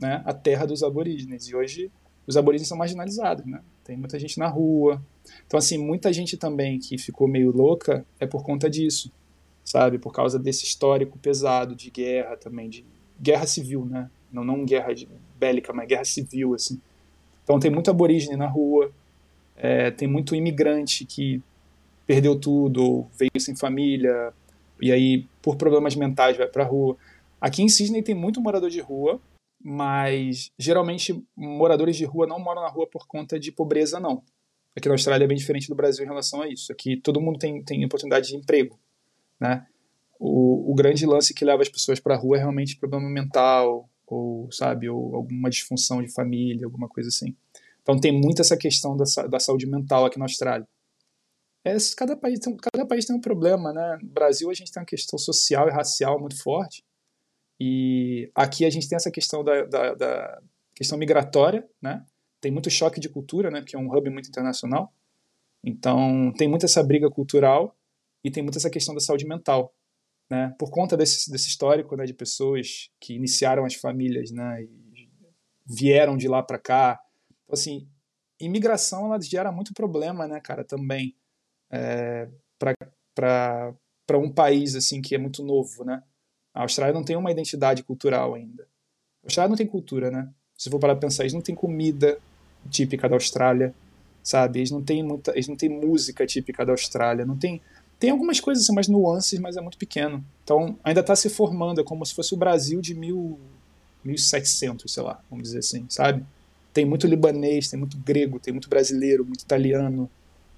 né, 0.00 0.22
a 0.24 0.32
terra 0.32 0.66
dos 0.66 0.82
aborígenes. 0.82 1.48
E 1.48 1.56
hoje 1.56 1.90
os 2.26 2.36
aborígenes 2.36 2.68
são 2.68 2.78
marginalizados, 2.78 3.44
né? 3.44 3.60
Tem 3.82 3.96
muita 3.96 4.18
gente 4.18 4.38
na 4.38 4.46
rua, 4.46 5.02
então, 5.46 5.58
assim, 5.58 5.78
muita 5.78 6.12
gente 6.12 6.36
também 6.36 6.78
que 6.78 6.96
ficou 6.98 7.28
meio 7.28 7.50
louca 7.50 8.04
é 8.18 8.26
por 8.26 8.42
conta 8.42 8.68
disso, 8.68 9.12
sabe? 9.64 9.98
Por 9.98 10.12
causa 10.12 10.38
desse 10.38 10.64
histórico 10.64 11.18
pesado 11.18 11.74
de 11.74 11.90
guerra 11.90 12.36
também, 12.36 12.68
de 12.68 12.84
guerra 13.20 13.46
civil, 13.46 13.84
né? 13.84 14.10
Não, 14.32 14.44
não 14.44 14.64
guerra 14.64 14.92
bélica, 15.38 15.72
mas 15.72 15.88
guerra 15.88 16.04
civil, 16.04 16.54
assim. 16.54 16.80
Então, 17.50 17.58
tem 17.58 17.68
muito 17.68 17.90
aborígene 17.90 18.36
na 18.36 18.46
rua, 18.46 18.92
é, 19.56 19.90
tem 19.90 20.06
muito 20.06 20.36
imigrante 20.36 21.04
que 21.04 21.42
perdeu 22.06 22.38
tudo, 22.38 23.08
veio 23.18 23.40
sem 23.40 23.56
família, 23.56 24.32
e 24.80 24.92
aí, 24.92 25.26
por 25.42 25.56
problemas 25.56 25.96
mentais, 25.96 26.36
vai 26.36 26.46
pra 26.46 26.62
rua. 26.62 26.96
Aqui 27.40 27.60
em 27.60 27.68
Sydney 27.68 28.04
tem 28.04 28.14
muito 28.14 28.40
morador 28.40 28.70
de 28.70 28.80
rua, 28.80 29.20
mas 29.60 30.52
geralmente 30.56 31.24
moradores 31.36 31.96
de 31.96 32.04
rua 32.04 32.24
não 32.24 32.38
moram 32.38 32.62
na 32.62 32.68
rua 32.68 32.86
por 32.86 33.08
conta 33.08 33.36
de 33.36 33.50
pobreza, 33.50 33.98
não. 33.98 34.22
Aqui 34.76 34.86
na 34.86 34.94
Austrália 34.94 35.24
é 35.24 35.28
bem 35.28 35.36
diferente 35.36 35.66
do 35.66 35.74
Brasil 35.74 36.04
em 36.04 36.08
relação 36.08 36.42
a 36.42 36.46
isso. 36.46 36.70
Aqui 36.70 36.96
todo 36.96 37.20
mundo 37.20 37.36
tem, 37.36 37.64
tem 37.64 37.84
oportunidade 37.84 38.28
de 38.28 38.36
emprego, 38.36 38.78
né? 39.40 39.66
O, 40.20 40.70
o 40.70 40.74
grande 40.76 41.04
lance 41.04 41.34
que 41.34 41.44
leva 41.44 41.62
as 41.62 41.68
pessoas 41.68 41.98
para 41.98 42.14
a 42.14 42.18
rua 42.18 42.36
é 42.36 42.38
realmente 42.38 42.76
problema 42.76 43.10
mental, 43.10 43.90
ou, 44.14 44.50
sabe, 44.52 44.88
ou 44.88 45.14
alguma 45.14 45.50
disfunção 45.50 46.02
de 46.02 46.12
família, 46.12 46.66
alguma 46.66 46.88
coisa 46.88 47.08
assim. 47.08 47.36
Então 47.82 47.98
tem 47.98 48.12
muito 48.12 48.42
essa 48.42 48.56
questão 48.56 48.96
da, 48.96 49.04
da 49.28 49.38
saúde 49.40 49.66
mental 49.66 50.04
aqui 50.04 50.18
na 50.18 50.24
Austrália. 50.24 50.66
É, 51.64 51.76
cada, 51.96 52.16
país 52.16 52.38
tem, 52.38 52.56
cada 52.56 52.86
país 52.86 53.04
tem 53.04 53.14
um 53.14 53.20
problema, 53.20 53.72
né? 53.72 53.98
No 54.02 54.08
Brasil 54.08 54.50
a 54.50 54.54
gente 54.54 54.72
tem 54.72 54.80
uma 54.80 54.86
questão 54.86 55.18
social 55.18 55.68
e 55.68 55.72
racial 55.72 56.18
muito 56.18 56.42
forte, 56.42 56.84
e 57.58 58.30
aqui 58.34 58.64
a 58.64 58.70
gente 58.70 58.88
tem 58.88 58.96
essa 58.96 59.10
questão 59.10 59.44
da, 59.44 59.64
da, 59.64 59.94
da 59.94 60.42
questão 60.74 60.96
migratória, 60.96 61.68
né? 61.80 62.04
tem 62.40 62.50
muito 62.50 62.70
choque 62.70 62.98
de 62.98 63.08
cultura, 63.08 63.50
né, 63.50 63.60
porque 63.60 63.76
é 63.76 63.78
um 63.78 63.94
hub 63.94 64.08
muito 64.10 64.28
internacional. 64.28 64.92
Então, 65.62 66.32
tem 66.36 66.48
muito 66.48 66.64
essa 66.64 66.82
briga 66.82 67.10
cultural 67.10 67.76
e 68.24 68.30
tem 68.30 68.42
muito 68.42 68.56
essa 68.56 68.70
questão 68.70 68.94
da 68.94 69.00
saúde 69.00 69.26
mental, 69.26 69.74
né, 70.30 70.54
por 70.58 70.70
conta 70.70 70.96
desse, 70.96 71.30
desse 71.30 71.48
histórico, 71.48 71.96
né, 71.96 72.04
de 72.04 72.14
pessoas 72.14 72.88
que 73.00 73.14
iniciaram 73.14 73.64
as 73.64 73.74
famílias, 73.74 74.30
né, 74.30 74.62
e 74.62 75.10
vieram 75.66 76.16
de 76.16 76.28
lá 76.28 76.42
para 76.42 76.58
cá. 76.58 77.00
Então, 77.44 77.54
assim, 77.54 77.88
imigração, 78.38 79.06
ela 79.06 79.20
gera 79.20 79.50
muito 79.50 79.74
problema, 79.74 80.28
né, 80.28 80.40
cara, 80.40 80.64
também, 80.64 81.16
é, 81.70 82.28
para 83.14 83.74
um 84.18 84.32
país, 84.32 84.76
assim, 84.76 85.02
que 85.02 85.14
é 85.14 85.18
muito 85.18 85.42
novo, 85.42 85.84
né. 85.84 86.02
A 86.54 86.62
Austrália 86.62 86.94
não 86.94 87.04
tem 87.04 87.16
uma 87.16 87.30
identidade 87.30 87.82
cultural 87.82 88.34
ainda. 88.34 88.64
A 89.22 89.26
Austrália 89.26 89.50
não 89.50 89.56
tem 89.56 89.66
cultura, 89.66 90.10
né? 90.10 90.28
Se 90.56 90.68
for 90.68 90.80
para 90.80 90.96
pensar, 90.96 91.22
eles 91.22 91.32
não 91.32 91.40
têm 91.40 91.54
comida, 91.54 92.18
típica 92.68 93.08
da 93.08 93.14
Austrália, 93.14 93.74
sabe? 94.22 94.58
Eles 94.58 94.70
não 94.70 94.82
têm 94.82 95.02
muita, 95.02 95.30
eles 95.32 95.46
não 95.48 95.56
têm 95.56 95.68
música 95.68 96.26
típica 96.26 96.64
da 96.66 96.72
Austrália, 96.72 97.24
não 97.24 97.38
tem 97.38 97.62
tem 98.00 98.10
algumas 98.10 98.40
coisas, 98.40 98.64
assim, 98.64 98.72
umas 98.72 98.88
nuances, 98.88 99.38
mas 99.38 99.56
é 99.56 99.60
muito 99.60 99.78
pequeno. 99.78 100.24
Então 100.42 100.76
ainda 100.82 101.00
está 101.00 101.14
se 101.14 101.30
formando, 101.30 101.80
é 101.80 101.84
como 101.84 102.04
se 102.04 102.14
fosse 102.14 102.34
o 102.34 102.36
Brasil 102.36 102.80
de 102.80 102.94
mil, 102.94 103.38
1700, 104.04 104.92
sei 104.92 105.02
lá, 105.02 105.22
vamos 105.30 105.44
dizer 105.44 105.60
assim, 105.60 105.86
sabe? 105.88 106.24
Tem 106.72 106.84
muito 106.84 107.06
libanês, 107.06 107.68
tem 107.68 107.78
muito 107.78 107.96
grego, 107.98 108.40
tem 108.40 108.52
muito 108.52 108.68
brasileiro, 108.68 109.24
muito 109.24 109.42
italiano, 109.42 110.10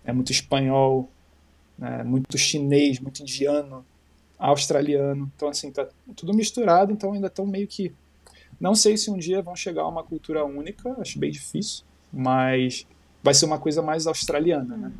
é 0.05 0.13
muito 0.13 0.33
espanhol, 0.33 1.11
né? 1.79 2.03
muito 2.03 2.39
chinês, 2.39 2.99
muito 2.99 3.21
indiano, 3.21 3.85
australiano. 4.39 5.31
Então 5.37 5.49
assim 5.49 5.71
tá 5.71 5.87
tudo 6.17 6.33
misturado, 6.33 6.93
então 6.93 7.13
ainda 7.13 7.27
estão 7.27 7.47
meio 7.47 7.67
que 7.67 7.93
não 8.59 8.75
sei 8.75 8.97
se 8.97 9.11
um 9.11 9.19
dia 9.19 9.43
vão 9.43 9.57
chegar 9.57 9.83
a 9.83 9.89
uma 9.89 10.05
cultura 10.05 10.45
única, 10.45 10.95
acho 11.01 11.19
bem 11.19 11.31
difícil 11.31 11.85
mas 12.13 12.87
vai 13.23 13.33
ser 13.33 13.47
uma 13.47 13.59
coisa 13.59 13.81
mais 13.81 14.07
australiana, 14.07 14.77
né? 14.77 14.93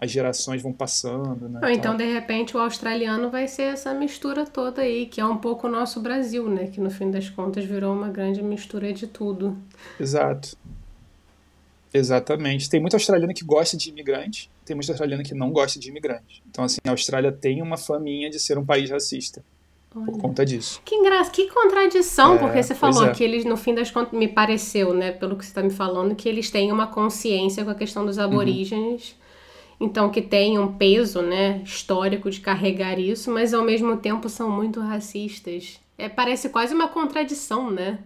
As 0.00 0.10
gerações 0.10 0.62
vão 0.62 0.72
passando, 0.72 1.48
né? 1.48 1.60
Ou 1.62 1.68
então, 1.68 1.96
de 1.96 2.04
repente, 2.04 2.56
o 2.56 2.60
australiano 2.60 3.28
vai 3.28 3.46
ser 3.46 3.64
essa 3.64 3.92
mistura 3.92 4.46
toda 4.46 4.80
aí, 4.80 5.06
que 5.06 5.20
é 5.20 5.24
um 5.24 5.36
pouco 5.36 5.66
o 5.66 5.70
nosso 5.70 6.00
Brasil, 6.00 6.48
né? 6.48 6.68
Que 6.68 6.80
no 6.80 6.90
fim 6.90 7.10
das 7.10 7.28
contas 7.28 7.64
virou 7.64 7.94
uma 7.94 8.08
grande 8.08 8.42
mistura 8.42 8.92
de 8.92 9.06
tudo. 9.06 9.56
Exato. 9.98 10.56
Exatamente. 11.92 12.70
Tem 12.70 12.80
muito 12.80 12.94
australiano 12.94 13.34
que 13.34 13.44
gosta 13.44 13.76
de 13.76 13.90
imigrante, 13.90 14.50
tem 14.64 14.74
muito 14.74 14.88
australiano 14.88 15.22
que 15.22 15.34
não 15.34 15.50
gosta 15.50 15.78
de 15.78 15.90
imigrante. 15.90 16.42
Então, 16.48 16.64
assim, 16.64 16.78
a 16.86 16.90
Austrália 16.90 17.30
tem 17.30 17.60
uma 17.60 17.76
faminha 17.76 18.30
de 18.30 18.38
ser 18.38 18.56
um 18.56 18.64
país 18.64 18.90
racista. 18.90 19.44
Olha. 19.94 20.06
por 20.06 20.18
conta 20.18 20.46
disso. 20.46 20.80
Que 20.84 20.94
engraçado, 20.94 21.32
que 21.32 21.48
contradição, 21.48 22.36
é, 22.36 22.38
porque 22.38 22.62
você 22.62 22.74
falou 22.74 23.06
é. 23.06 23.12
que 23.12 23.24
eles, 23.24 23.44
no 23.44 23.56
fim 23.56 23.74
das 23.74 23.90
contas, 23.90 24.16
me 24.16 24.28
pareceu, 24.28 24.94
né, 24.94 25.10
pelo 25.12 25.36
que 25.36 25.44
você 25.44 25.50
está 25.50 25.62
me 25.62 25.70
falando, 25.70 26.14
que 26.14 26.28
eles 26.28 26.50
têm 26.50 26.70
uma 26.70 26.86
consciência 26.86 27.64
com 27.64 27.70
a 27.70 27.74
questão 27.74 28.06
dos 28.06 28.18
aborígenes, 28.18 29.10
uhum. 29.10 29.16
Então 29.80 30.10
que 30.10 30.20
tem 30.20 30.58
um 30.58 30.74
peso, 30.74 31.22
né, 31.22 31.62
histórico 31.64 32.30
de 32.30 32.40
carregar 32.40 32.98
isso, 32.98 33.30
mas 33.30 33.54
ao 33.54 33.64
mesmo 33.64 33.96
tempo 33.96 34.28
são 34.28 34.50
muito 34.50 34.78
racistas. 34.80 35.80
É, 35.96 36.08
parece 36.08 36.50
quase 36.50 36.74
uma 36.74 36.88
contradição, 36.88 37.70
né? 37.70 37.98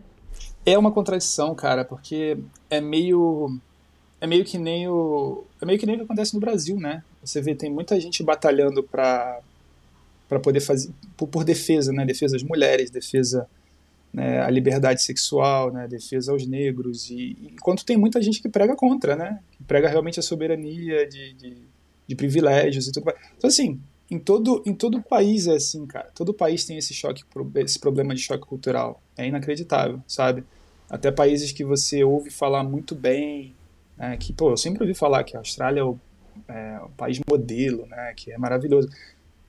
É 0.65 0.79
uma 0.79 0.93
contradição, 0.93 1.55
cara, 1.55 1.85
porque 1.85 2.39
é 2.71 2.81
meio 2.81 3.59
é 4.21 4.27
meio 4.27 4.45
que 4.45 4.57
nem 4.57 4.89
o 4.89 5.45
é 5.61 5.67
meio 5.67 5.79
que 5.79 5.85
nem 5.85 5.97
o 5.97 5.99
que 5.99 6.05
acontece 6.05 6.35
no 6.35 6.41
Brasil, 6.41 6.79
né? 6.79 7.03
Você 7.23 7.43
vê 7.43 7.55
tem 7.55 7.71
muita 7.71 8.01
gente 8.01 8.23
batalhando 8.23 8.83
para 8.83 9.41
para 10.29 10.41
poder 10.41 10.61
fazer 10.61 10.91
por, 11.17 11.29
por, 11.29 11.45
defesa, 11.45 11.93
né, 11.93 12.05
defesa 12.05 12.35
às 12.37 12.43
mulheres, 12.43 12.91
defesa 12.91 13.47
né, 14.15 14.41
à 14.41 14.49
liberdade 14.49 15.03
sexual, 15.03 15.73
né, 15.73 15.87
defesa 15.87 16.33
aos 16.33 16.47
negros 16.47 17.11
e 17.11 17.37
enquanto 17.53 17.85
tem 17.85 17.97
muita 17.97 18.23
gente 18.23 18.41
que 18.41 18.49
prega 18.49 18.75
contra, 18.77 19.17
né, 19.17 19.41
que 19.51 19.63
prega 19.65 19.89
realmente 19.89 20.21
a 20.21 20.23
soberania 20.23 21.07
de, 21.07 21.35
de, 21.35 21.57
de 22.07 22.15
privilégios 22.15 22.87
e 22.87 22.93
tudo 22.93 23.07
mais. 23.07 23.19
Então 23.37 23.49
assim, 23.49 23.81
em 24.11 24.19
todo 24.19 24.63
em 24.65 24.73
todo 24.75 25.03
país 25.03 25.49
é 25.49 25.57
assim, 25.57 25.85
cara. 25.87 26.11
Todo 26.15 26.33
país 26.33 26.65
tem 26.65 26.79
esse 26.79 26.95
choque, 26.95 27.25
esse 27.57 27.79
problema 27.79 28.15
de 28.15 28.21
choque 28.21 28.47
cultural. 28.47 29.03
É 29.17 29.27
inacreditável, 29.27 30.01
sabe? 30.07 30.45
até 30.89 31.11
países 31.11 31.53
que 31.53 31.65
você 31.65 32.05
ouve 32.05 32.31
falar 32.31 32.63
muito 32.63 32.95
bem, 32.95 33.55
né, 33.97 34.17
que, 34.17 34.33
pô, 34.33 34.51
eu 34.51 34.57
sempre 34.57 34.83
ouvi 34.83 34.95
falar 34.95 35.25
que 35.25 35.37
a 35.37 35.41
Austrália 35.41 35.81
é 35.81 35.85
o, 35.85 35.99
é 36.49 36.81
o 36.85 36.89
país 36.91 37.21
modelo, 37.29 37.87
né, 37.87 38.13
que 38.15 38.33
é 38.33 38.39
maravilhoso. 38.39 38.89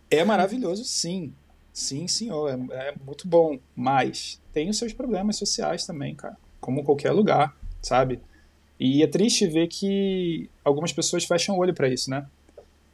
É 0.09 0.23
maravilhoso, 0.23 0.83
sim. 0.83 1.33
Sim, 1.75 2.07
senhor, 2.07 2.49
é, 2.49 2.87
é 2.87 2.95
muito 3.05 3.27
bom, 3.27 3.59
mas 3.75 4.41
tem 4.53 4.69
os 4.69 4.77
seus 4.77 4.93
problemas 4.93 5.35
sociais 5.35 5.85
também, 5.85 6.15
cara, 6.15 6.37
como 6.61 6.85
qualquer 6.85 7.11
lugar, 7.11 7.53
sabe? 7.81 8.21
E 8.79 9.03
é 9.03 9.07
triste 9.07 9.45
ver 9.45 9.67
que 9.67 10.49
algumas 10.63 10.93
pessoas 10.93 11.25
fecham 11.25 11.53
o 11.53 11.59
olho 11.59 11.73
para 11.73 11.89
isso, 11.89 12.09
né? 12.09 12.25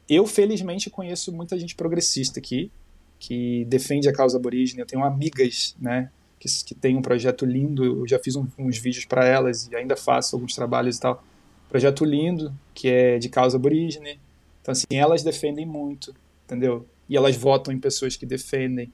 Eu, 0.08 0.26
felizmente, 0.26 0.90
conheço 0.90 1.32
muita 1.32 1.56
gente 1.56 1.76
progressista 1.76 2.40
aqui, 2.40 2.72
que 3.20 3.64
defende 3.66 4.08
a 4.08 4.12
causa 4.12 4.36
aborígene. 4.36 4.80
Eu 4.80 4.86
tenho 4.86 5.04
amigas, 5.04 5.76
né, 5.80 6.10
que, 6.40 6.48
que 6.64 6.74
tem 6.74 6.96
um 6.96 7.02
projeto 7.02 7.46
lindo. 7.46 7.84
Eu 7.84 8.08
já 8.08 8.18
fiz 8.18 8.34
um, 8.34 8.48
uns 8.58 8.78
vídeos 8.78 9.04
para 9.04 9.24
elas 9.24 9.68
e 9.68 9.76
ainda 9.76 9.96
faço 9.96 10.34
alguns 10.34 10.56
trabalhos 10.56 10.96
e 10.96 11.00
tal. 11.00 11.22
Projeto 11.68 12.04
lindo, 12.04 12.52
que 12.74 12.88
é 12.88 13.18
de 13.20 13.28
causa 13.28 13.56
aborígene. 13.56 14.18
Então, 14.60 14.72
assim, 14.72 14.86
elas 14.90 15.22
defendem 15.22 15.64
muito, 15.64 16.12
entendeu? 16.44 16.84
E 17.08 17.16
elas 17.16 17.36
votam 17.36 17.72
em 17.72 17.78
pessoas 17.78 18.16
que 18.16 18.24
defendem. 18.24 18.92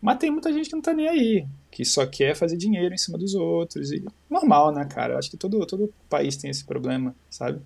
Mas 0.00 0.18
tem 0.18 0.30
muita 0.30 0.52
gente 0.52 0.68
que 0.68 0.74
não 0.74 0.82
tá 0.82 0.92
nem 0.92 1.08
aí, 1.08 1.46
que 1.70 1.84
só 1.84 2.06
quer 2.06 2.36
fazer 2.36 2.56
dinheiro 2.56 2.94
em 2.94 2.98
cima 2.98 3.18
dos 3.18 3.34
outros. 3.34 3.90
E 3.90 4.04
normal, 4.30 4.72
né, 4.72 4.84
cara? 4.84 5.14
Eu 5.14 5.18
acho 5.18 5.30
que 5.30 5.36
todo, 5.36 5.66
todo 5.66 5.92
país 6.08 6.36
tem 6.36 6.50
esse 6.50 6.64
problema, 6.64 7.14
sabe? 7.30 7.60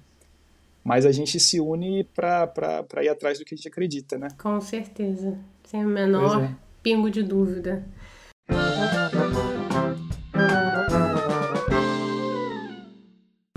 Mas 0.82 1.04
a 1.04 1.12
gente 1.12 1.38
se 1.38 1.60
une 1.60 2.04
para 2.04 3.04
ir 3.04 3.08
atrás 3.08 3.38
do 3.38 3.44
que 3.44 3.54
a 3.54 3.56
gente 3.56 3.68
acredita, 3.68 4.16
né? 4.16 4.28
Com 4.38 4.60
certeza. 4.60 5.38
Sem 5.64 5.84
o 5.84 5.88
menor 5.88 6.44
é. 6.44 6.56
pingo 6.82 7.10
de 7.10 7.22
dúvida. 7.22 7.84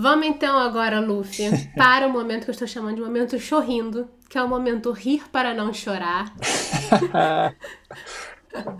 Vamos 0.04 0.26
então 0.26 0.58
agora, 0.58 1.00
Luffy, 1.00 1.46
para 1.78 2.06
o 2.06 2.10
momento 2.10 2.44
que 2.44 2.50
eu 2.50 2.52
estou 2.52 2.68
chamando 2.68 2.96
de 2.96 3.00
momento 3.00 3.38
chorrindo, 3.38 4.06
que 4.28 4.36
é 4.36 4.42
o 4.42 4.46
momento 4.46 4.92
rir 4.92 5.22
para 5.32 5.54
não 5.54 5.72
chorar. 5.72 6.30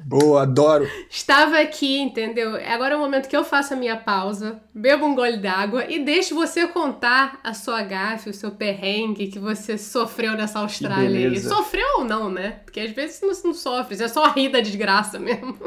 Boa, 0.05 0.43
adoro. 0.43 0.87
Estava 1.09 1.61
aqui, 1.61 1.99
entendeu? 1.99 2.57
Agora 2.67 2.93
é 2.93 2.97
o 2.99 3.01
momento 3.01 3.27
que 3.27 3.35
eu 3.35 3.43
faço 3.43 3.73
a 3.73 3.77
minha 3.77 3.97
pausa, 3.97 4.61
bebo 4.75 5.07
um 5.07 5.15
gole 5.15 5.39
d'água 5.39 5.91
e 5.91 6.05
deixo 6.05 6.35
você 6.35 6.69
contar 6.69 7.41
a 7.43 7.55
sua 7.55 7.83
gafe, 7.83 8.29
o 8.29 8.35
seu 8.35 8.51
perrengue 8.51 9.29
que 9.29 9.39
você 9.39 9.79
sofreu 9.79 10.35
nessa 10.35 10.59
Austrália. 10.59 11.31
aí. 11.31 11.41
Sofreu 11.41 12.01
ou 12.01 12.05
não, 12.05 12.29
né? 12.29 12.61
Porque 12.67 12.81
às 12.81 12.91
vezes 12.91 13.19
você 13.19 13.47
não, 13.47 13.55
sofre, 13.55 13.97
você 13.97 14.05
é 14.05 14.09
só 14.09 14.31
ri 14.31 14.51
da 14.51 14.61
desgraça 14.61 15.19
mesmo. 15.19 15.57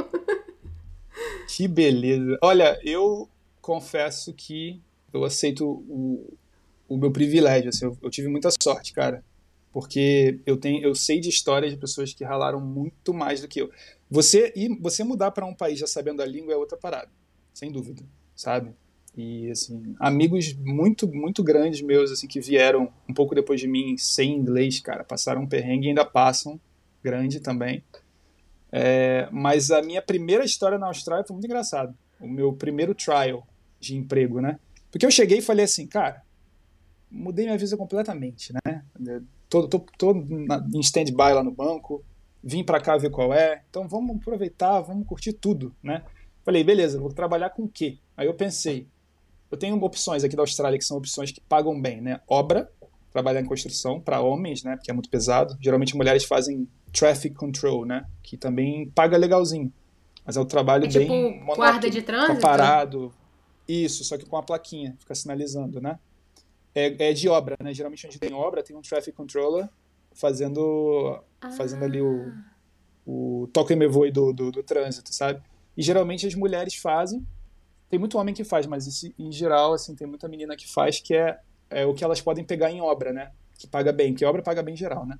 Que 1.47 1.67
beleza. 1.67 2.37
Olha, 2.43 2.79
eu 2.83 3.27
confesso 3.59 4.31
que 4.35 4.79
eu 5.13 5.23
aceito 5.23 5.65
o, 5.65 6.33
o 6.87 6.97
meu 6.97 7.11
privilégio. 7.11 7.69
Assim, 7.69 7.85
eu, 7.85 7.97
eu 8.01 8.09
tive 8.09 8.27
muita 8.27 8.49
sorte, 8.61 8.93
cara 8.93 9.23
porque 9.77 10.39
eu 10.43 10.57
tenho 10.57 10.83
eu 10.83 10.95
sei 10.95 11.19
de 11.19 11.29
histórias 11.29 11.71
de 11.71 11.77
pessoas 11.77 12.11
que 12.11 12.23
ralaram 12.23 12.59
muito 12.59 13.13
mais 13.13 13.41
do 13.41 13.47
que 13.47 13.61
eu. 13.61 13.69
Você 14.09 14.51
e 14.55 14.69
você 14.79 15.03
mudar 15.03 15.29
para 15.29 15.45
um 15.45 15.53
país 15.53 15.77
já 15.77 15.85
sabendo 15.85 16.19
a 16.19 16.25
língua 16.25 16.51
é 16.51 16.57
outra 16.57 16.75
parada, 16.75 17.11
sem 17.53 17.71
dúvida, 17.71 18.03
sabe? 18.35 18.71
E 19.15 19.51
assim, 19.51 19.95
amigos 19.99 20.51
muito 20.53 21.07
muito 21.07 21.43
grandes 21.43 21.79
meus 21.81 22.11
assim 22.11 22.27
que 22.27 22.39
vieram 22.39 22.91
um 23.07 23.13
pouco 23.13 23.35
depois 23.35 23.59
de 23.59 23.67
mim 23.67 23.95
sem 23.99 24.35
inglês, 24.35 24.79
cara, 24.79 25.03
passaram 25.03 25.43
um 25.43 25.47
perrengue 25.47 25.85
e 25.85 25.89
ainda 25.89 26.03
passam, 26.03 26.59
grande 27.03 27.39
também. 27.39 27.83
É, 28.71 29.29
mas 29.31 29.69
a 29.69 29.83
minha 29.83 30.01
primeira 30.01 30.43
história 30.43 30.79
na 30.79 30.87
Austrália 30.87 31.23
foi 31.23 31.35
muito 31.35 31.45
engraçada. 31.45 31.93
O 32.19 32.27
meu 32.27 32.51
primeiro 32.51 32.95
trial 32.95 33.47
de 33.79 33.95
emprego, 33.95 34.41
né? 34.41 34.59
Porque 34.97 35.05
eu 35.05 35.11
cheguei 35.11 35.37
e 35.37 35.41
falei 35.43 35.63
assim, 35.63 35.85
cara, 35.85 36.23
mudei 37.11 37.45
minha 37.45 37.55
vida 37.55 37.77
completamente, 37.77 38.51
né? 38.51 38.81
Tô, 39.47 39.67
tô, 39.67 39.85
tô 39.95 40.11
em 40.11 40.79
stand-by 40.79 41.33
lá 41.33 41.43
no 41.43 41.51
banco, 41.51 42.03
vim 42.43 42.63
para 42.63 42.81
cá 42.81 42.97
ver 42.97 43.11
qual 43.11 43.31
é, 43.31 43.61
então 43.69 43.87
vamos 43.87 44.17
aproveitar, 44.17 44.81
vamos 44.81 45.05
curtir 45.05 45.33
tudo, 45.33 45.71
né? 45.83 46.01
Falei, 46.43 46.63
beleza, 46.63 46.99
vou 46.99 47.13
trabalhar 47.13 47.51
com 47.51 47.65
o 47.65 47.69
quê? 47.69 47.99
Aí 48.17 48.25
eu 48.25 48.33
pensei, 48.33 48.87
eu 49.51 49.57
tenho 49.57 49.79
opções 49.83 50.23
aqui 50.23 50.35
da 50.35 50.41
Austrália 50.41 50.79
que 50.79 50.83
são 50.85 50.97
opções 50.97 51.31
que 51.31 51.41
pagam 51.41 51.79
bem, 51.79 52.01
né? 52.01 52.19
Obra, 52.27 52.67
trabalhar 53.11 53.41
em 53.41 53.45
construção 53.45 54.01
para 54.01 54.19
homens, 54.19 54.63
né? 54.63 54.77
Porque 54.77 54.89
é 54.89 54.93
muito 54.95 55.11
pesado. 55.11 55.55
Geralmente 55.61 55.95
mulheres 55.95 56.23
fazem 56.23 56.67
traffic 56.91 57.35
control, 57.35 57.85
né? 57.85 58.03
Que 58.23 58.35
também 58.35 58.89
paga 58.95 59.15
legalzinho. 59.15 59.71
Mas 60.25 60.35
é 60.37 60.41
um 60.41 60.45
trabalho 60.45 60.85
é 60.85 60.87
tipo 60.87 61.07
bem 61.07 61.39
monótono. 61.39 61.55
guarda 61.55 61.87
de 61.87 62.01
trânsito? 62.01 62.41
Parado. 62.41 63.13
Isso, 63.67 64.03
só 64.03 64.17
que 64.17 64.25
com 64.25 64.37
a 64.37 64.43
plaquinha, 64.43 64.95
fica 64.99 65.13
sinalizando, 65.13 65.81
né? 65.81 65.99
É, 66.73 67.09
é 67.09 67.13
de 67.13 67.27
obra, 67.27 67.57
né? 67.59 67.73
Geralmente 67.73 68.05
onde 68.07 68.19
tem 68.19 68.33
obra 68.33 68.63
tem 68.63 68.75
um 68.75 68.81
traffic 68.81 69.15
controller 69.15 69.67
fazendo, 70.13 71.21
ah. 71.41 71.51
fazendo 71.51 71.83
ali 71.83 72.01
o, 72.01 72.33
o 73.05 73.47
toque 73.53 73.75
me 73.75 73.87
voe 73.87 74.11
do, 74.11 74.33
do, 74.33 74.51
do, 74.51 74.63
trânsito, 74.63 75.13
sabe? 75.13 75.41
E 75.75 75.81
geralmente 75.81 76.25
as 76.25 76.35
mulheres 76.35 76.75
fazem. 76.75 77.25
Tem 77.89 77.99
muito 77.99 78.17
homem 78.17 78.33
que 78.33 78.43
faz, 78.43 78.65
mas 78.65 78.85
isso, 78.85 79.13
em 79.17 79.31
geral, 79.31 79.73
assim, 79.73 79.95
tem 79.95 80.07
muita 80.07 80.27
menina 80.27 80.55
que 80.55 80.67
faz, 80.67 80.99
que 80.99 81.15
é, 81.15 81.39
é 81.69 81.85
o 81.85 81.93
que 81.93 82.03
elas 82.03 82.19
podem 82.19 82.43
pegar 82.43 82.69
em 82.69 82.81
obra, 82.81 83.13
né? 83.13 83.31
Que 83.57 83.65
paga 83.65 83.93
bem, 83.93 84.13
que 84.13 84.25
obra 84.25 84.41
paga 84.41 84.61
bem 84.61 84.73
em 84.73 84.77
geral, 84.77 85.05
né? 85.05 85.17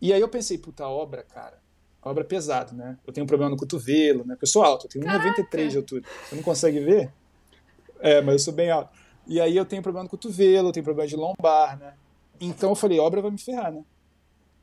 E 0.00 0.12
aí 0.12 0.20
eu 0.20 0.28
pensei, 0.28 0.58
puta, 0.58 0.86
obra, 0.86 1.22
cara, 1.22 1.58
obra 2.02 2.22
é 2.22 2.26
pesado, 2.26 2.74
né? 2.74 2.98
Eu 3.06 3.12
tenho 3.12 3.24
um 3.24 3.26
problema 3.26 3.50
no 3.50 3.56
cotovelo, 3.56 4.24
né? 4.24 4.34
Porque 4.34 4.44
eu 4.44 4.48
sou 4.48 4.62
alto, 4.62 4.86
eu 4.86 4.90
tenho 4.90 5.04
1,93 5.04 5.68
de 5.68 5.76
altura. 5.76 6.02
Você 6.28 6.36
não 6.36 6.42
consegue 6.42 6.78
ver? 6.80 7.12
É, 8.00 8.20
mas 8.20 8.34
eu 8.34 8.38
sou 8.38 8.54
bem 8.54 8.70
alto. 8.70 8.90
E 9.26 9.40
aí 9.40 9.56
eu 9.56 9.64
tenho 9.64 9.82
problema 9.82 10.04
no 10.04 10.10
cotovelo, 10.10 10.68
eu 10.68 10.72
tenho 10.72 10.84
problema 10.84 11.08
de 11.08 11.16
lombar, 11.16 11.78
né? 11.78 11.94
Então 12.40 12.70
eu 12.70 12.76
falei, 12.76 12.98
obra 12.98 13.20
vai 13.20 13.30
me 13.30 13.38
ferrar, 13.38 13.72
né? 13.72 13.82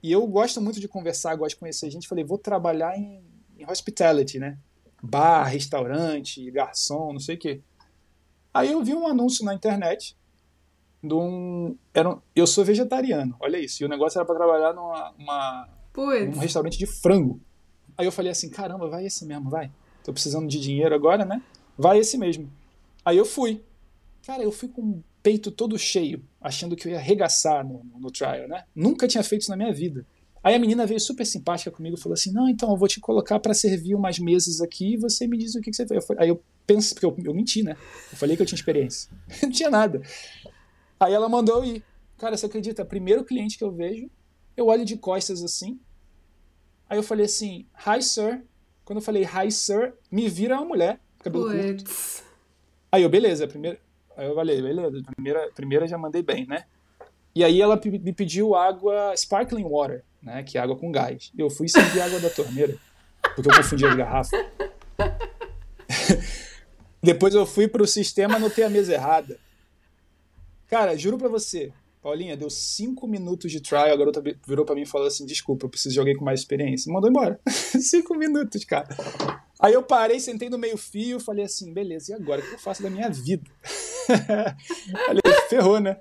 E 0.01 0.11
eu 0.11 0.25
gosto 0.27 0.61
muito 0.61 0.79
de 0.79 0.87
conversar, 0.87 1.35
gosto 1.35 1.55
de 1.55 1.59
conhecer 1.59 1.89
gente. 1.89 2.07
Falei, 2.07 2.23
vou 2.23 2.37
trabalhar 2.37 2.97
em, 2.97 3.23
em 3.57 3.69
hospitality, 3.69 4.39
né? 4.39 4.57
Bar, 5.01 5.45
restaurante, 5.45 6.49
garçom, 6.51 7.13
não 7.13 7.19
sei 7.19 7.35
o 7.35 7.39
quê. 7.39 7.61
Aí 8.53 8.71
eu 8.71 8.83
vi 8.83 8.93
um 8.93 9.07
anúncio 9.07 9.43
na 9.43 9.53
internet 9.53 10.15
de 11.01 11.13
um. 11.13 11.75
Era 11.93 12.09
um, 12.09 12.21
eu 12.35 12.45
sou 12.47 12.63
vegetariano, 12.63 13.35
olha 13.39 13.57
isso. 13.57 13.83
E 13.83 13.85
o 13.85 13.89
negócio 13.89 14.17
era 14.17 14.25
para 14.25 14.35
trabalhar 14.35 14.73
numa, 14.73 15.11
uma, 15.17 15.69
num 16.25 16.39
restaurante 16.39 16.77
de 16.77 16.85
frango. 16.85 17.41
Aí 17.97 18.05
eu 18.05 18.11
falei 18.11 18.31
assim: 18.31 18.49
caramba, 18.49 18.87
vai 18.87 19.05
esse 19.05 19.25
mesmo, 19.25 19.49
vai. 19.49 19.71
Tô 20.03 20.13
precisando 20.13 20.47
de 20.47 20.59
dinheiro 20.59 20.93
agora, 20.93 21.25
né? 21.25 21.41
Vai 21.77 21.99
esse 21.99 22.17
mesmo. 22.17 22.49
Aí 23.03 23.17
eu 23.17 23.25
fui. 23.25 23.63
Cara, 24.25 24.43
eu 24.43 24.51
fui 24.51 24.69
com 24.69 25.01
peito 25.21 25.51
todo 25.51 25.77
cheio, 25.77 26.23
achando 26.39 26.75
que 26.75 26.87
eu 26.87 26.91
ia 26.91 26.97
arregaçar 26.97 27.65
no, 27.65 27.83
no, 27.83 27.99
no 27.99 28.11
trial, 28.11 28.47
né? 28.47 28.65
Nunca 28.75 29.07
tinha 29.07 29.23
feito 29.23 29.41
isso 29.41 29.51
na 29.51 29.57
minha 29.57 29.73
vida. 29.73 30.05
Aí 30.43 30.53
a 30.55 30.59
menina 30.59 30.85
veio 30.85 30.99
super 30.99 31.25
simpática 31.25 31.71
comigo 31.71 31.95
e 31.97 31.99
falou 31.99 32.13
assim: 32.13 32.31
Não, 32.31 32.49
então 32.49 32.69
eu 32.69 32.77
vou 32.77 32.87
te 32.87 32.99
colocar 32.99 33.39
para 33.39 33.53
servir 33.53 33.95
umas 33.95 34.19
mesas 34.19 34.59
aqui 34.59 34.93
e 34.93 34.97
você 34.97 35.25
me 35.25 35.37
diz 35.37 35.55
o 35.55 35.61
que, 35.61 35.71
que 35.71 35.75
você 35.75 35.87
fez. 35.87 36.05
Aí 36.17 36.27
eu 36.27 36.43
penso, 36.67 36.93
porque 36.93 37.05
eu, 37.05 37.15
eu, 37.23 37.33
menti, 37.33 37.63
né? 37.63 37.77
Eu 38.11 38.17
falei 38.17 38.35
que 38.35 38.41
eu 38.41 38.45
tinha 38.45 38.57
experiência. 38.57 39.09
não 39.41 39.49
tinha 39.49 39.69
nada. 39.69 40.01
Aí 40.99 41.13
ela 41.13 41.29
mandou 41.29 41.63
eu 41.63 41.75
ir. 41.75 41.83
Cara, 42.17 42.35
você 42.35 42.45
acredita? 42.45 42.83
Primeiro 42.83 43.23
cliente 43.23 43.57
que 43.57 43.63
eu 43.63 43.71
vejo, 43.71 44.09
eu 44.55 44.67
olho 44.67 44.83
de 44.83 44.97
costas 44.97 45.41
assim. 45.41 45.79
Aí 46.89 46.97
eu 46.97 47.03
falei 47.03 47.25
assim: 47.25 47.65
Hi, 47.87 48.01
sir. 48.01 48.43
Quando 48.83 48.97
eu 48.97 49.03
falei 49.03 49.23
hi, 49.23 49.49
sir, 49.49 49.93
me 50.11 50.27
vira 50.27 50.55
uma 50.57 50.65
mulher, 50.65 50.99
cabelo 51.19 51.45
Puts. 51.45 51.63
curto. 51.63 52.32
Aí 52.93 53.01
eu, 53.01 53.09
beleza, 53.09 53.47
primeiro. 53.47 53.79
Aí 54.15 54.27
eu 54.27 54.35
falei, 54.35 54.61
beleza, 54.61 55.01
primeira, 55.15 55.49
primeira 55.55 55.87
já 55.87 55.97
mandei 55.97 56.21
bem, 56.21 56.45
né? 56.45 56.65
E 57.33 57.43
aí 57.43 57.59
ela 57.59 57.81
me 57.83 58.13
pediu 58.13 58.53
água 58.53 59.15
sparkling 59.17 59.63
water, 59.63 60.03
né? 60.21 60.43
Que 60.43 60.59
é 60.59 60.61
água 60.61 60.75
com 60.75 60.91
gás. 60.91 61.31
Eu 61.35 61.49
fui 61.49 61.67
servir 61.67 62.01
água 62.01 62.19
da 62.19 62.29
torneira, 62.29 62.77
porque 63.35 63.49
eu 63.49 63.55
confundi 63.55 63.83
as 63.83 63.95
garrafas. 63.95 64.39
Depois 67.01 67.33
eu 67.33 67.47
fui 67.47 67.67
pro 67.67 67.87
sistema, 67.87 68.35
anotei 68.35 68.63
a 68.63 68.69
mesa 68.69 68.93
errada. 68.93 69.39
Cara, 70.67 70.95
juro 70.95 71.17
pra 71.17 71.29
você, 71.29 71.73
Paulinha, 72.03 72.35
deu 72.35 72.49
cinco 72.49 73.07
minutos 73.07 73.49
de 73.49 73.61
trial, 73.61 73.93
a 73.93 73.95
garota 73.95 74.21
virou 74.45 74.65
pra 74.65 74.75
mim 74.75 74.81
e 74.81 74.85
falou 74.85 75.07
assim: 75.07 75.25
desculpa, 75.25 75.65
eu 75.65 75.69
preciso 75.69 75.93
de 75.93 75.99
alguém 75.99 76.17
com 76.17 76.25
mais 76.25 76.41
experiência. 76.41 76.91
Mandou 76.91 77.09
embora. 77.09 77.39
cinco 77.47 78.13
minutos, 78.15 78.65
cara. 78.65 78.89
Aí 79.57 79.73
eu 79.73 79.81
parei, 79.81 80.19
sentei 80.19 80.49
no 80.49 80.57
meio-fio, 80.57 81.17
falei 81.17 81.45
assim: 81.45 81.73
beleza, 81.73 82.11
e 82.11 82.15
agora? 82.15 82.41
O 82.41 82.43
que 82.45 82.55
eu 82.55 82.59
faço 82.59 82.83
da 82.83 82.89
minha 82.89 83.09
vida? 83.09 83.49
falei, 85.05 85.21
ferrou, 85.49 85.79
né? 85.79 85.97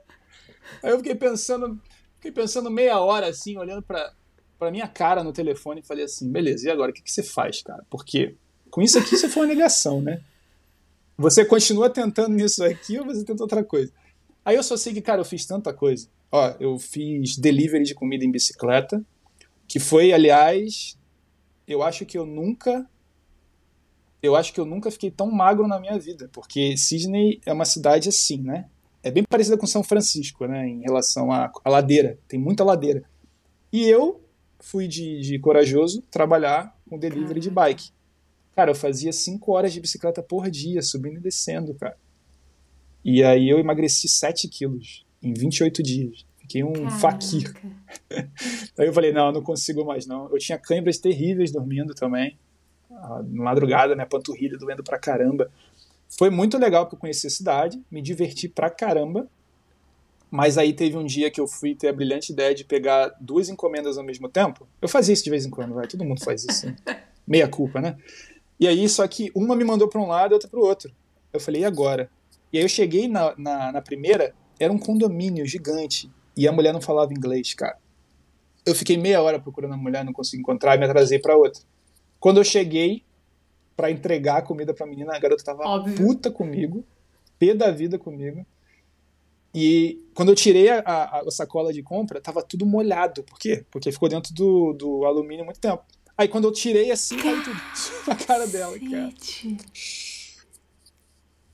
Aí 0.83 0.91
eu 0.91 0.97
fiquei 0.97 1.15
pensando, 1.15 1.81
fiquei 2.17 2.33
pensando 2.33 2.69
meia 2.69 2.99
hora 2.99 3.29
assim, 3.29 3.57
olhando 3.57 3.83
pra, 3.83 4.13
pra 4.59 4.73
minha 4.73 4.89
cara 4.89 5.23
no 5.23 5.33
telefone 5.33 5.83
e 5.83 5.87
falei 5.87 6.05
assim: 6.05 6.29
beleza, 6.29 6.67
e 6.67 6.71
agora? 6.73 6.91
O 6.91 6.95
que, 6.95 7.03
que 7.03 7.13
você 7.13 7.23
faz, 7.23 7.63
cara? 7.63 7.87
Porque 7.89 8.35
com 8.73 8.83
isso 8.83 8.99
aqui 8.99 9.17
você 9.17 9.29
foi 9.29 9.43
uma 9.43 9.55
negação, 9.55 10.03
né? 10.03 10.21
Você 11.17 11.45
continua 11.45 11.89
tentando 11.89 12.31
nisso 12.31 12.65
aqui 12.65 12.99
ou 12.99 13.05
você 13.05 13.25
tenta 13.25 13.45
outra 13.45 13.63
coisa? 13.63 13.93
Aí 14.45 14.57
eu 14.57 14.63
só 14.63 14.77
sei 14.77 14.93
que, 14.93 15.01
cara, 15.01 15.21
eu 15.21 15.25
fiz 15.25 15.47
tanta 15.47 15.73
coisa. 15.73 16.09
Ó, 16.31 16.55
eu 16.59 16.79
fiz 16.79 17.37
delivery 17.37 17.85
de 17.85 17.95
comida 17.95 18.25
em 18.25 18.31
bicicleta, 18.31 19.05
que 19.69 19.79
foi, 19.79 20.13
aliás, 20.13 20.99
eu 21.67 21.83
acho 21.83 22.05
que 22.05 22.17
eu 22.19 22.27
nunca 22.27 22.87
eu 24.23 24.37
acho 24.37 24.53
que 24.53 24.61
eu 24.61 24.65
nunca 24.65 24.91
fiquei 24.91 25.11
tão 25.11 25.31
magro 25.31 25.67
na 25.67 25.81
minha 25.81 25.99
vida, 25.99 26.31
porque 26.33 26.77
Sydney 26.77 27.41
é 27.45 27.53
uma 27.53 27.65
cidade 27.65 28.09
assim, 28.09 28.41
né? 28.41 28.67
É 29.03 29.11
bem 29.11 29.25
parecida 29.29 29.59
com 29.59 29.67
São 29.67 29.83
Francisco, 29.83 30.47
né? 30.47 30.69
Em 30.69 30.81
relação 30.83 31.33
à, 31.33 31.51
à 31.65 31.69
ladeira, 31.69 32.17
tem 32.29 32.39
muita 32.39 32.63
ladeira. 32.63 33.03
E 33.73 33.83
eu 33.89 34.23
fui 34.61 34.87
de, 34.87 35.21
de 35.23 35.39
corajoso 35.41 36.03
trabalhar 36.09 36.79
com 36.89 36.97
delivery 36.97 37.41
de 37.41 37.51
bike. 37.51 37.91
Cara, 38.55 38.71
eu 38.71 38.75
fazia 38.77 39.13
5 39.13 39.51
horas 39.51 39.73
de 39.73 39.81
bicicleta 39.81 40.23
por 40.23 40.49
dia, 40.49 40.81
subindo 40.83 41.17
e 41.17 41.21
descendo, 41.21 41.75
cara. 41.75 41.97
E 43.05 43.23
aí 43.23 43.49
eu 43.49 43.59
emagreci 43.59 44.09
7 44.09 44.49
quilos 44.49 45.05
em 45.23 45.33
28 45.35 45.83
dias. 45.83 46.25
Fiquei 46.39 46.63
um 46.63 46.73
Caraca. 46.73 46.99
faquir. 46.99 47.55
aí 48.79 48.87
eu 48.87 48.93
falei, 48.93 49.13
não, 49.13 49.27
eu 49.27 49.33
não 49.33 49.43
consigo 49.43 49.85
mais 49.85 50.07
não. 50.07 50.29
Eu 50.31 50.39
tinha 50.39 50.59
câimbras 50.59 50.99
terríveis 50.99 51.51
dormindo 51.51 51.95
também. 51.95 52.37
Na 52.91 53.23
madrugada, 53.23 53.97
né, 53.97 54.05
panturrilha 54.05 54.59
doendo 54.59 54.85
pra 54.85 54.99
caramba. 54.99 55.51
Foi 56.09 56.29
muito 56.29 56.59
legal 56.59 56.87
que 56.87 56.95
eu 56.95 56.99
conheci 56.99 57.27
a 57.27 57.31
cidade, 57.31 57.83
me 57.91 58.03
diverti 58.03 58.49
pra 58.49 58.69
caramba. 58.69 59.27
Mas 60.31 60.57
aí 60.57 60.73
teve 60.73 60.97
um 60.97 61.05
dia 61.05 61.31
que 61.31 61.41
eu 61.41 61.47
fui 61.47 61.75
ter 61.75 61.89
a 61.89 61.93
brilhante 61.93 62.33
ideia 62.33 62.55
de 62.55 62.65
pegar 62.65 63.15
duas 63.21 63.49
encomendas 63.49 63.99
ao 63.99 64.05
mesmo 64.05 64.29
tempo. 64.29 64.67
Eu 64.81 64.89
fazia 64.89 65.13
isso 65.13 65.25
de 65.25 65.31
vez 65.31 65.45
em 65.45 65.51
quando, 65.51 65.75
vai. 65.75 65.87
Todo 65.87 66.05
mundo 66.05 66.23
faz 66.25 66.45
isso. 66.45 66.67
Né? 66.67 66.77
Meia 67.27 67.49
culpa, 67.49 67.81
né? 67.81 67.97
E 68.59 68.67
aí, 68.67 68.89
só 68.89 69.07
que 69.07 69.31
uma 69.35 69.57
me 69.57 69.65
mandou 69.65 69.89
para 69.89 70.01
um 70.01 70.07
lado 70.07 70.33
e 70.33 70.35
outra 70.35 70.49
para 70.49 70.61
o 70.61 70.65
outro. 70.65 70.93
Eu 71.33 71.41
falei, 71.41 71.63
e 71.63 71.65
agora? 71.65 72.11
E 72.53 72.59
aí 72.59 72.65
eu 72.65 72.69
cheguei 72.69 73.09
na, 73.09 73.35
na, 73.37 73.73
na 73.73 73.83
primeira, 73.83 74.35
era 74.59 74.73
um 74.73 74.79
condomínio 74.79 75.47
gigante. 75.47 76.11
E 76.37 76.47
a 76.47 76.53
mulher 76.53 76.73
não 76.73 76.81
falava 76.81 77.13
inglês, 77.13 77.55
cara. 77.55 77.79
Eu 78.65 78.75
fiquei 78.75 78.97
meia 78.97 79.23
hora 79.23 79.41
procurando 79.41 79.75
a 79.75 79.77
mulher, 79.77 80.05
não 80.05 80.13
consegui 80.13 80.43
encontrar 80.43 80.77
e 80.77 80.79
me 80.79 80.85
atrasei 80.85 81.19
para 81.19 81.37
outra. 81.37 81.63
Quando 82.21 82.39
eu 82.39 82.45
cheguei 82.45 83.03
para 83.77 83.91
entregar 83.91 84.39
a 84.39 84.43
comida 84.43 84.73
pra 84.73 84.87
menina, 84.87 85.15
a 85.15 85.19
garota 85.19 85.43
tava 85.43 85.65
Óbvio. 85.65 85.97
puta 85.97 86.31
comigo, 86.31 86.85
pé 87.39 87.55
da 87.55 87.71
vida 87.71 87.99
comigo. 87.99 88.47
E 89.55 90.01
quando 90.15 90.31
eu 90.31 90.35
tirei 90.35 90.71
a, 90.71 90.79
a, 90.79 91.21
a, 91.21 91.31
sacola 91.31 91.73
de 91.73 91.83
compra, 91.83 92.21
tava 92.21 92.43
tudo 92.43 92.65
molhado. 92.65 93.23
Por 93.25 93.39
quê? 93.39 93.65
Porque 93.71 93.93
ficou 93.93 94.09
dentro 94.09 94.33
do, 94.33 94.73
do 94.73 95.05
alumínio 95.05 95.45
muito 95.45 95.61
tempo. 95.61 95.83
Aí 96.17 96.29
quando 96.29 96.45
eu 96.45 96.53
tirei 96.53 96.91
assim, 96.91 97.17
caiu 97.17 97.43
tudo 97.43 97.61
na 98.07 98.15
cara 98.15 98.47
dela, 98.47 98.79
cara. 98.79 99.13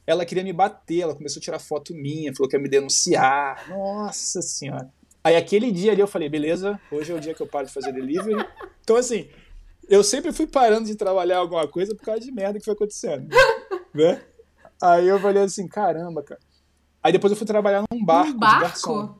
Ela 0.08 0.24
queria 0.24 0.42
me 0.42 0.54
bater, 0.54 1.00
ela 1.02 1.14
começou 1.14 1.38
a 1.38 1.42
tirar 1.42 1.58
foto 1.58 1.92
minha, 1.94 2.34
falou 2.34 2.48
que 2.48 2.56
ia 2.56 2.62
me 2.62 2.66
denunciar. 2.68 3.68
Nossa 3.68 4.40
senhora. 4.40 4.90
Aí 5.22 5.36
aquele 5.36 5.70
dia 5.70 5.92
ali 5.92 6.00
eu 6.00 6.06
falei, 6.06 6.30
beleza, 6.30 6.80
hoje 6.90 7.12
é 7.12 7.14
o 7.14 7.20
dia 7.20 7.34
que 7.34 7.42
eu 7.42 7.46
paro 7.46 7.66
de 7.66 7.72
fazer 7.74 7.92
delivery. 7.92 8.42
Então 8.80 8.96
assim, 8.96 9.28
eu 9.86 10.02
sempre 10.02 10.32
fui 10.32 10.46
parando 10.46 10.86
de 10.86 10.94
trabalhar 10.94 11.36
alguma 11.36 11.68
coisa 11.68 11.94
por 11.94 12.02
causa 12.06 12.20
de 12.20 12.32
merda 12.32 12.58
que 12.58 12.64
foi 12.64 12.72
acontecendo. 12.72 13.28
né? 13.92 14.22
Aí 14.80 15.06
eu 15.06 15.20
falei 15.20 15.42
assim, 15.42 15.68
caramba, 15.68 16.22
cara. 16.22 16.40
Aí 17.02 17.12
depois 17.12 17.30
eu 17.30 17.36
fui 17.36 17.46
trabalhar 17.46 17.84
num 17.92 18.02
barco, 18.02 18.32
um 18.32 18.38
barco? 18.38 18.56
de 18.56 18.62
garçom. 18.62 19.14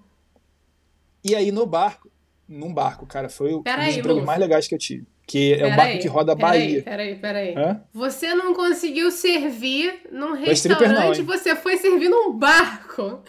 E 1.22 1.34
aí 1.34 1.52
no 1.52 1.66
barco, 1.66 2.10
num 2.48 2.72
barco, 2.72 3.04
cara, 3.06 3.28
foi 3.28 3.54
um 3.54 3.62
dos 3.62 3.96
empregos 3.98 4.24
mais 4.24 4.40
legais 4.40 4.66
que 4.66 4.74
eu 4.74 4.78
tive. 4.78 5.06
Que 5.28 5.52
é 5.52 5.66
o 5.66 5.76
barco 5.76 5.92
aí, 5.92 5.98
que 5.98 6.08
roda 6.08 6.32
a 6.32 6.34
Bahia. 6.34 6.82
Peraí, 6.82 7.14
peraí, 7.16 7.52
peraí. 7.52 7.80
Você 7.92 8.34
não 8.34 8.54
conseguiu 8.54 9.10
servir 9.10 10.08
num 10.10 10.32
restaurante, 10.32 11.18
não, 11.18 11.26
você 11.26 11.54
foi 11.54 11.76
servir 11.76 12.08
num 12.08 12.32
barco. 12.32 13.22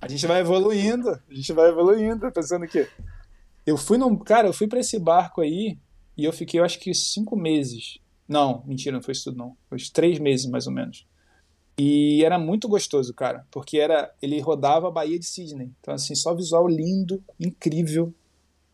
A 0.00 0.08
gente 0.08 0.26
vai 0.26 0.40
evoluindo, 0.40 1.08
a 1.08 1.34
gente 1.34 1.52
vai 1.52 1.68
evoluindo, 1.68 2.30
pensando 2.32 2.66
que 2.66 2.88
eu 3.64 3.76
fui 3.76 3.96
num, 3.96 4.16
cara, 4.16 4.48
eu 4.48 4.52
fui 4.52 4.66
para 4.66 4.80
esse 4.80 4.98
barco 4.98 5.40
aí 5.40 5.78
e 6.16 6.24
eu 6.24 6.32
fiquei, 6.32 6.58
eu 6.58 6.64
acho 6.64 6.80
que 6.80 6.92
cinco 6.92 7.36
meses. 7.36 7.98
Não, 8.28 8.64
mentira, 8.66 8.96
não 8.96 9.02
foi 9.02 9.12
isso 9.12 9.30
tudo 9.30 9.38
não. 9.38 9.56
Foi 9.68 9.78
três 9.92 10.18
meses 10.18 10.46
mais 10.46 10.66
ou 10.66 10.72
menos. 10.72 11.06
E 11.78 12.24
era 12.24 12.38
muito 12.38 12.68
gostoso, 12.68 13.12
cara, 13.12 13.46
porque 13.50 13.78
era 13.78 14.12
ele 14.22 14.40
rodava 14.40 14.88
a 14.88 14.90
Baía 14.90 15.18
de 15.18 15.26
Sydney. 15.26 15.70
Então, 15.80 15.92
assim, 15.92 16.14
só 16.14 16.34
visual 16.34 16.66
lindo, 16.66 17.22
incrível, 17.38 18.14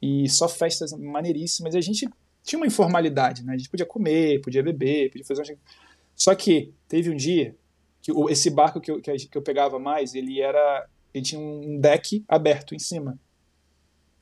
e 0.01 0.29
só 0.29 0.49
festas 0.49 0.93
maneiríssimas. 0.93 1.75
E 1.75 1.79
a 1.79 1.81
gente 1.81 2.09
tinha 2.45 2.59
uma 2.59 2.67
informalidade, 2.67 3.45
né? 3.45 3.55
A 3.55 3.57
gente 3.57 3.71
podia 3.71 3.87
comer, 3.87 4.41
podia 4.41 4.63
beber, 4.63 5.11
podia 5.11 5.25
fazer 5.25 5.53
um... 5.53 5.57
Só 6.15 6.35
que 6.35 6.73
teve 6.89 7.11
um 7.11 7.17
dia 7.17 7.57
que 8.01 8.13
esse 8.31 8.51
barco 8.51 8.81
que 8.81 8.91
eu, 8.91 9.01
que 9.01 9.29
eu 9.33 9.43
pegava 9.43 9.79
mais, 9.79 10.15
ele 10.15 10.41
era. 10.41 10.89
Ele 11.15 11.25
tinha 11.25 11.41
um 11.41 11.79
deck 11.79 12.25
aberto 12.29 12.75
em 12.75 12.79
cima. 12.79 13.19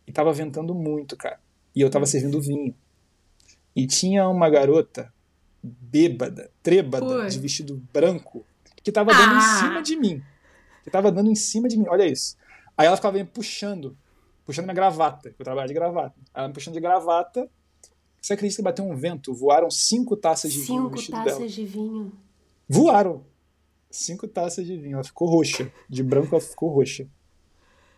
E 0.07 0.12
tava 0.12 0.33
ventando 0.33 0.74
muito, 0.74 1.16
cara. 1.16 1.41
E 1.74 1.81
eu 1.81 1.89
tava 1.89 2.05
servindo 2.05 2.41
vinho. 2.41 2.74
E 3.74 3.87
tinha 3.87 4.28
uma 4.28 4.51
garota 4.51 5.12
bêbada, 5.62 6.51
trêbada, 6.62 7.28
de 7.28 7.39
vestido 7.39 7.81
branco, 7.93 8.45
que 8.83 8.91
tava 8.91 9.12
dando 9.12 9.35
ah. 9.35 9.39
em 9.39 9.61
cima 9.61 9.83
de 9.83 9.97
mim. 9.97 10.22
Que 10.83 10.91
tava 10.91 11.12
dando 11.12 11.31
em 11.31 11.35
cima 11.35 11.68
de 11.68 11.78
mim, 11.78 11.87
olha 11.89 12.07
isso. 12.07 12.37
Aí 12.76 12.87
ela 12.87 12.97
ficava 12.97 13.18
me 13.18 13.24
puxando, 13.24 13.97
puxando 14.45 14.64
minha 14.64 14.74
gravata, 14.74 15.35
eu 15.39 15.45
trabalho 15.45 15.68
de 15.68 15.74
gravata. 15.74 16.14
Ela 16.33 16.49
me 16.49 16.55
puxando 16.55 16.74
de 16.74 16.81
gravata. 16.81 17.49
Você 18.20 18.35
acredita 18.35 18.57
que 18.59 18.64
bateu 18.64 18.85
um 18.85 18.97
vento? 18.97 19.35
Voaram 19.35 19.70
cinco 19.70 20.16
taças 20.16 20.53
de 20.53 20.61
cinco 20.61 20.78
vinho 20.78 20.91
vestido 20.91 21.16
taças 21.16 21.35
dela. 21.35 21.49
de 21.49 21.64
vinho. 21.64 22.12
Voaram! 22.68 23.24
Cinco 23.91 24.28
taças 24.28 24.66
de 24.66 24.76
vinho. 24.76 24.95
Ela 24.95 25.05
ficou 25.05 25.28
roxa. 25.28 25.70
De 25.89 26.03
branco 26.03 26.35
ela 26.35 26.41
ficou 26.41 26.70
roxa. 26.70 27.09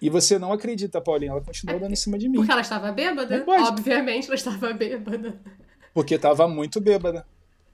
E 0.01 0.11
você 0.11 0.39
não 0.39 0.53
acredita, 0.53 1.01
Paulinha, 1.01 1.31
ela 1.31 1.41
continuou 1.41 1.79
dando 1.79 1.93
em 1.93 1.97
cima 1.97 2.19
de 2.19 2.29
mim. 2.29 2.39
Porque 2.39 2.51
ela 2.51 2.61
estava 2.61 2.91
bêbada? 2.91 3.45
Obviamente 3.47 4.27
ela 4.27 4.35
estava 4.35 4.73
bêbada. 4.73 5.41
Porque 5.95 6.15
estava 6.15 6.49
muito 6.49 6.81
bêbada. 6.81 7.27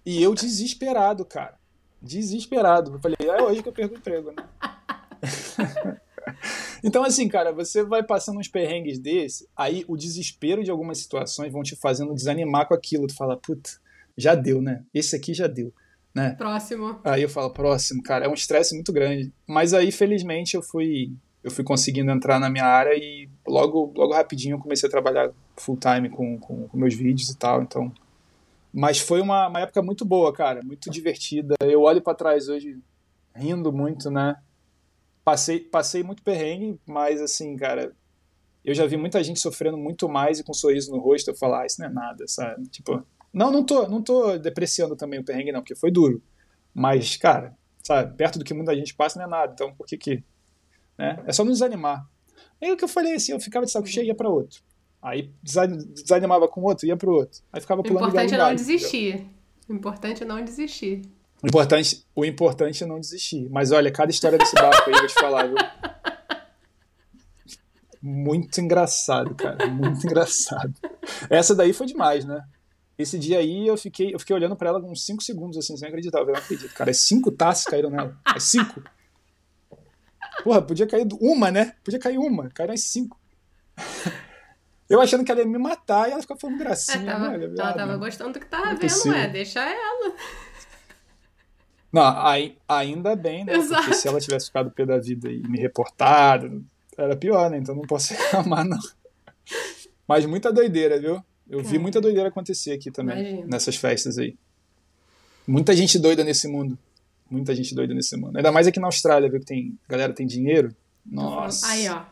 E 0.05 0.23
eu 0.23 0.35
desesperado, 0.35 1.25
cara 1.25 1.59
desesperado. 2.01 2.95
Eu 2.95 3.01
falei, 3.01 3.17
é 3.21 3.43
hoje 3.43 3.63
que 3.63 3.69
eu 3.69 3.73
perco 3.73 3.95
o 3.95 3.99
emprego, 3.99 4.33
né? 4.33 4.45
então, 6.83 7.05
assim, 7.05 7.29
cara, 7.29 7.53
você 7.53 7.83
vai 7.83 8.03
passando 8.03 8.39
uns 8.39 8.49
perrengues 8.49 8.99
desse, 8.99 9.49
aí 9.57 9.85
o 9.89 9.97
desespero 9.97 10.63
de 10.63 10.71
algumas 10.71 10.99
situações 10.99 11.53
vão 11.53 11.63
te 11.63 11.77
fazendo 11.77 12.15
desanimar 12.15 12.67
com 12.67 12.75
aquilo. 12.75 13.07
Tu 13.07 13.15
fala, 13.15 13.37
puta, 13.37 13.71
já 14.17 14.35
deu, 14.35 14.61
né? 14.63 14.85
Esse 14.93 15.17
aqui 15.17 15.35
já 15.35 15.47
deu. 15.47 15.73
Né? 16.15 16.35
Próximo. 16.37 16.99
Aí 17.05 17.23
eu 17.23 17.29
falo, 17.29 17.51
próximo, 17.51 18.03
cara, 18.03 18.25
é 18.25 18.29
um 18.29 18.35
estresse 18.35 18.75
muito 18.75 18.93
grande. 18.93 19.33
Mas 19.47 19.75
aí, 19.75 19.93
felizmente, 19.93 20.55
eu 20.55 20.63
fui 20.63 21.13
eu 21.43 21.51
fui 21.51 21.65
conseguindo 21.65 22.11
entrar 22.11 22.39
na 22.41 22.51
minha 22.51 22.65
área 22.65 22.95
e 22.95 23.29
logo, 23.47 23.93
logo 23.97 24.13
rapidinho 24.13 24.57
eu 24.57 24.59
comecei 24.59 24.89
a 24.89 24.91
trabalhar 24.91 25.31
full 25.57 25.77
time 25.77 26.11
com, 26.11 26.39
com, 26.39 26.69
com 26.69 26.77
meus 26.77 26.95
vídeos 26.95 27.31
e 27.31 27.39
tal. 27.39 27.63
Então, 27.63 27.93
mas 28.73 28.99
foi 28.99 29.21
uma, 29.21 29.49
uma 29.49 29.61
época 29.61 29.83
muito 29.83 30.05
boa, 30.05 30.33
cara, 30.33 30.63
muito 30.63 30.91
divertida. 30.91 31.55
Eu 31.61 31.83
olho 31.83 32.03
para 32.03 32.15
trás 32.15 32.49
hoje 32.49 32.79
rindo 33.35 33.73
muito, 33.73 34.11
né? 34.11 34.37
Passei, 35.25 35.61
passei 35.61 36.03
muito 36.03 36.23
perrengue, 36.23 36.81
mas 36.87 37.21
assim, 37.21 37.57
cara, 37.57 37.95
eu 38.65 38.75
já 38.75 38.87
vi 38.87 38.97
muita 38.97 39.23
gente 39.23 39.41
sofrendo 39.41 39.79
muito 39.79 40.09
mais 40.09 40.39
e 40.39 40.45
com 40.45 40.53
um 40.53 40.55
sorriso 40.55 40.91
no 40.91 40.99
rosto. 40.99 41.31
Eu 41.31 41.37
falar, 41.37 41.63
ah, 41.63 41.67
isso 41.67 41.81
não 41.81 41.89
é 41.89 41.93
nada, 41.93 42.27
sabe? 42.27 42.67
Tipo, 42.69 43.05
não, 43.33 43.51
não 43.51 43.65
tô, 43.65 43.89
não 43.89 44.03
tô 44.03 44.37
depreciando 44.39 44.97
também 44.97 45.21
o 45.21 45.25
perrengue, 45.25 45.53
não, 45.53 45.61
porque 45.61 45.75
foi 45.75 45.91
duro. 45.91 46.23
Mas, 46.75 47.17
cara, 47.17 47.57
sabe, 47.83 48.17
perto 48.17 48.39
do 48.39 48.45
que 48.45 48.55
muita 48.55 48.75
gente 48.75 48.95
passa 48.95 49.19
não 49.19 49.27
é 49.27 49.29
nada. 49.29 49.53
Então, 49.53 49.75
por 49.75 49.87
que 49.87 49.97
que. 49.97 50.25
Né? 50.97 51.23
É 51.27 51.33
só 51.33 51.45
não 51.45 51.53
desanimar. 51.53 52.07
É 52.61 52.73
o 52.73 52.77
que 52.77 52.85
eu 52.85 52.89
falei 52.89 53.15
assim, 53.15 53.33
eu 53.33 53.41
ficava 53.41 53.65
de 53.65 53.73
saco 53.73 53.87
cheio 53.87 54.05
e 54.05 54.09
ia 54.09 54.15
pra 54.15 54.29
outro. 54.29 54.63
Aí 55.01 55.33
desanimava 55.43 56.49
com 56.49 56.63
outro, 56.63 56.87
ia 56.87 56.97
pro 56.97 57.13
outro. 57.13 57.41
Aí 57.53 57.61
ficava 57.61 57.83
pulando 57.83 58.05
O 58.05 58.09
importante 58.09 58.35
é 58.35 58.39
não 58.39 58.55
desistir. 58.55 59.27
O 59.69 59.73
importante 59.73 60.23
é 60.23 60.27
não 60.27 60.45
desistir. 60.45 61.03
O 61.43 61.47
importante, 61.47 62.07
o 62.17 62.25
importante 62.25 62.83
é 62.83 62.87
não 62.87 62.99
desistir. 62.99 63.49
Mas 63.51 63.71
olha, 63.71 63.93
cada 63.93 64.11
história 64.11 64.37
desse 64.37 64.55
barco 64.55 64.91
aí, 64.91 64.93
eu 64.93 64.99
vou 64.99 65.07
te 65.07 65.15
falar, 65.15 65.47
viu? 65.47 65.57
Muito 68.03 68.61
engraçado, 68.61 69.35
cara. 69.35 69.67
Muito 69.69 70.05
engraçado. 70.05 70.75
Essa 71.31 71.55
daí 71.55 71.73
foi 71.73 71.87
demais, 71.87 72.25
né? 72.25 72.45
Esse 72.99 73.17
dia 73.17 73.39
aí 73.39 73.69
eu 73.69 73.77
fiquei, 73.77 74.13
eu 74.13 74.19
fiquei 74.19 74.35
olhando 74.35 74.57
para 74.57 74.71
ela 74.71 74.81
uns 74.81 75.07
5 75.07 75.23
segundos, 75.23 75.57
assim, 75.57 75.77
sem 75.77 75.87
acreditar. 75.87 76.19
Eu 76.19 76.27
não 76.27 76.35
acredito, 76.35 76.75
cara. 76.75 76.91
É 76.91 76.93
cinco 76.93 77.31
taças 77.31 77.65
caíram 77.65 77.91
nela. 77.91 78.19
É 78.35 78.41
cinco. 78.41 78.83
Porra, 80.43 80.61
podia 80.61 80.87
cair 80.87 81.07
uma, 81.21 81.51
né? 81.51 81.75
Podia 81.85 82.01
cair 82.01 82.19
uma. 82.19 82.49
Caíram 82.51 82.75
as 82.75 82.83
cinco. 82.83 83.17
Eu 84.89 85.01
achando 85.01 85.25
que 85.25 85.31
ela 85.31 85.41
ia 85.41 85.47
me 85.47 85.59
matar 85.59 86.09
e 86.09 86.13
ela 86.13 86.23
ficava 86.23 86.41
falando 86.41 86.59
gracinha. 86.59 87.03
É, 87.03 87.07
tava, 87.13 87.31
olha, 87.31 87.45
ela 87.45 87.73
tava 87.75 87.97
gostando 87.97 88.33
do 88.33 88.41
que 88.41 88.47
tava 88.47 88.69
vendo, 88.69 88.81
possível. 88.81 89.19
é, 89.19 89.29
deixa 89.29 89.61
ela. 89.61 90.15
Não, 91.93 92.03
aí, 92.27 92.57
ainda 92.69 93.15
bem, 93.17 93.45
né? 93.45 93.55
Exato. 93.55 93.83
Porque 93.83 93.97
se 93.97 94.09
ela 94.09 94.21
tivesse 94.21 94.47
ficado 94.47 94.71
pé 94.71 94.85
da 94.87 94.99
vida 94.99 95.31
e 95.31 95.41
me 95.47 95.59
reportado, 95.59 96.65
era 96.97 97.17
pior, 97.17 97.51
né? 97.51 97.59
Então 97.59 97.75
não 97.75 97.83
posso 97.83 98.13
reclamar, 98.17 98.65
não. 98.65 98.79
Mas 100.07 100.25
muita 100.27 100.53
doideira, 100.53 100.99
viu? 101.01 101.23
Eu 101.49 101.63
vi 101.63 101.79
muita 101.79 102.01
doideira 102.01 102.29
acontecer 102.29 102.73
aqui 102.73 102.91
também, 102.91 103.19
Imagina. 103.19 103.47
nessas 103.47 103.77
festas 103.77 104.19
aí. 104.19 104.37
Muita 105.47 105.75
gente 105.75 105.99
doida 105.99 106.23
nesse 106.23 106.47
mundo. 106.47 106.79
Muita 107.31 107.55
gente 107.55 107.75
doida 107.75 107.95
nesse 107.95 108.17
mundo. 108.17 108.37
Ainda 108.37 108.53
mais 108.53 108.67
aqui 108.67 108.79
na 108.79 108.87
Austrália, 108.87 109.31
viu? 109.31 109.41
Que 109.41 109.47
tem, 109.47 109.79
galera 109.89 110.13
tem 110.13 110.27
dinheiro. 110.27 110.75
Nossa. 111.07 111.67
Aí, 111.69 111.89
ó. 111.89 112.03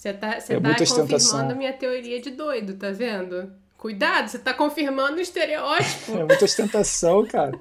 Você 0.00 0.14
tá, 0.14 0.40
você 0.40 0.54
é 0.54 0.60
tá 0.60 0.74
confirmando 0.86 1.52
a 1.52 1.54
minha 1.54 1.74
teoria 1.74 2.22
de 2.22 2.30
doido, 2.30 2.72
tá 2.72 2.90
vendo? 2.90 3.52
Cuidado, 3.76 4.28
você 4.28 4.38
tá 4.38 4.54
confirmando 4.54 5.18
o 5.18 5.20
estereótipo. 5.20 6.12
é 6.16 6.24
muita 6.24 6.42
ostentação, 6.42 7.26
cara. 7.26 7.60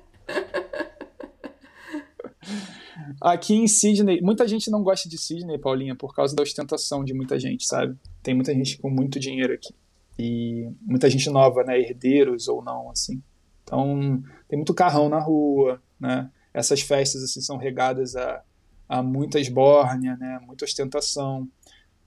Aqui 3.20 3.56
em 3.56 3.68
Sydney, 3.68 4.22
muita 4.22 4.48
gente 4.48 4.72
não 4.72 4.82
gosta 4.82 5.10
de 5.10 5.18
Sydney, 5.18 5.58
Paulinha, 5.58 5.98
por 5.98 6.16
causa 6.16 6.34
da 6.34 6.42
ostentação 6.42 7.04
de 7.04 7.14
muita 7.14 7.38
gente, 7.38 7.68
sabe? 7.68 7.98
Tem 8.24 8.34
muita 8.34 8.54
gente 8.54 8.78
com 8.78 8.90
muito 8.90 9.20
dinheiro 9.20 9.54
aqui. 9.54 9.76
E 10.18 10.72
muita 10.82 11.10
gente 11.10 11.30
nova, 11.30 11.66
né? 11.66 11.78
Herdeiros 11.78 12.48
ou 12.48 12.64
não, 12.64 12.90
assim. 12.90 13.22
Então, 13.66 14.24
tem 14.48 14.56
muito 14.56 14.74
carrão 14.74 15.10
na 15.10 15.20
rua, 15.20 15.82
né? 16.00 16.32
Essas 16.54 16.80
festas, 16.80 17.22
assim, 17.22 17.42
são 17.42 17.58
regadas 17.58 18.16
a, 18.16 18.42
a 18.88 19.04
muita 19.04 19.42
esbórnia, 19.42 20.16
né? 20.16 20.40
Muita 20.48 20.64
ostentação. 20.64 21.46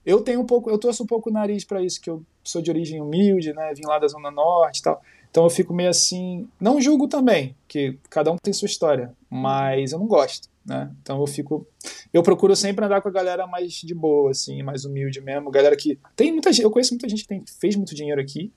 Eu 0.05 0.21
tenho 0.21 0.41
um 0.41 0.45
pouco, 0.45 0.69
eu 0.69 0.77
torço 0.77 1.03
um 1.03 1.07
pouco 1.07 1.29
o 1.29 1.33
nariz 1.33 1.63
para 1.63 1.81
isso, 1.81 2.01
que 2.01 2.09
eu 2.09 2.23
sou 2.43 2.61
de 2.61 2.69
origem 2.69 3.01
humilde, 3.01 3.53
né? 3.53 3.73
Vim 3.73 3.85
lá 3.85 3.97
da 3.97 4.07
Zona 4.07 4.29
Norte 4.29 4.79
e 4.79 4.83
tal. 4.83 5.01
Então 5.33 5.45
eu 5.45 5.49
fico 5.49 5.73
meio 5.73 5.89
assim. 5.89 6.47
Não 6.59 6.79
julgo 6.79 7.07
também, 7.07 7.55
que 7.67 7.97
cada 8.07 8.31
um 8.31 8.35
tem 8.37 8.53
sua 8.53 8.67
história, 8.67 9.11
mas 9.27 9.91
eu 9.91 9.97
não 9.97 10.05
gosto, 10.05 10.47
né? 10.63 10.91
Então 11.01 11.19
eu 11.19 11.25
fico. 11.25 11.65
Eu 12.13 12.21
procuro 12.21 12.55
sempre 12.55 12.85
andar 12.85 13.01
com 13.01 13.09
a 13.09 13.11
galera 13.11 13.47
mais 13.47 13.73
de 13.73 13.95
boa, 13.95 14.29
assim, 14.29 14.61
mais 14.61 14.85
humilde 14.85 15.19
mesmo. 15.21 15.49
Galera 15.49 15.75
que. 15.75 15.97
Tem 16.15 16.31
muita 16.31 16.53
gente. 16.53 16.63
Eu 16.63 16.69
conheço 16.69 16.93
muita 16.93 17.09
gente 17.09 17.23
que 17.23 17.27
tem, 17.27 17.43
fez 17.59 17.75
muito 17.75 17.95
dinheiro 17.95 18.21
aqui, 18.21 18.53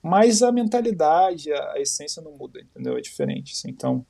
mas 0.00 0.40
a 0.40 0.52
mentalidade, 0.52 1.52
a, 1.52 1.72
a 1.72 1.80
essência 1.80 2.22
não 2.22 2.30
muda, 2.30 2.60
entendeu? 2.60 2.96
É 2.96 3.00
diferente, 3.00 3.52
assim. 3.52 3.70
Então. 3.70 4.06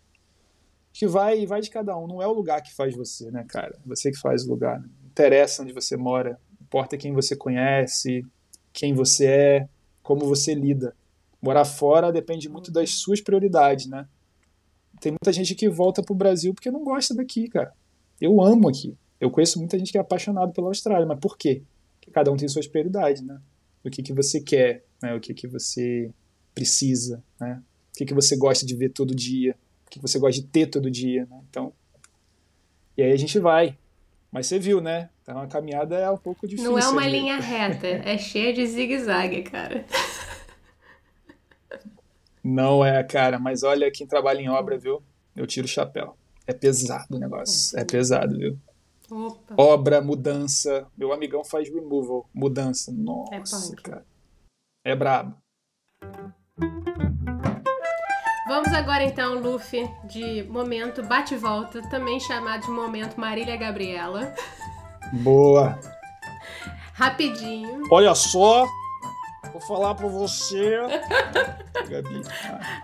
Que 0.92 1.06
vai, 1.06 1.46
vai 1.46 1.60
de 1.60 1.70
cada 1.70 1.96
um. 1.96 2.06
Não 2.06 2.22
é 2.22 2.26
o 2.26 2.32
lugar 2.32 2.62
que 2.62 2.72
faz 2.72 2.94
você, 2.94 3.30
né, 3.30 3.44
cara? 3.48 3.78
Você 3.86 4.12
que 4.12 4.18
faz 4.18 4.44
o 4.44 4.50
lugar. 4.50 4.78
Né? 4.78 4.88
Não 5.00 5.08
interessa 5.08 5.62
onde 5.62 5.72
você 5.72 5.96
mora. 5.96 6.38
Importa 6.74 6.98
quem 6.98 7.12
você 7.12 7.36
conhece, 7.36 8.26
quem 8.72 8.94
você 8.94 9.26
é, 9.26 9.68
como 10.02 10.26
você 10.26 10.52
lida. 10.56 10.92
Morar 11.40 11.64
fora 11.64 12.10
depende 12.10 12.48
muito 12.48 12.72
das 12.72 12.90
suas 12.90 13.20
prioridades, 13.20 13.86
né? 13.86 14.08
Tem 15.00 15.12
muita 15.12 15.32
gente 15.32 15.54
que 15.54 15.68
volta 15.68 16.02
pro 16.02 16.16
Brasil 16.16 16.52
porque 16.52 16.72
não 16.72 16.82
gosta 16.82 17.14
daqui, 17.14 17.46
cara. 17.46 17.72
Eu 18.20 18.42
amo 18.42 18.68
aqui. 18.68 18.98
Eu 19.20 19.30
conheço 19.30 19.60
muita 19.60 19.78
gente 19.78 19.92
que 19.92 19.98
é 19.98 20.00
apaixonado 20.00 20.52
pela 20.52 20.66
Austrália, 20.66 21.06
mas 21.06 21.20
por 21.20 21.38
quê? 21.38 21.62
Porque 21.94 22.10
cada 22.10 22.32
um 22.32 22.36
tem 22.36 22.48
suas 22.48 22.66
prioridades, 22.66 23.22
né? 23.22 23.40
O 23.84 23.88
que, 23.88 24.02
que 24.02 24.12
você 24.12 24.40
quer, 24.40 24.84
né? 25.00 25.14
O 25.14 25.20
que, 25.20 25.32
que 25.32 25.46
você 25.46 26.10
precisa, 26.52 27.22
né? 27.38 27.62
O 27.92 27.98
que, 27.98 28.04
que 28.04 28.14
você 28.14 28.36
gosta 28.36 28.66
de 28.66 28.74
ver 28.74 28.88
todo 28.88 29.14
dia, 29.14 29.54
o 29.86 29.90
que, 29.90 30.00
que 30.00 30.02
você 30.02 30.18
gosta 30.18 30.40
de 30.40 30.48
ter 30.48 30.66
todo 30.66 30.90
dia, 30.90 31.24
né? 31.30 31.40
Então, 31.48 31.72
e 32.96 33.02
aí 33.04 33.12
a 33.12 33.16
gente 33.16 33.38
vai. 33.38 33.78
Mas 34.32 34.48
você 34.48 34.58
viu, 34.58 34.80
né? 34.80 35.08
Então 35.24 35.40
a 35.40 35.46
caminhada 35.46 35.96
é 35.96 36.10
um 36.10 36.18
pouco 36.18 36.46
difícil. 36.46 36.70
Não 36.70 36.78
é 36.78 36.86
uma 36.86 37.06
linha 37.06 37.38
reta, 37.38 37.86
é 38.04 38.18
cheia 38.18 38.52
de 38.52 38.66
zigue-zague, 38.66 39.42
cara. 39.42 39.86
Não 42.42 42.84
é, 42.84 43.02
cara, 43.02 43.38
mas 43.38 43.62
olha 43.62 43.90
quem 43.90 44.06
trabalha 44.06 44.38
em 44.38 44.50
obra, 44.50 44.76
viu? 44.76 45.02
Eu 45.34 45.46
tiro 45.46 45.64
o 45.64 45.68
chapéu. 45.68 46.14
É 46.46 46.52
pesado 46.52 47.16
o 47.16 47.18
negócio, 47.18 47.78
é 47.78 47.86
pesado, 47.86 48.36
viu? 48.36 48.58
Opa. 49.10 49.54
Obra, 49.56 50.02
mudança. 50.02 50.86
Meu 50.94 51.10
amigão 51.10 51.42
faz 51.42 51.70
removal, 51.70 52.28
mudança. 52.34 52.92
Nossa, 52.92 53.70
punk. 53.70 53.82
cara. 53.82 54.04
É 54.84 54.94
brabo. 54.94 55.38
Vamos 58.46 58.74
agora 58.74 59.02
então, 59.02 59.40
Luffy, 59.40 59.88
de 60.04 60.42
momento 60.42 61.02
bate-volta, 61.02 61.80
também 61.88 62.20
chamado 62.20 62.66
de 62.66 62.70
momento 62.70 63.18
Marília 63.18 63.56
Gabriela. 63.56 64.34
Boa. 65.12 65.78
Rapidinho. 66.94 67.82
Olha 67.90 68.14
só, 68.14 68.66
vou 69.52 69.60
falar 69.60 69.94
pra 69.94 70.08
você. 70.08 70.78
Gabi. 71.88 72.22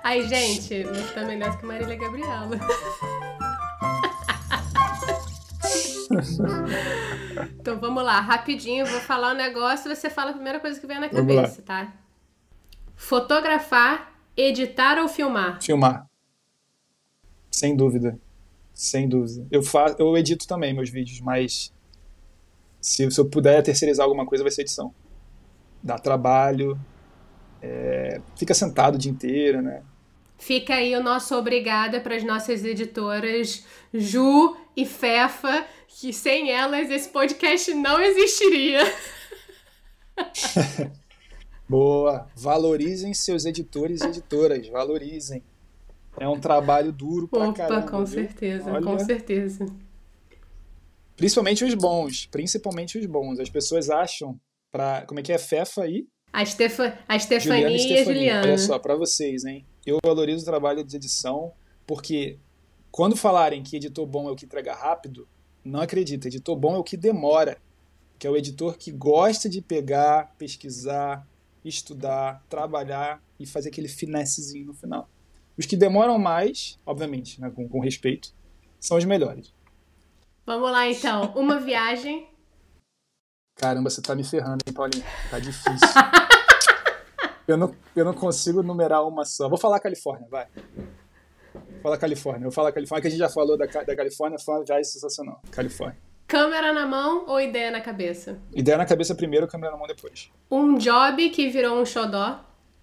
Ai, 0.03 0.27
gente, 0.27 0.83
Luffy 0.83 1.15
tá 1.15 1.25
melhor 1.25 1.57
que 1.59 1.65
Marília 1.65 1.97
Gabriela. 1.97 2.51
então 7.61 7.79
vamos 7.79 8.03
lá, 8.03 8.21
rapidinho, 8.21 8.85
vou 8.85 9.01
falar 9.01 9.33
um 9.33 9.37
negócio, 9.37 9.95
você 9.95 10.11
fala 10.11 10.31
a 10.31 10.35
primeira 10.35 10.59
coisa 10.59 10.81
que 10.81 10.87
vem 10.87 10.99
na 10.99 11.09
cabeça, 11.09 11.63
tá? 11.63 11.93
Fotografar, 12.97 14.13
editar 14.37 14.99
ou 14.99 15.09
filmar? 15.09 15.63
Filmar. 15.63 16.07
Sem 17.51 17.77
dúvida. 17.77 18.19
Sem 18.75 19.09
dúvida. 19.09 19.47
Eu, 19.51 19.63
fa 19.63 19.95
eu 19.99 20.17
edito 20.17 20.47
também 20.47 20.75
meus 20.75 20.91
vídeos, 20.91 21.21
mas 21.21 21.73
se, 22.81 23.11
se 23.11 23.21
eu 23.21 23.25
puder 23.25 23.63
terceirizar 23.63 24.05
alguma 24.05 24.27
coisa, 24.27 24.45
vai 24.45 24.51
ser 24.51 24.63
edição. 24.63 24.95
Dá 25.83 25.99
trabalho, 25.99 26.79
é, 27.63 28.21
fica 28.37 28.55
sentado 28.55 28.95
o 28.95 28.99
dia 28.99 29.11
inteiro, 29.11 29.61
né? 29.63 29.83
Fica 30.39 30.75
aí 30.75 30.97
o 30.97 31.03
nosso 31.03 31.37
obrigada 31.37 32.01
para 32.01 32.17
as 32.17 32.25
nossas 32.25 32.65
editoras 32.65 33.65
Ju 33.93 34.57
e 34.75 34.87
Fefa, 34.87 35.67
que 35.87 36.13
sem 36.13 36.51
elas 36.51 36.91
esse 36.91 37.11
podcast 37.11 37.75
não 37.75 38.01
existiria. 38.01 38.81
Boa. 41.69 42.27
Valorizem 42.35 43.13
seus 43.13 43.45
editores 43.45 44.01
e 44.01 44.07
editoras. 44.07 44.67
Valorizem. 44.69 45.43
É 46.19 46.29
um 46.29 46.41
trabalho 46.41 46.91
duro 46.91 47.29
pra 47.29 47.49
Opa, 47.49 47.53
caramba. 47.53 47.87
com 47.89 48.05
viu? 48.05 48.07
certeza, 48.07 48.73
Olha, 48.73 48.83
com 48.83 48.99
certeza. 48.99 49.67
Principalmente 51.21 51.63
os 51.67 51.75
bons. 51.75 52.27
Principalmente 52.31 52.99
os 52.99 53.05
bons. 53.05 53.39
As 53.39 53.51
pessoas 53.51 53.91
acham 53.91 54.41
pra. 54.73 55.05
Como 55.07 55.21
é 55.21 55.23
que 55.23 55.31
é? 55.31 55.37
Fefa 55.37 55.83
aí? 55.83 56.07
A, 56.33 56.47
Stefa, 56.47 56.99
a 57.07 57.19
Juliana 57.19 57.19
Stefania 57.19 57.69
e 57.69 57.75
a 57.75 57.79
Stefania. 57.79 58.05
Juliana. 58.05 58.47
Olha 58.47 58.59
só, 58.59 58.79
pra 58.79 58.97
vocês, 58.97 59.45
hein? 59.45 59.67
Eu 59.85 59.99
valorizo 60.03 60.41
o 60.41 60.47
trabalho 60.47 60.83
de 60.83 60.97
edição, 60.97 61.53
porque 61.87 62.39
quando 62.91 63.17
falarem 63.17 63.63
que 63.63 63.77
editor 63.77 64.07
bom 64.07 64.31
é 64.31 64.33
o 64.33 64.35
que 64.35 64.47
entrega 64.47 64.75
rápido, 64.75 65.29
não 65.63 65.83
acredita. 65.83 66.29
Editor 66.29 66.57
bom 66.57 66.75
é 66.75 66.79
o 66.79 66.85
que 66.85 66.97
demora. 66.97 67.59
Que 68.19 68.27
é 68.27 68.31
o 68.31 68.37
editor 68.37 68.79
que 68.79 68.91
gosta 68.91 69.47
de 69.47 69.61
pegar, 69.61 70.35
pesquisar, 70.39 71.27
estudar, 71.63 72.43
trabalhar 72.49 73.23
e 73.39 73.45
fazer 73.45 73.69
aquele 73.69 73.89
finessezinho 73.89 74.65
no 74.65 74.75
final. 74.75 75.07
Os 75.59 75.67
que 75.67 75.77
demoram 75.77 76.19
mais, 76.19 76.79
obviamente, 76.87 77.39
né, 77.43 77.51
com, 77.55 77.69
com 77.69 77.79
respeito, 77.81 78.33
são 78.79 78.97
os 78.97 79.05
melhores. 79.05 79.53
Vamos 80.51 80.73
lá 80.73 80.89
então. 80.89 81.33
Uma 81.37 81.61
viagem. 81.61 82.27
Caramba, 83.55 83.89
você 83.89 84.03
tá 84.03 84.17
me 84.17 84.25
ferrando, 84.25 84.59
hein, 84.67 84.75
Paulinho? 84.75 85.05
Tá 85.31 85.39
difícil. 85.39 85.79
eu, 87.47 87.57
não, 87.57 87.73
eu 87.95 88.05
não 88.05 88.13
consigo 88.13 88.61
numerar 88.61 89.07
uma 89.07 89.25
só. 89.25 89.49
Vou 89.49 89.57
falar 89.57 89.79
Califórnia, 89.79 90.27
vai. 90.29 90.49
Fala 91.81 91.97
Califórnia. 91.97 92.49
Eu 92.49 92.51
falo 92.51 92.73
Califórnia, 92.73 93.01
que 93.01 93.07
a 93.07 93.11
gente 93.13 93.21
já 93.21 93.29
falou 93.29 93.57
da, 93.57 93.67
da 93.67 93.95
Califórnia, 93.95 94.41
fala 94.41 94.67
já 94.67 94.81
é 94.81 94.83
sensacional. 94.83 95.41
Califórnia. 95.53 96.01
Câmera 96.27 96.73
na 96.73 96.85
mão 96.85 97.27
ou 97.29 97.41
ideia 97.41 97.71
na 97.71 97.81
cabeça? 97.81 98.41
Ideia 98.53 98.77
na 98.77 98.87
cabeça 98.87 99.15
primeiro, 99.15 99.47
câmera 99.47 99.71
na 99.71 99.79
mão 99.79 99.87
depois. 99.87 100.33
Um 100.51 100.77
job 100.79 101.31
que 101.31 101.49
virou 101.49 101.81
um 101.81 101.87
xodó. 101.87 102.41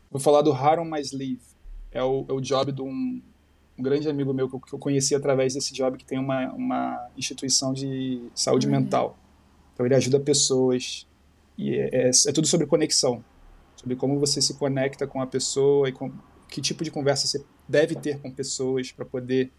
Vou 0.10 0.22
falar 0.22 0.42
do 0.42 0.54
Hard 0.54 0.80
on 0.80 0.86
My 0.86 1.02
Sleeve. 1.02 1.42
É 1.92 2.02
o, 2.02 2.26
é 2.30 2.32
o 2.32 2.40
job 2.40 2.72
de 2.72 2.82
um, 2.82 3.22
um 3.78 3.84
grande 3.84 4.10
amigo 4.10 4.34
meu 4.34 4.50
que 4.50 4.74
eu, 4.74 4.80
conheci 4.80 5.14
através 5.14 5.54
desse 5.54 5.74
job, 5.74 5.98
que 5.98 6.06
tem 6.06 6.18
uma, 6.18 6.52
uma 6.54 7.10
instituição 7.16 7.74
de 7.74 8.22
saúde 8.34 8.68
mental. 8.68 9.18
Então 9.74 9.86
ele 9.86 9.94
ajuda 9.94 10.20
pessoas. 10.20 11.06
E 11.58 11.76
é, 11.76 12.08
é, 12.08 12.10
é 12.10 12.32
tudo 12.32 12.48
sobre 12.48 12.66
conexão. 12.66 13.24
Sobre 13.76 13.96
como 13.96 14.20
você 14.20 14.42
se 14.42 14.56
conecta 14.56 15.06
com 15.06 15.22
a 15.22 15.28
pessoa 15.28 15.88
e 15.88 15.92
com 15.92 16.12
que 16.50 16.62
tipo 16.62 16.84
de 16.84 16.90
conversa 16.90 17.28
você 17.28 17.44
deve 17.68 17.94
ter 17.94 18.20
com 18.20 18.32
pessoas 18.32 18.92
para 18.92 19.06
poder 19.06 19.52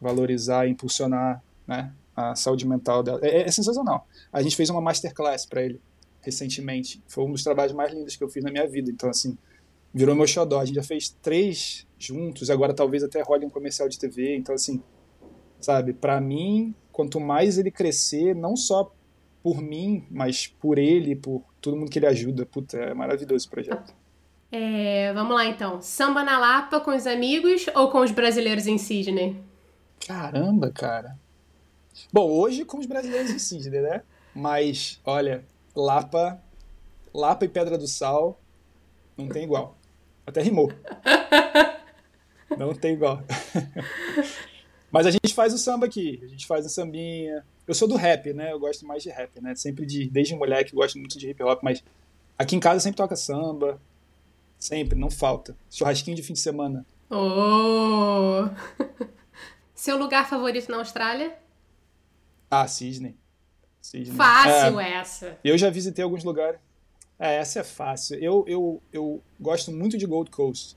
valorizar 0.00 0.66
e 0.66 0.70
impulsionar 0.70 1.42
né, 1.66 1.92
a 2.14 2.36
saúde 2.36 2.66
mental 2.66 3.02
dela. 3.02 3.18
É, 3.22 3.42
é 3.42 3.50
sensacional. 3.50 4.06
A 4.32 4.42
gente 4.42 4.54
fez 4.54 4.70
uma 4.70 4.80
masterclass 4.80 5.44
para 5.44 5.62
ele 5.62 5.80
recentemente. 6.22 7.02
Foi 7.08 7.24
um 7.24 7.32
dos 7.32 7.42
trabalhos 7.42 7.72
mais 7.72 7.92
lindos 7.92 8.14
que 8.14 8.22
eu 8.22 8.28
fiz 8.28 8.44
na 8.44 8.50
minha 8.50 8.68
vida. 8.68 8.90
Então, 8.90 9.08
assim, 9.08 9.36
virou 9.92 10.14
meu 10.14 10.26
xodó. 10.26 10.60
A 10.60 10.64
gente 10.64 10.76
já 10.76 10.82
fez 10.82 11.08
três 11.22 11.86
juntos, 12.00 12.50
agora 12.50 12.74
talvez 12.74 13.04
até 13.04 13.22
role 13.22 13.46
um 13.46 13.50
comercial 13.50 13.88
de 13.88 13.98
TV. 13.98 14.36
Então, 14.36 14.54
assim, 14.54 14.82
sabe, 15.60 15.92
para 15.92 16.20
mim, 16.20 16.74
quanto 16.90 17.20
mais 17.20 17.58
ele 17.58 17.70
crescer, 17.70 18.34
não 18.34 18.56
só 18.56 18.92
por 19.42 19.62
mim, 19.62 20.04
mas 20.10 20.46
por 20.46 20.78
ele, 20.78 21.14
por 21.14 21.42
todo 21.60 21.76
mundo 21.76 21.90
que 21.90 21.98
ele 21.98 22.06
ajuda, 22.06 22.44
puta, 22.44 22.76
é 22.76 22.94
maravilhoso 22.94 23.36
esse 23.36 23.48
projeto. 23.48 23.94
É, 24.52 25.12
vamos 25.12 25.34
lá 25.34 25.46
então. 25.46 25.80
Samba 25.80 26.24
na 26.24 26.38
Lapa 26.38 26.80
com 26.80 26.94
os 26.94 27.06
amigos 27.06 27.66
ou 27.74 27.88
com 27.90 28.00
os 28.00 28.10
brasileiros 28.10 28.66
em 28.66 28.78
Sydney? 28.78 29.36
Caramba, 30.06 30.70
cara. 30.70 31.16
Bom, 32.12 32.28
hoje 32.28 32.64
com 32.64 32.78
os 32.78 32.86
brasileiros 32.86 33.30
em 33.30 33.38
Sydney, 33.38 33.80
né? 33.80 34.02
Mas, 34.34 35.00
olha, 35.04 35.44
Lapa, 35.74 36.40
Lapa 37.14 37.44
e 37.44 37.48
Pedra 37.48 37.78
do 37.78 37.86
Sal 37.86 38.40
não 39.16 39.28
tem 39.28 39.44
igual. 39.44 39.76
Até 40.26 40.42
rimou. 40.42 40.72
Não 42.58 42.74
tem 42.74 42.94
igual. 42.94 43.22
Mas 44.90 45.06
a 45.06 45.10
gente 45.10 45.32
faz 45.34 45.54
o 45.54 45.58
samba 45.58 45.86
aqui, 45.86 46.20
a 46.22 46.26
gente 46.26 46.46
faz 46.46 46.66
a 46.66 46.68
sambinha. 46.68 47.44
Eu 47.66 47.74
sou 47.74 47.86
do 47.86 47.94
rap, 47.94 48.32
né? 48.32 48.52
Eu 48.52 48.58
gosto 48.58 48.84
mais 48.84 49.02
de 49.02 49.08
rap, 49.08 49.40
né? 49.40 49.54
Sempre 49.54 49.86
de, 49.86 50.10
desde 50.10 50.34
moleque, 50.34 50.74
gosto 50.74 50.98
muito 50.98 51.16
de 51.16 51.30
hip 51.30 51.42
hop, 51.42 51.60
mas 51.62 51.82
aqui 52.36 52.56
em 52.56 52.60
casa 52.60 52.80
sempre 52.80 52.96
toca 52.96 53.14
samba. 53.14 53.80
Sempre, 54.58 54.98
não 54.98 55.10
falta. 55.10 55.56
Churrasquinho 55.70 56.16
de 56.16 56.22
fim 56.22 56.32
de 56.32 56.40
semana. 56.40 56.84
Oh! 57.08 58.48
Seu 59.74 59.96
lugar 59.96 60.28
favorito 60.28 60.70
na 60.70 60.78
Austrália? 60.78 61.38
Ah, 62.50 62.66
Sydney. 62.66 63.16
Sydney. 63.80 64.16
Fácil 64.16 64.78
é, 64.78 64.92
essa. 64.92 65.38
Eu 65.42 65.56
já 65.56 65.70
visitei 65.70 66.04
alguns 66.04 66.24
lugares. 66.24 66.60
É, 67.18 67.36
essa 67.36 67.60
é 67.60 67.64
fácil. 67.64 68.18
Eu, 68.18 68.44
eu, 68.46 68.82
eu 68.92 69.22
gosto 69.38 69.70
muito 69.70 69.96
de 69.96 70.04
Gold 70.04 70.30
Coast. 70.30 70.76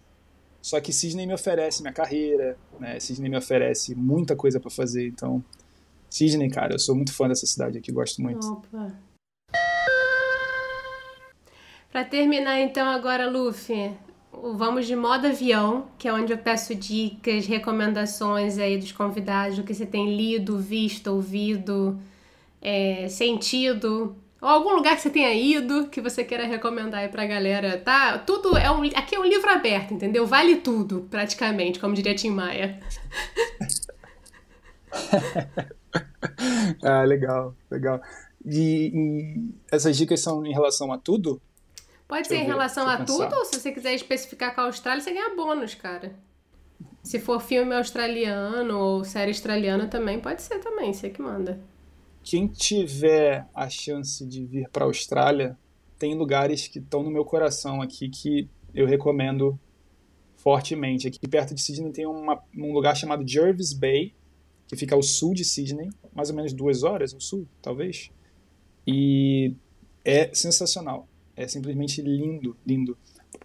Só 0.63 0.79
que 0.79 0.93
Sydney 0.93 1.27
me 1.27 1.33
oferece 1.33 1.81
minha 1.81 1.93
carreira, 1.93 2.57
né? 2.79 2.97
Sydney 2.97 3.29
me 3.29 3.37
oferece 3.37 3.93
muita 3.93 4.33
coisa 4.33 4.61
para 4.61 4.71
fazer. 4.71 5.05
Então, 5.05 5.43
Sydney, 6.09 6.49
cara, 6.49 6.73
eu 6.73 6.79
sou 6.79 6.95
muito 6.95 7.13
fã 7.13 7.27
dessa 7.27 7.45
cidade 7.45 7.77
aqui, 7.77 7.91
gosto 7.91 8.21
muito. 8.21 8.47
Opa. 8.47 8.93
Para 11.91 12.05
terminar, 12.05 12.61
então, 12.61 12.87
agora, 12.87 13.29
Luffy, 13.29 13.91
vamos 14.31 14.87
de 14.87 14.95
modo 14.95 15.27
avião, 15.27 15.89
que 15.97 16.07
é 16.07 16.13
onde 16.13 16.31
eu 16.31 16.37
peço 16.37 16.73
dicas, 16.73 17.45
recomendações 17.45 18.57
aí 18.57 18.77
dos 18.77 18.93
convidados, 18.93 19.57
do 19.57 19.63
que 19.63 19.73
você 19.73 19.85
tem 19.85 20.15
lido, 20.15 20.57
visto, 20.57 21.07
ouvido, 21.07 21.99
é, 22.61 23.09
sentido, 23.09 24.15
ou 24.43 24.49
algum 24.49 24.75
lugar 24.75 24.97
que 24.97 25.01
você 25.01 25.09
tenha 25.09 25.33
ido 25.33 25.87
que 25.87 26.01
você 26.01 26.21
queira 26.21 26.45
recomendar 26.45 26.99
aí 26.99 27.07
pra 27.07 27.25
galera, 27.25 27.77
tá? 27.77 28.17
Tudo 28.17 28.57
é 28.57 28.69
um. 28.69 28.83
Aqui 28.93 29.15
é 29.15 29.19
um 29.19 29.23
livro 29.23 29.49
aberto, 29.49 29.93
entendeu? 29.93 30.27
Vale 30.27 30.57
tudo, 30.57 31.07
praticamente, 31.09 31.79
como 31.79 31.95
diria 31.95 32.13
Tim 32.13 32.31
Maia. 32.31 32.77
ah, 36.83 37.03
legal, 37.03 37.55
legal. 37.71 38.01
E, 38.45 38.91
e, 38.93 39.49
essas 39.71 39.95
dicas 39.95 40.19
são 40.19 40.45
em 40.45 40.51
relação 40.51 40.91
a 40.91 40.97
tudo? 40.97 41.41
Pode 42.05 42.27
ser 42.27 42.35
em 42.35 42.43
relação 42.43 42.85
a 42.85 42.97
tudo, 42.97 43.33
ou 43.33 43.45
se 43.45 43.57
você 43.57 43.71
quiser 43.71 43.93
especificar 43.93 44.53
com 44.53 44.59
a 44.59 44.65
Austrália, 44.65 45.01
você 45.01 45.13
ganha 45.13 45.33
bônus, 45.33 45.73
cara. 45.73 46.13
Se 47.01 47.17
for 47.17 47.41
filme 47.41 47.73
australiano 47.73 48.77
ou 48.77 49.05
série 49.05 49.31
australiana 49.31 49.87
também, 49.87 50.19
pode 50.19 50.41
ser 50.41 50.59
também, 50.59 50.91
você 50.91 51.09
que 51.09 51.21
manda 51.21 51.61
quem 52.23 52.47
tiver 52.47 53.47
a 53.53 53.69
chance 53.69 54.25
de 54.25 54.45
vir 54.45 54.69
para 54.69 54.85
a 54.85 54.87
Austrália, 54.87 55.57
tem 55.99 56.15
lugares 56.15 56.67
que 56.67 56.79
estão 56.79 57.03
no 57.03 57.11
meu 57.11 57.25
coração 57.25 57.81
aqui 57.81 58.09
que 58.09 58.49
eu 58.73 58.87
recomendo 58.87 59.59
fortemente. 60.37 61.07
Aqui 61.07 61.27
perto 61.27 61.53
de 61.53 61.61
Sydney 61.61 61.91
tem 61.91 62.05
uma, 62.05 62.41
um 62.57 62.73
lugar 62.73 62.95
chamado 62.95 63.27
Jervis 63.27 63.73
Bay, 63.73 64.13
que 64.67 64.75
fica 64.75 64.95
ao 64.95 65.03
sul 65.03 65.33
de 65.33 65.43
Sydney, 65.43 65.89
mais 66.13 66.29
ou 66.29 66.35
menos 66.35 66.53
duas 66.53 66.83
horas 66.83 67.13
ao 67.13 67.19
sul, 67.19 67.47
talvez. 67.61 68.09
E 68.87 69.55
é 70.03 70.33
sensacional. 70.33 71.07
É 71.35 71.47
simplesmente 71.47 72.01
lindo, 72.01 72.55
lindo. 72.65 72.97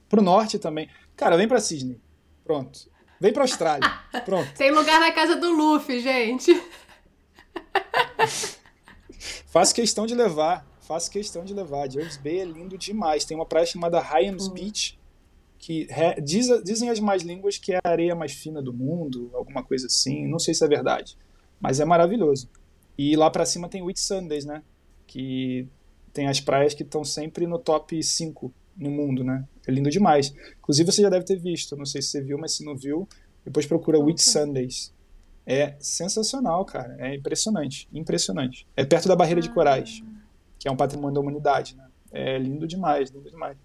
Pro 0.08 0.22
norte 0.22 0.58
também. 0.58 0.88
Cara, 1.16 1.36
vem 1.36 1.48
para 1.48 1.60
Sydney. 1.60 2.00
Pronto. 2.44 2.90
Vem 3.20 3.32
pra 3.32 3.42
Austrália. 3.42 3.88
Pronto. 4.24 4.52
Tem 4.54 4.70
lugar 4.70 5.00
na 5.00 5.12
casa 5.12 5.36
do 5.36 5.50
Luffy, 5.50 6.00
gente. 6.00 6.52
Faço 9.58 9.74
questão 9.74 10.06
de 10.06 10.14
levar. 10.14 10.64
Faço 10.82 11.10
questão 11.10 11.44
de 11.44 11.52
levar. 11.52 11.90
Jervis 11.90 12.16
Bay 12.16 12.38
é 12.38 12.44
lindo 12.44 12.78
demais. 12.78 13.24
Tem 13.24 13.36
uma 13.36 13.44
praia 13.44 13.66
chamada 13.66 13.98
Hyams 13.98 14.46
uhum. 14.46 14.54
Beach, 14.54 14.96
que 15.58 15.88
diz, 16.22 16.46
dizem 16.62 16.90
as 16.90 17.00
mais 17.00 17.24
línguas 17.24 17.58
que 17.58 17.72
é 17.72 17.80
a 17.82 17.90
areia 17.90 18.14
mais 18.14 18.30
fina 18.30 18.62
do 18.62 18.72
mundo, 18.72 19.32
alguma 19.34 19.64
coisa 19.64 19.88
assim. 19.88 20.28
Não 20.28 20.38
sei 20.38 20.54
se 20.54 20.64
é 20.64 20.68
verdade, 20.68 21.18
mas 21.60 21.80
é 21.80 21.84
maravilhoso. 21.84 22.48
E 22.96 23.16
lá 23.16 23.28
para 23.28 23.44
cima 23.44 23.68
tem 23.68 23.82
Whitsundays, 23.82 24.44
né? 24.44 24.62
Que 25.08 25.66
tem 26.12 26.28
as 26.28 26.38
praias 26.40 26.72
que 26.72 26.84
estão 26.84 27.02
sempre 27.02 27.44
no 27.44 27.58
top 27.58 28.00
5 28.00 28.54
no 28.76 28.92
mundo, 28.92 29.24
né? 29.24 29.44
É 29.66 29.72
lindo 29.72 29.90
demais. 29.90 30.32
Inclusive 30.60 30.92
você 30.92 31.02
já 31.02 31.08
deve 31.08 31.24
ter 31.24 31.36
visto, 31.36 31.76
não 31.76 31.84
sei 31.84 32.00
se 32.00 32.10
você 32.10 32.22
viu, 32.22 32.38
mas 32.38 32.54
se 32.54 32.64
não 32.64 32.76
viu, 32.76 33.08
depois 33.44 33.66
procura 33.66 33.98
Whitsundays 33.98 34.94
é 35.48 35.74
sensacional, 35.80 36.62
cara. 36.66 36.94
É 36.98 37.14
impressionante, 37.14 37.88
impressionante. 37.90 38.66
É 38.76 38.84
perto 38.84 39.08
da 39.08 39.16
barreira 39.16 39.40
de 39.40 39.48
corais, 39.48 40.04
que 40.58 40.68
é 40.68 40.70
um 40.70 40.76
patrimônio 40.76 41.14
da 41.14 41.20
humanidade, 41.22 41.74
né? 41.74 41.88
É 42.12 42.36
lindo 42.36 42.66
demais, 42.66 43.08
lindo 43.10 43.30
demais. 43.30 43.56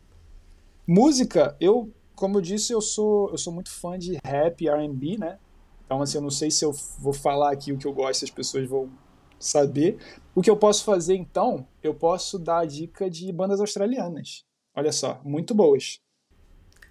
Música, 0.87 1.57
eu, 1.59 1.91
como 2.15 2.37
eu 2.37 2.41
disse, 2.41 2.71
eu 2.71 2.79
sou, 2.79 3.29
eu 3.31 3.37
sou 3.37 3.51
muito 3.51 3.69
fã 3.69 3.99
de 3.99 4.17
rap 4.23 4.61
e 4.61 4.69
R&B, 4.69 5.17
né? 5.17 5.37
Então, 5.85 6.01
assim, 6.01 6.17
eu 6.17 6.21
não 6.21 6.29
sei 6.29 6.49
se 6.49 6.63
eu 6.63 6.71
vou 6.97 7.11
falar 7.11 7.51
aqui 7.51 7.73
o 7.73 7.77
que 7.77 7.85
eu 7.85 7.93
gosto, 7.93 8.23
as 8.23 8.31
pessoas 8.31 8.65
vão 8.65 8.89
saber. 9.37 9.97
O 10.33 10.41
que 10.41 10.49
eu 10.49 10.55
posso 10.55 10.85
fazer, 10.85 11.15
então, 11.15 11.67
eu 11.83 11.93
posso 11.93 12.39
dar 12.39 12.59
a 12.59 12.65
dica 12.65 13.09
de 13.09 13.29
bandas 13.33 13.59
australianas. 13.59 14.45
Olha 14.73 14.91
só, 14.93 15.21
muito 15.25 15.53
boas. 15.53 15.99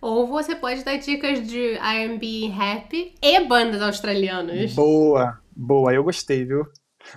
Ou 0.03 0.26
você 0.26 0.57
pode 0.57 0.82
dar 0.82 0.96
dicas 0.96 1.46
de 1.46 1.74
R&B 1.74 2.48
rap 2.48 3.14
e 3.22 3.40
bandas 3.44 3.80
australianas. 3.80 4.74
Boa, 4.74 5.40
boa. 5.55 5.94
Eu 5.94 6.03
gostei, 6.03 6.44
viu? 6.44 6.66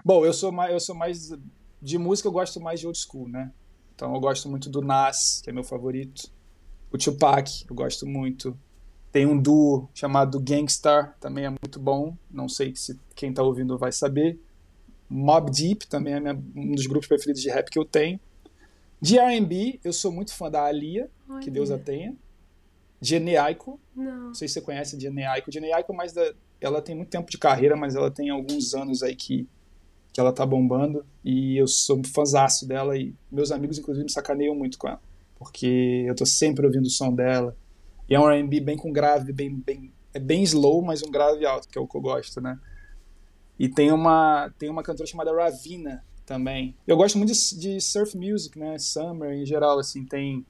Bom, 0.05 0.23
eu 0.23 0.31
sou 0.31 0.51
mais, 0.51 0.71
eu 0.71 0.79
sou 0.79 0.93
mais 0.93 1.31
de 1.81 1.97
música, 1.97 2.27
eu 2.27 2.31
gosto 2.31 2.61
mais 2.61 2.79
de 2.79 2.85
old 2.85 2.99
school, 2.99 3.27
né? 3.27 3.51
Então 3.95 4.13
eu 4.13 4.19
gosto 4.19 4.47
muito 4.47 4.69
do 4.69 4.81
Nas, 4.81 5.41
que 5.43 5.49
é 5.49 5.53
meu 5.53 5.63
favorito. 5.63 6.31
O 6.91 6.97
Tupac, 6.99 7.65
eu 7.67 7.75
gosto 7.75 8.05
muito. 8.05 8.55
Tem 9.11 9.25
um 9.25 9.35
duo 9.35 9.89
chamado 9.91 10.39
Gangstar, 10.39 11.17
também 11.19 11.45
é 11.45 11.49
muito 11.49 11.79
bom. 11.79 12.15
Não 12.29 12.47
sei 12.47 12.75
se 12.75 12.99
quem 13.15 13.33
tá 13.33 13.41
ouvindo 13.41 13.79
vai 13.79 13.91
saber. 13.91 14.39
Mob 15.09 15.49
Deep 15.49 15.87
também 15.87 16.13
é 16.13 16.19
minha, 16.19 16.39
um 16.55 16.75
dos 16.75 16.85
grupos 16.85 17.07
preferidos 17.07 17.41
de 17.41 17.49
rap 17.49 17.67
que 17.67 17.79
eu 17.79 17.85
tenho. 17.85 18.19
De 19.01 19.17
R&B, 19.17 19.79
eu 19.83 19.91
sou 19.91 20.11
muito 20.11 20.35
fã 20.35 20.51
da 20.51 20.63
Alia, 20.63 21.09
Olha. 21.27 21.39
que 21.39 21.49
Deus 21.49 21.71
a 21.71 21.79
tenha. 21.79 22.15
Aiko. 23.37 23.79
Não. 23.95 24.27
Não 24.27 24.33
sei 24.33 24.47
se 24.47 24.55
você 24.55 24.61
conhece. 24.61 24.99
Jenny 24.99 25.23
Aiko 25.23 25.93
é 25.93 25.95
mais 25.95 26.13
da, 26.13 26.33
ela 26.59 26.81
tem 26.81 26.95
muito 26.95 27.09
tempo 27.09 27.29
de 27.29 27.37
carreira, 27.37 27.75
mas 27.75 27.95
ela 27.95 28.09
tem 28.09 28.29
alguns 28.29 28.73
anos 28.73 29.03
aí 29.03 29.15
que, 29.15 29.47
que 30.13 30.19
ela 30.19 30.33
tá 30.33 30.45
bombando. 30.45 31.05
E 31.23 31.57
eu 31.57 31.67
sou 31.67 31.99
um 31.99 32.03
fãzaço 32.03 32.67
dela 32.67 32.97
e 32.97 33.13
meus 33.31 33.51
amigos, 33.51 33.77
inclusive, 33.77 34.05
me 34.05 34.11
sacaneiam 34.11 34.55
muito 34.55 34.77
com 34.77 34.87
ela. 34.87 35.01
Porque 35.37 36.05
eu 36.07 36.15
tô 36.15 36.25
sempre 36.25 36.65
ouvindo 36.65 36.85
o 36.85 36.89
som 36.89 37.13
dela. 37.13 37.55
E 38.09 38.15
é 38.15 38.19
um 38.19 38.29
R&B 38.29 38.59
bem 38.61 38.77
com 38.77 38.91
grave, 38.91 39.33
bem, 39.33 39.53
bem, 39.55 39.91
é 40.13 40.19
bem 40.19 40.43
slow, 40.43 40.81
mas 40.81 41.03
um 41.03 41.11
grave 41.11 41.45
alto, 41.45 41.67
que 41.67 41.77
é 41.77 41.81
o 41.81 41.87
que 41.87 41.97
eu 41.97 42.01
gosto, 42.01 42.39
né? 42.39 42.59
E 43.57 43.67
tem 43.67 43.91
uma, 43.91 44.53
tem 44.59 44.69
uma 44.69 44.83
cantora 44.83 45.07
chamada 45.07 45.33
Ravina 45.33 46.03
também. 46.25 46.75
Eu 46.85 46.97
gosto 46.97 47.17
muito 47.17 47.33
de, 47.33 47.59
de 47.59 47.81
surf 47.81 48.17
music, 48.17 48.59
né? 48.59 48.77
Summer 48.77 49.31
em 49.31 49.45
geral, 49.45 49.79
assim, 49.79 50.05
tem 50.05 50.45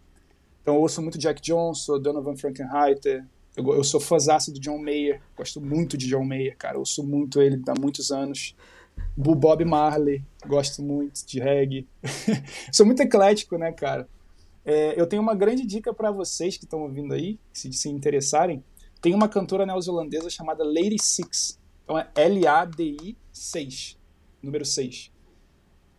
então 0.65 0.73
eu 0.73 0.81
ouço 0.81 0.99
muito 0.99 1.19
Jack 1.19 1.39
Johnson, 1.43 1.99
Donovan 1.99 2.35
Frankenheiter. 2.35 3.23
Eu, 3.55 3.71
eu 3.75 3.83
sou 3.83 3.99
fãzaço 3.99 4.51
do 4.51 4.59
John 4.59 4.79
Mayer. 4.79 5.21
Gosto 5.37 5.61
muito 5.61 5.95
de 5.95 6.07
John 6.07 6.25
Mayer, 6.25 6.57
cara. 6.57 6.73
Eu 6.73 6.79
ouço 6.79 7.03
muito 7.03 7.39
ele 7.39 7.61
há 7.67 7.79
muitos 7.79 8.09
anos. 8.09 8.55
Bob 9.15 9.63
Marley. 9.63 10.25
Gosto 10.43 10.81
muito 10.81 11.23
de 11.23 11.39
reggae. 11.39 11.87
sou 12.73 12.83
muito 12.83 12.99
eclético, 12.99 13.59
né, 13.59 13.71
cara? 13.73 14.09
É, 14.65 14.99
eu 14.99 15.05
tenho 15.05 15.21
uma 15.21 15.35
grande 15.35 15.63
dica 15.63 15.93
para 15.93 16.09
vocês 16.09 16.57
que 16.57 16.63
estão 16.63 16.81
ouvindo 16.81 17.13
aí, 17.13 17.39
se 17.53 17.71
se 17.71 17.87
interessarem. 17.87 18.63
Tem 18.99 19.13
uma 19.13 19.29
cantora 19.29 19.67
neozelandesa 19.67 20.31
chamada 20.31 20.63
Lady 20.63 20.97
Six. 20.99 21.59
Então 21.83 21.99
é 21.99 22.09
L-A-D-I 22.15 23.15
6, 23.31 23.99
número 24.41 24.65
6. 24.65 25.11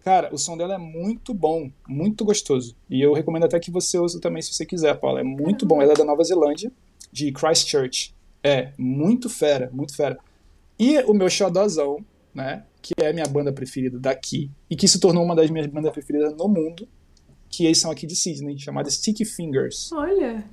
Cara, 0.07 0.33
o 0.33 0.39
som 0.39 0.57
dela 0.57 0.75
é 0.75 0.79
muito 0.79 1.35
bom, 1.35 1.69
muito 1.89 2.25
gostoso. 2.25 2.77
E 2.89 3.03
eu 3.03 3.13
recomendo 3.13 3.43
até 3.43 3.59
que 3.59 3.73
você 3.73 3.99
use 3.99 4.21
também 4.21 4.41
se 4.41 4.55
você 4.55 4.65
quiser, 4.65 4.95
Paula. 5.01 5.19
É 5.19 5.25
muito 5.25 5.67
bom. 5.67 5.83
Ela 5.83 5.95
é 5.95 5.97
da 5.97 6.05
Nova 6.05 6.23
Zelândia, 6.23 6.71
de 7.11 7.33
Christchurch. 7.33 8.15
É, 8.41 8.71
muito 8.79 9.29
fera, 9.29 9.69
muito 9.73 9.97
fera. 9.97 10.17
E 10.79 10.97
o 11.01 11.13
meu 11.13 11.29
xodozão, 11.29 12.05
né, 12.33 12.63
que 12.81 12.95
é 13.03 13.09
a 13.09 13.13
minha 13.13 13.27
banda 13.27 13.53
preferida 13.53 13.99
daqui, 13.99 14.49
e 14.71 14.77
que 14.77 14.87
se 14.87 15.01
tornou 15.01 15.25
uma 15.25 15.35
das 15.35 15.51
minhas 15.51 15.67
bandas 15.67 15.91
preferidas 15.91 16.33
no 16.37 16.47
mundo, 16.47 16.87
que 17.51 17.67
eles 17.67 17.81
são 17.81 17.91
aqui 17.91 18.07
de 18.07 18.15
Sydney, 18.15 18.57
chamada 18.61 18.89
Sticky 18.89 19.25
Fingers. 19.25 19.91
Olha! 19.91 20.45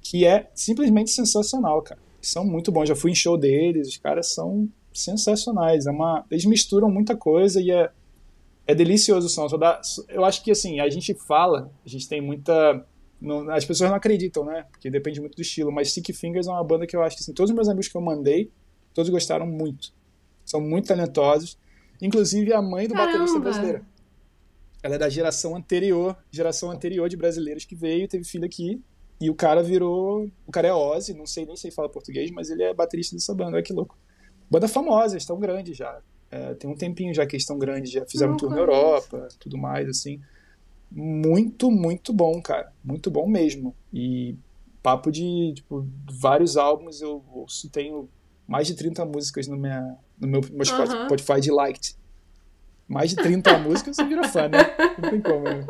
Que 0.00 0.24
é 0.24 0.48
simplesmente 0.54 1.10
sensacional, 1.10 1.82
cara. 1.82 2.00
São 2.22 2.44
muito 2.44 2.70
bons. 2.70 2.88
Já 2.88 2.94
fui 2.94 3.10
em 3.10 3.16
show 3.16 3.36
deles, 3.36 3.88
os 3.88 3.96
caras 3.96 4.32
são 4.32 4.68
sensacionais. 4.94 5.86
É 5.86 5.90
uma... 5.90 6.24
Eles 6.30 6.44
misturam 6.44 6.88
muita 6.88 7.16
coisa 7.16 7.60
e 7.60 7.72
é 7.72 7.90
é 8.70 8.74
delicioso 8.74 9.26
o 9.26 9.30
som. 9.30 9.46
Dá, 9.58 9.80
eu 10.08 10.24
acho 10.24 10.44
que 10.44 10.50
assim, 10.50 10.78
a 10.80 10.88
gente 10.88 11.12
fala, 11.14 11.70
a 11.84 11.88
gente 11.88 12.08
tem 12.08 12.20
muita. 12.20 12.86
Não, 13.20 13.50
as 13.50 13.64
pessoas 13.64 13.90
não 13.90 13.96
acreditam, 13.96 14.44
né? 14.44 14.64
Porque 14.70 14.88
depende 14.88 15.20
muito 15.20 15.34
do 15.34 15.42
estilo. 15.42 15.72
Mas 15.72 15.90
Stick 15.90 16.12
Fingers 16.14 16.46
é 16.46 16.50
uma 16.50 16.64
banda 16.64 16.86
que 16.86 16.96
eu 16.96 17.02
acho 17.02 17.16
que 17.16 17.22
assim, 17.22 17.34
todos 17.34 17.50
os 17.50 17.54
meus 17.54 17.68
amigos 17.68 17.88
que 17.88 17.96
eu 17.96 18.00
mandei, 18.00 18.50
todos 18.94 19.10
gostaram 19.10 19.46
muito. 19.46 19.92
São 20.44 20.60
muito 20.60 20.86
talentosos. 20.86 21.58
Inclusive 22.00 22.52
a 22.52 22.62
mãe 22.62 22.86
do 22.86 22.94
Caramba. 22.94 23.12
baterista 23.12 23.40
brasileiro. 23.40 23.84
Ela 24.82 24.94
é 24.94 24.98
da 24.98 25.08
geração 25.08 25.54
anterior, 25.54 26.16
geração 26.30 26.70
anterior 26.70 27.08
de 27.08 27.16
brasileiros 27.16 27.64
que 27.66 27.74
veio, 27.74 28.08
teve 28.08 28.24
filho 28.24 28.46
aqui. 28.46 28.80
E 29.20 29.28
o 29.28 29.34
cara 29.34 29.62
virou. 29.62 30.30
O 30.46 30.52
cara 30.52 30.68
é 30.68 30.72
Ozzy, 30.72 31.12
não 31.12 31.26
sei 31.26 31.44
nem 31.44 31.56
se 31.56 31.66
ele 31.66 31.74
fala 31.74 31.88
português, 31.90 32.30
mas 32.30 32.48
ele 32.48 32.62
é 32.62 32.72
baterista 32.72 33.14
dessa 33.16 33.34
banda. 33.34 33.56
Olha 33.56 33.62
que 33.62 33.72
louco. 33.72 33.98
Banda 34.48 34.66
famosa, 34.66 35.16
estão 35.16 35.38
grandes 35.38 35.76
já. 35.76 36.00
É, 36.30 36.54
tem 36.54 36.70
um 36.70 36.76
tempinho 36.76 37.12
já 37.12 37.26
que 37.26 37.34
eles 37.34 37.42
estão 37.42 37.58
grandes, 37.58 37.90
já 37.90 38.06
fizeram 38.06 38.34
um 38.34 38.36
tour 38.36 38.50
na 38.50 38.58
Europa, 38.58 39.28
tudo 39.38 39.58
mais, 39.58 39.88
assim. 39.88 40.20
Muito, 40.90 41.70
muito 41.70 42.12
bom, 42.12 42.40
cara. 42.40 42.72
Muito 42.84 43.10
bom 43.10 43.28
mesmo. 43.28 43.74
E 43.92 44.36
papo 44.82 45.10
de 45.10 45.52
tipo, 45.54 45.86
vários 46.10 46.56
álbuns, 46.56 47.00
eu 47.00 47.24
ouço, 47.32 47.68
tenho 47.68 48.08
mais 48.46 48.66
de 48.66 48.74
30 48.74 49.04
músicas 49.04 49.46
no, 49.46 49.56
minha, 49.56 49.96
no 50.18 50.28
meu, 50.28 50.40
meu 50.52 50.64
Spotify 50.64 51.32
uhum. 51.32 51.40
de 51.40 51.50
Liked. 51.50 51.96
Mais 52.88 53.10
de 53.10 53.16
30 53.16 53.58
músicas, 53.62 53.96
você 53.96 54.04
vira 54.04 54.28
fã, 54.28 54.48
né? 54.48 54.58
Não 55.00 55.10
tem 55.10 55.20
como, 55.20 55.44
né? 55.44 55.66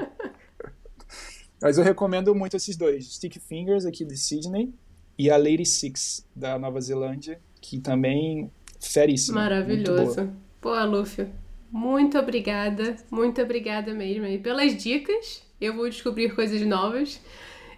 Mas 1.60 1.76
eu 1.76 1.84
recomendo 1.84 2.34
muito 2.34 2.56
esses 2.56 2.76
dois: 2.76 3.14
Stick 3.14 3.38
Fingers, 3.38 3.84
aqui 3.84 4.04
de 4.04 4.16
Sydney, 4.16 4.72
e 5.18 5.30
a 5.30 5.36
Lady 5.36 5.66
Six, 5.66 6.26
da 6.34 6.58
Nova 6.58 6.80
Zelândia, 6.80 7.38
que 7.60 7.78
também 7.78 8.50
feríssima. 8.80 9.42
Maravilhoso. 9.42 10.32
Pô, 10.60 10.78
Lúcio, 10.84 11.30
muito 11.72 12.18
obrigada, 12.18 12.96
muito 13.10 13.40
obrigada 13.40 13.94
mesmo 13.94 14.26
aí 14.26 14.38
pelas 14.38 14.76
dicas. 14.76 15.42
Eu 15.58 15.74
vou 15.74 15.88
descobrir 15.88 16.34
coisas 16.34 16.60
novas 16.62 17.18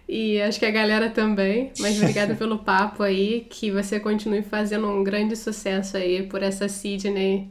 e 0.07 0.41
acho 0.41 0.59
que 0.59 0.65
a 0.65 0.71
galera 0.71 1.09
também. 1.09 1.71
Mas 1.79 1.97
obrigada 1.97 2.35
pelo 2.35 2.59
papo 2.59 3.03
aí, 3.03 3.47
que 3.49 3.71
você 3.71 4.01
continue 4.01 4.41
fazendo 4.41 4.87
um 4.87 5.03
grande 5.03 5.35
sucesso 5.37 5.95
aí 5.95 6.27
por 6.27 6.43
essa 6.43 6.67
Sydney 6.67 7.49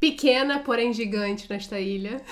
pequena, 0.00 0.60
porém 0.60 0.90
gigante 0.92 1.48
nesta 1.50 1.78
ilha. 1.78 2.22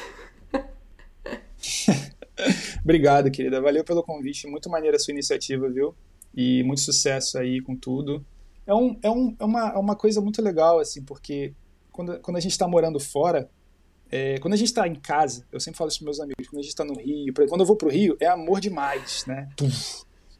Obrigado, 2.82 3.30
querida. 3.30 3.60
Valeu 3.60 3.84
pelo 3.84 4.02
convite. 4.02 4.46
Muito 4.46 4.70
maneira 4.70 4.96
a 4.96 5.00
sua 5.00 5.12
iniciativa, 5.12 5.68
viu? 5.68 5.94
E 6.34 6.62
muito 6.62 6.80
sucesso 6.80 7.36
aí 7.38 7.60
com 7.60 7.76
tudo. 7.76 8.24
É, 8.66 8.74
um, 8.74 8.98
é, 9.02 9.10
um, 9.10 9.36
é, 9.38 9.44
uma, 9.44 9.72
é 9.72 9.78
uma 9.78 9.94
coisa 9.94 10.22
muito 10.22 10.40
legal, 10.40 10.78
assim, 10.78 11.04
porque 11.04 11.52
quando, 11.90 12.18
quando 12.20 12.36
a 12.36 12.40
gente 12.40 12.52
está 12.52 12.66
morando 12.66 12.98
fora, 12.98 13.48
é, 14.10 14.38
quando 14.38 14.54
a 14.54 14.56
gente 14.56 14.68
está 14.68 14.86
em 14.88 14.94
casa, 14.94 15.46
eu 15.52 15.60
sempre 15.60 15.78
falo 15.78 15.88
isso 15.88 15.98
para 15.98 16.06
meus 16.06 16.20
amigos, 16.20 16.48
quando 16.48 16.58
a 16.58 16.62
gente 16.62 16.70
está 16.70 16.84
no 16.84 16.94
Rio, 16.94 17.32
quando 17.48 17.60
eu 17.60 17.66
vou 17.66 17.76
pro 17.76 17.90
Rio, 17.90 18.16
é 18.20 18.26
amor 18.26 18.60
demais, 18.60 19.24
né? 19.26 19.48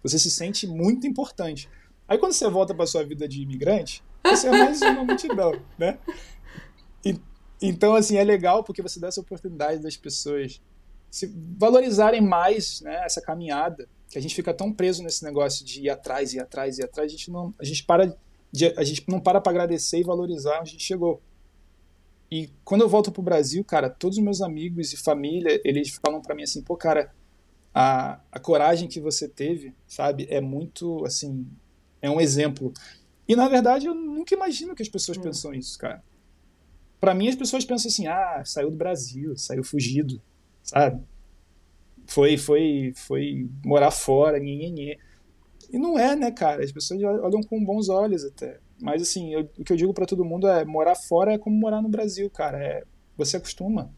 Você 0.03 0.18
se 0.18 0.30
sente 0.30 0.66
muito 0.66 1.07
importante. 1.07 1.68
Aí 2.09 2.18
quando 2.18 2.32
você 2.32 2.48
volta 2.48 2.74
para 2.74 2.86
sua 2.86 3.05
vida 3.05 3.28
de 3.28 3.42
imigrante, 3.42 4.03
você 4.24 4.48
é 4.48 4.51
mais 4.51 4.80
uma 4.82 5.05
multidão, 5.05 5.53
né? 5.78 5.98
E, 7.05 7.16
então, 7.62 7.94
assim, 7.94 8.16
é 8.16 8.24
legal 8.24 8.64
porque 8.64 8.82
você 8.82 8.98
dá 8.98 9.09
essa 9.09 9.20
oportunidade 9.20 9.80
das 9.80 9.96
pessoas 9.96 10.61
se 11.11 11.32
valorizarem 11.59 12.20
mais 12.20 12.80
né, 12.80 13.05
essa 13.05 13.20
caminhada, 13.20 13.88
que 14.09 14.18
a 14.18 14.22
gente 14.22 14.34
fica 14.34 14.55
tão 14.55 14.72
preso 14.72 15.03
nesse 15.03 15.24
negócio 15.24 15.64
de 15.64 15.82
ir 15.82 15.90
atrás, 15.90 16.32
ir 16.32 16.40
atrás, 16.40 16.78
ir 16.78 16.84
atrás, 16.84 17.12
a 17.12 17.16
gente 17.16 17.30
não, 17.30 17.55
a 17.59 17.64
gente 17.64 17.84
para 17.84 18.16
de, 18.53 18.66
a 18.76 18.82
gente 18.82 19.05
não 19.09 19.20
para 19.20 19.40
para 19.40 19.53
agradecer 19.53 20.01
e 20.01 20.05
valorizar 20.05 20.61
onde 20.61 20.70
a 20.70 20.72
gente 20.72 20.84
chegou. 20.84 21.22
E 22.31 22.49
quando 22.64 22.83
eu 22.83 22.89
volto 22.89 23.11
pro 23.11 23.22
Brasil, 23.22 23.64
cara, 23.64 23.91
todos 23.91 24.18
os 24.18 24.24
meus 24.24 24.41
amigos 24.41 24.93
e 24.93 24.97
família, 24.97 25.61
eles 25.64 25.99
falam 26.03 26.20
para 26.22 26.35
mim 26.35 26.45
assim, 26.45 26.62
pô, 26.62 26.76
cara, 26.76 27.12
a, 27.74 28.20
a 28.31 28.39
coragem 28.39 28.89
que 28.89 29.01
você 29.01 29.28
teve, 29.28 29.74
sabe, 29.87 30.26
é 30.31 30.41
muito, 30.41 31.05
assim, 31.05 31.47
é 32.01 32.09
um 32.09 32.20
exemplo. 32.20 32.72
E 33.26 33.35
na 33.35 33.49
verdade 33.49 33.87
eu 33.87 33.95
nunca 33.95 34.35
imagino 34.35 34.74
que 34.74 34.83
as 34.83 34.89
pessoas 34.89 35.18
hum. 35.18 35.22
pensam 35.22 35.53
isso, 35.53 35.78
cara. 35.78 36.03
Para 37.01 37.14
mim 37.14 37.28
as 37.28 37.35
pessoas 37.35 37.64
pensam 37.64 37.89
assim, 37.89 38.07
ah, 38.07 38.43
saiu 38.45 38.70
do 38.70 38.76
Brasil, 38.76 39.37
saiu 39.37 39.64
fugido 39.64 40.20
sabe? 40.62 41.03
Foi, 42.07 42.37
foi, 42.37 42.93
foi 42.97 43.49
morar 43.64 43.91
fora, 43.91 44.39
nhenhenhê. 44.39 44.99
E 45.72 45.78
não 45.78 45.99
é, 45.99 46.16
né, 46.16 46.31
cara? 46.31 46.64
As 46.64 46.72
pessoas 46.72 47.03
olham 47.03 47.43
com 47.43 47.64
bons 47.64 47.89
olhos 47.89 48.24
até. 48.24 48.59
Mas, 48.81 49.03
assim, 49.03 49.33
eu, 49.35 49.49
o 49.59 49.64
que 49.64 49.72
eu 49.72 49.76
digo 49.76 49.95
para 49.95 50.07
todo 50.07 50.24
mundo 50.24 50.49
é: 50.49 50.64
morar 50.64 50.95
fora 50.95 51.35
é 51.35 51.39
como 51.39 51.57
morar 51.57 51.83
no 51.83 51.89
Brasil, 51.89 52.31
cara. 52.31 52.59
É, 52.59 52.85
você 53.16 53.37
acostuma. 53.37 53.93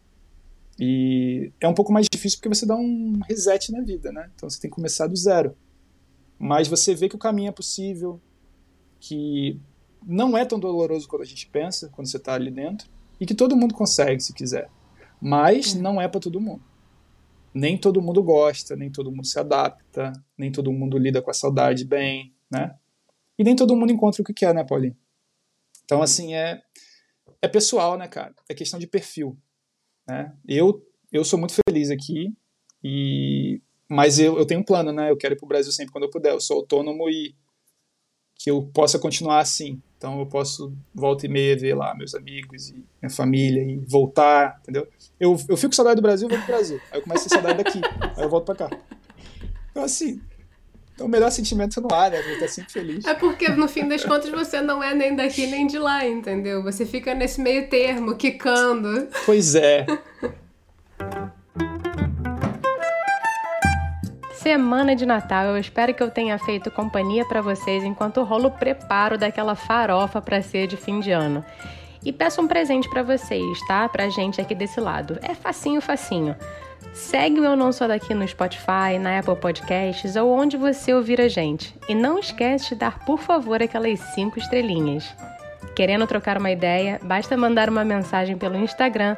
E 0.78 1.53
é 1.61 1.68
um 1.68 1.74
pouco 1.74 1.93
mais 1.93 2.09
difícil 2.11 2.39
porque 2.39 2.49
você 2.49 2.66
dá 2.66 2.74
um 2.74 3.20
reset 3.28 3.70
na 3.70 3.83
vida, 3.83 4.11
né? 4.11 4.30
Então 4.35 4.49
você 4.49 4.61
tem 4.61 4.70
que 4.70 4.74
começar 4.74 5.07
do 5.07 5.16
zero. 5.16 5.57
Mas 6.39 6.66
você 6.66 6.95
vê 6.95 7.09
que 7.09 7.14
o 7.14 7.18
caminho 7.18 7.51
é 7.51 7.53
possível, 7.53 8.20
que 8.99 9.61
não 10.05 10.37
é 10.37 10.45
tão 10.45 10.59
doloroso 10.59 11.07
quanto 11.07 11.22
a 11.22 11.26
gente 11.26 11.47
pensa 11.49 11.89
quando 11.89 12.09
você 12.09 12.16
está 12.16 12.35
ali 12.35 12.51
dentro, 12.51 12.89
e 13.20 13.26
que 13.26 13.35
todo 13.35 13.57
mundo 13.57 13.74
consegue 13.74 14.20
se 14.20 14.33
quiser. 14.33 14.68
Mas 15.20 15.74
não 15.74 16.01
é 16.01 16.09
para 16.09 16.20
todo 16.20 16.41
mundo. 16.41 16.62
Nem 17.55 17.78
todo 17.78 18.03
mundo 18.03 18.22
gosta, 18.22 18.74
nem 18.74 18.91
todo 18.91 19.12
mundo 19.12 19.26
se 19.26 19.39
adapta, 19.39 20.12
nem 20.37 20.51
todo 20.51 20.72
mundo 20.72 20.99
lida 20.99 21.22
com 21.22 21.30
a 21.30 21.35
saudade 21.35 21.85
bem, 21.85 22.35
né? 22.51 22.74
E 23.43 23.45
nem 23.45 23.57
todo 23.57 23.74
mundo 23.74 23.93
encontra 23.93 24.22
o 24.22 24.24
que 24.24 24.32
quer, 24.32 24.55
né, 24.55 24.62
Paulinho? 24.62 24.97
Então, 25.84 26.01
assim, 26.01 26.32
é, 26.32 26.62
é 27.43 27.49
pessoal, 27.49 27.99
né, 27.99 28.07
cara? 28.07 28.32
É 28.49 28.55
questão 28.55 28.78
de 28.78 28.86
perfil. 28.86 29.36
Né? 30.09 30.32
Eu, 30.47 30.80
eu 31.12 31.24
sou 31.24 31.40
muito 31.40 31.53
feliz 31.68 31.90
aqui, 31.90 32.32
e 32.84 33.61
mas 33.88 34.20
eu, 34.20 34.38
eu 34.38 34.47
tenho 34.47 34.61
um 34.61 34.64
plano, 34.64 34.93
né? 34.93 35.11
Eu 35.11 35.16
quero 35.16 35.34
ir 35.34 35.36
pro 35.36 35.49
Brasil 35.49 35.72
sempre 35.72 35.93
quando 35.93 36.05
eu 36.05 36.11
puder. 36.11 36.32
Eu 36.32 36.40
sou 36.40 36.59
autônomo 36.59 37.11
e 37.11 37.34
que 38.38 38.49
eu 38.49 38.62
possa 38.72 38.97
continuar 38.97 39.40
assim. 39.40 39.82
Então 39.99 40.20
eu 40.20 40.26
posso 40.26 40.72
volta 40.95 41.26
e 41.26 41.28
meia 41.28 41.59
ver 41.59 41.74
lá 41.74 41.97
meus 41.97 42.14
amigos 42.14 42.70
e 42.70 42.84
minha 43.03 43.11
família 43.11 43.61
e 43.61 43.76
voltar, 43.78 44.61
entendeu? 44.62 44.86
Eu, 45.18 45.32
eu 45.49 45.57
fico 45.57 45.70
com 45.70 45.72
saudade 45.72 45.97
do 45.97 46.03
Brasil, 46.03 46.28
vou 46.28 46.38
pro 46.38 46.47
Brasil. 46.47 46.80
Aí 46.93 47.01
eu 47.01 47.03
começo 47.03 47.26
a 47.26 47.28
ter 47.28 47.34
saudade 47.34 47.64
daqui, 47.64 47.80
aí 48.16 48.22
eu 48.22 48.30
volto 48.30 48.47
pra 48.47 48.55
cá. 48.55 48.70
Então 49.72 49.82
assim, 49.82 50.22
é 50.99 51.03
o 51.03 51.09
melhor 51.09 51.30
sentimento 51.30 51.80
no 51.80 51.93
ar, 51.93 52.11
né? 52.11 52.18
A 52.18 52.22
gente 52.22 52.40
tá 52.40 52.49
sempre 52.49 52.72
feliz. 52.72 53.05
É 53.05 53.14
porque 53.14 53.49
no 53.49 53.68
fim 53.68 53.88
das 53.88 54.05
contas 54.05 54.30
você 54.30 54.61
não 54.61 54.82
é 54.82 54.95
nem 54.95 55.16
daqui 55.16 55.47
nem 55.47 55.66
de 55.66 55.78
lá, 55.78 56.07
entendeu? 56.07 56.62
Você 56.62 56.84
fica 56.84 57.14
nesse 57.14 57.40
meio 57.40 57.68
termo, 57.68 58.14
quicando. 58.14 59.09
Pois 59.24 59.55
é. 59.55 59.86
semana 64.43 64.97
de 64.97 65.07
Natal. 65.07 65.47
Eu 65.47 65.59
espero 65.59 65.95
que 65.95 66.03
eu 66.03 66.11
tenha 66.11 66.36
feito 66.36 66.70
companhia 66.70 67.24
para 67.24 67.40
vocês 67.40 67.84
enquanto 67.84 68.24
rolo 68.24 68.49
o 68.49 68.51
preparo 68.51 69.16
daquela 69.16 69.55
farofa 69.55 70.20
para 70.20 70.43
ser 70.43 70.66
de 70.66 70.76
fim 70.76 70.99
de 70.99 71.12
ano. 71.12 71.45
E 72.05 72.12
peço 72.12 72.43
um 72.43 72.49
presente 72.49 72.88
para 72.90 73.05
vocês, 73.05 73.61
tá? 73.68 73.88
Pra 73.88 74.09
gente 74.09 74.40
aqui 74.40 74.55
desse 74.55 74.80
lado. 74.80 75.16
É 75.22 75.34
facinho, 75.34 75.80
facinho. 75.80 76.34
Segue 76.93 77.40
o 77.40 77.45
Eu 77.45 77.57
Não 77.57 77.72
Sou 77.72 77.88
Daqui 77.88 78.12
no 78.12 78.28
Spotify, 78.28 78.99
na 79.01 79.18
Apple 79.18 79.36
Podcasts 79.36 80.14
ou 80.14 80.30
onde 80.30 80.59
você 80.59 80.93
ouvir 80.93 81.22
a 81.22 81.28
gente. 81.28 81.74
E 81.88 81.95
não 81.95 82.18
esquece 82.18 82.68
de 82.70 82.74
dar, 82.76 82.99
por 83.05 83.18
favor, 83.18 83.62
aquelas 83.62 83.99
cinco 84.14 84.38
estrelinhas. 84.38 85.16
Querendo 85.74 86.07
trocar 86.07 86.36
uma 86.36 86.51
ideia, 86.51 87.01
basta 87.03 87.34
mandar 87.34 87.70
uma 87.70 87.82
mensagem 87.82 88.36
pelo 88.36 88.57
Instagram, 88.57 89.16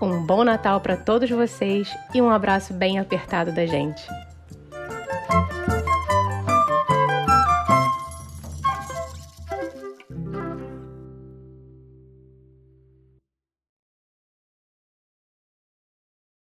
Um 0.00 0.24
bom 0.24 0.42
Natal 0.42 0.80
para 0.80 0.96
todos 0.96 1.28
vocês 1.28 1.94
e 2.14 2.22
um 2.22 2.30
abraço 2.30 2.72
bem 2.72 2.98
apertado 2.98 3.52
da 3.52 3.66
gente. 3.66 4.02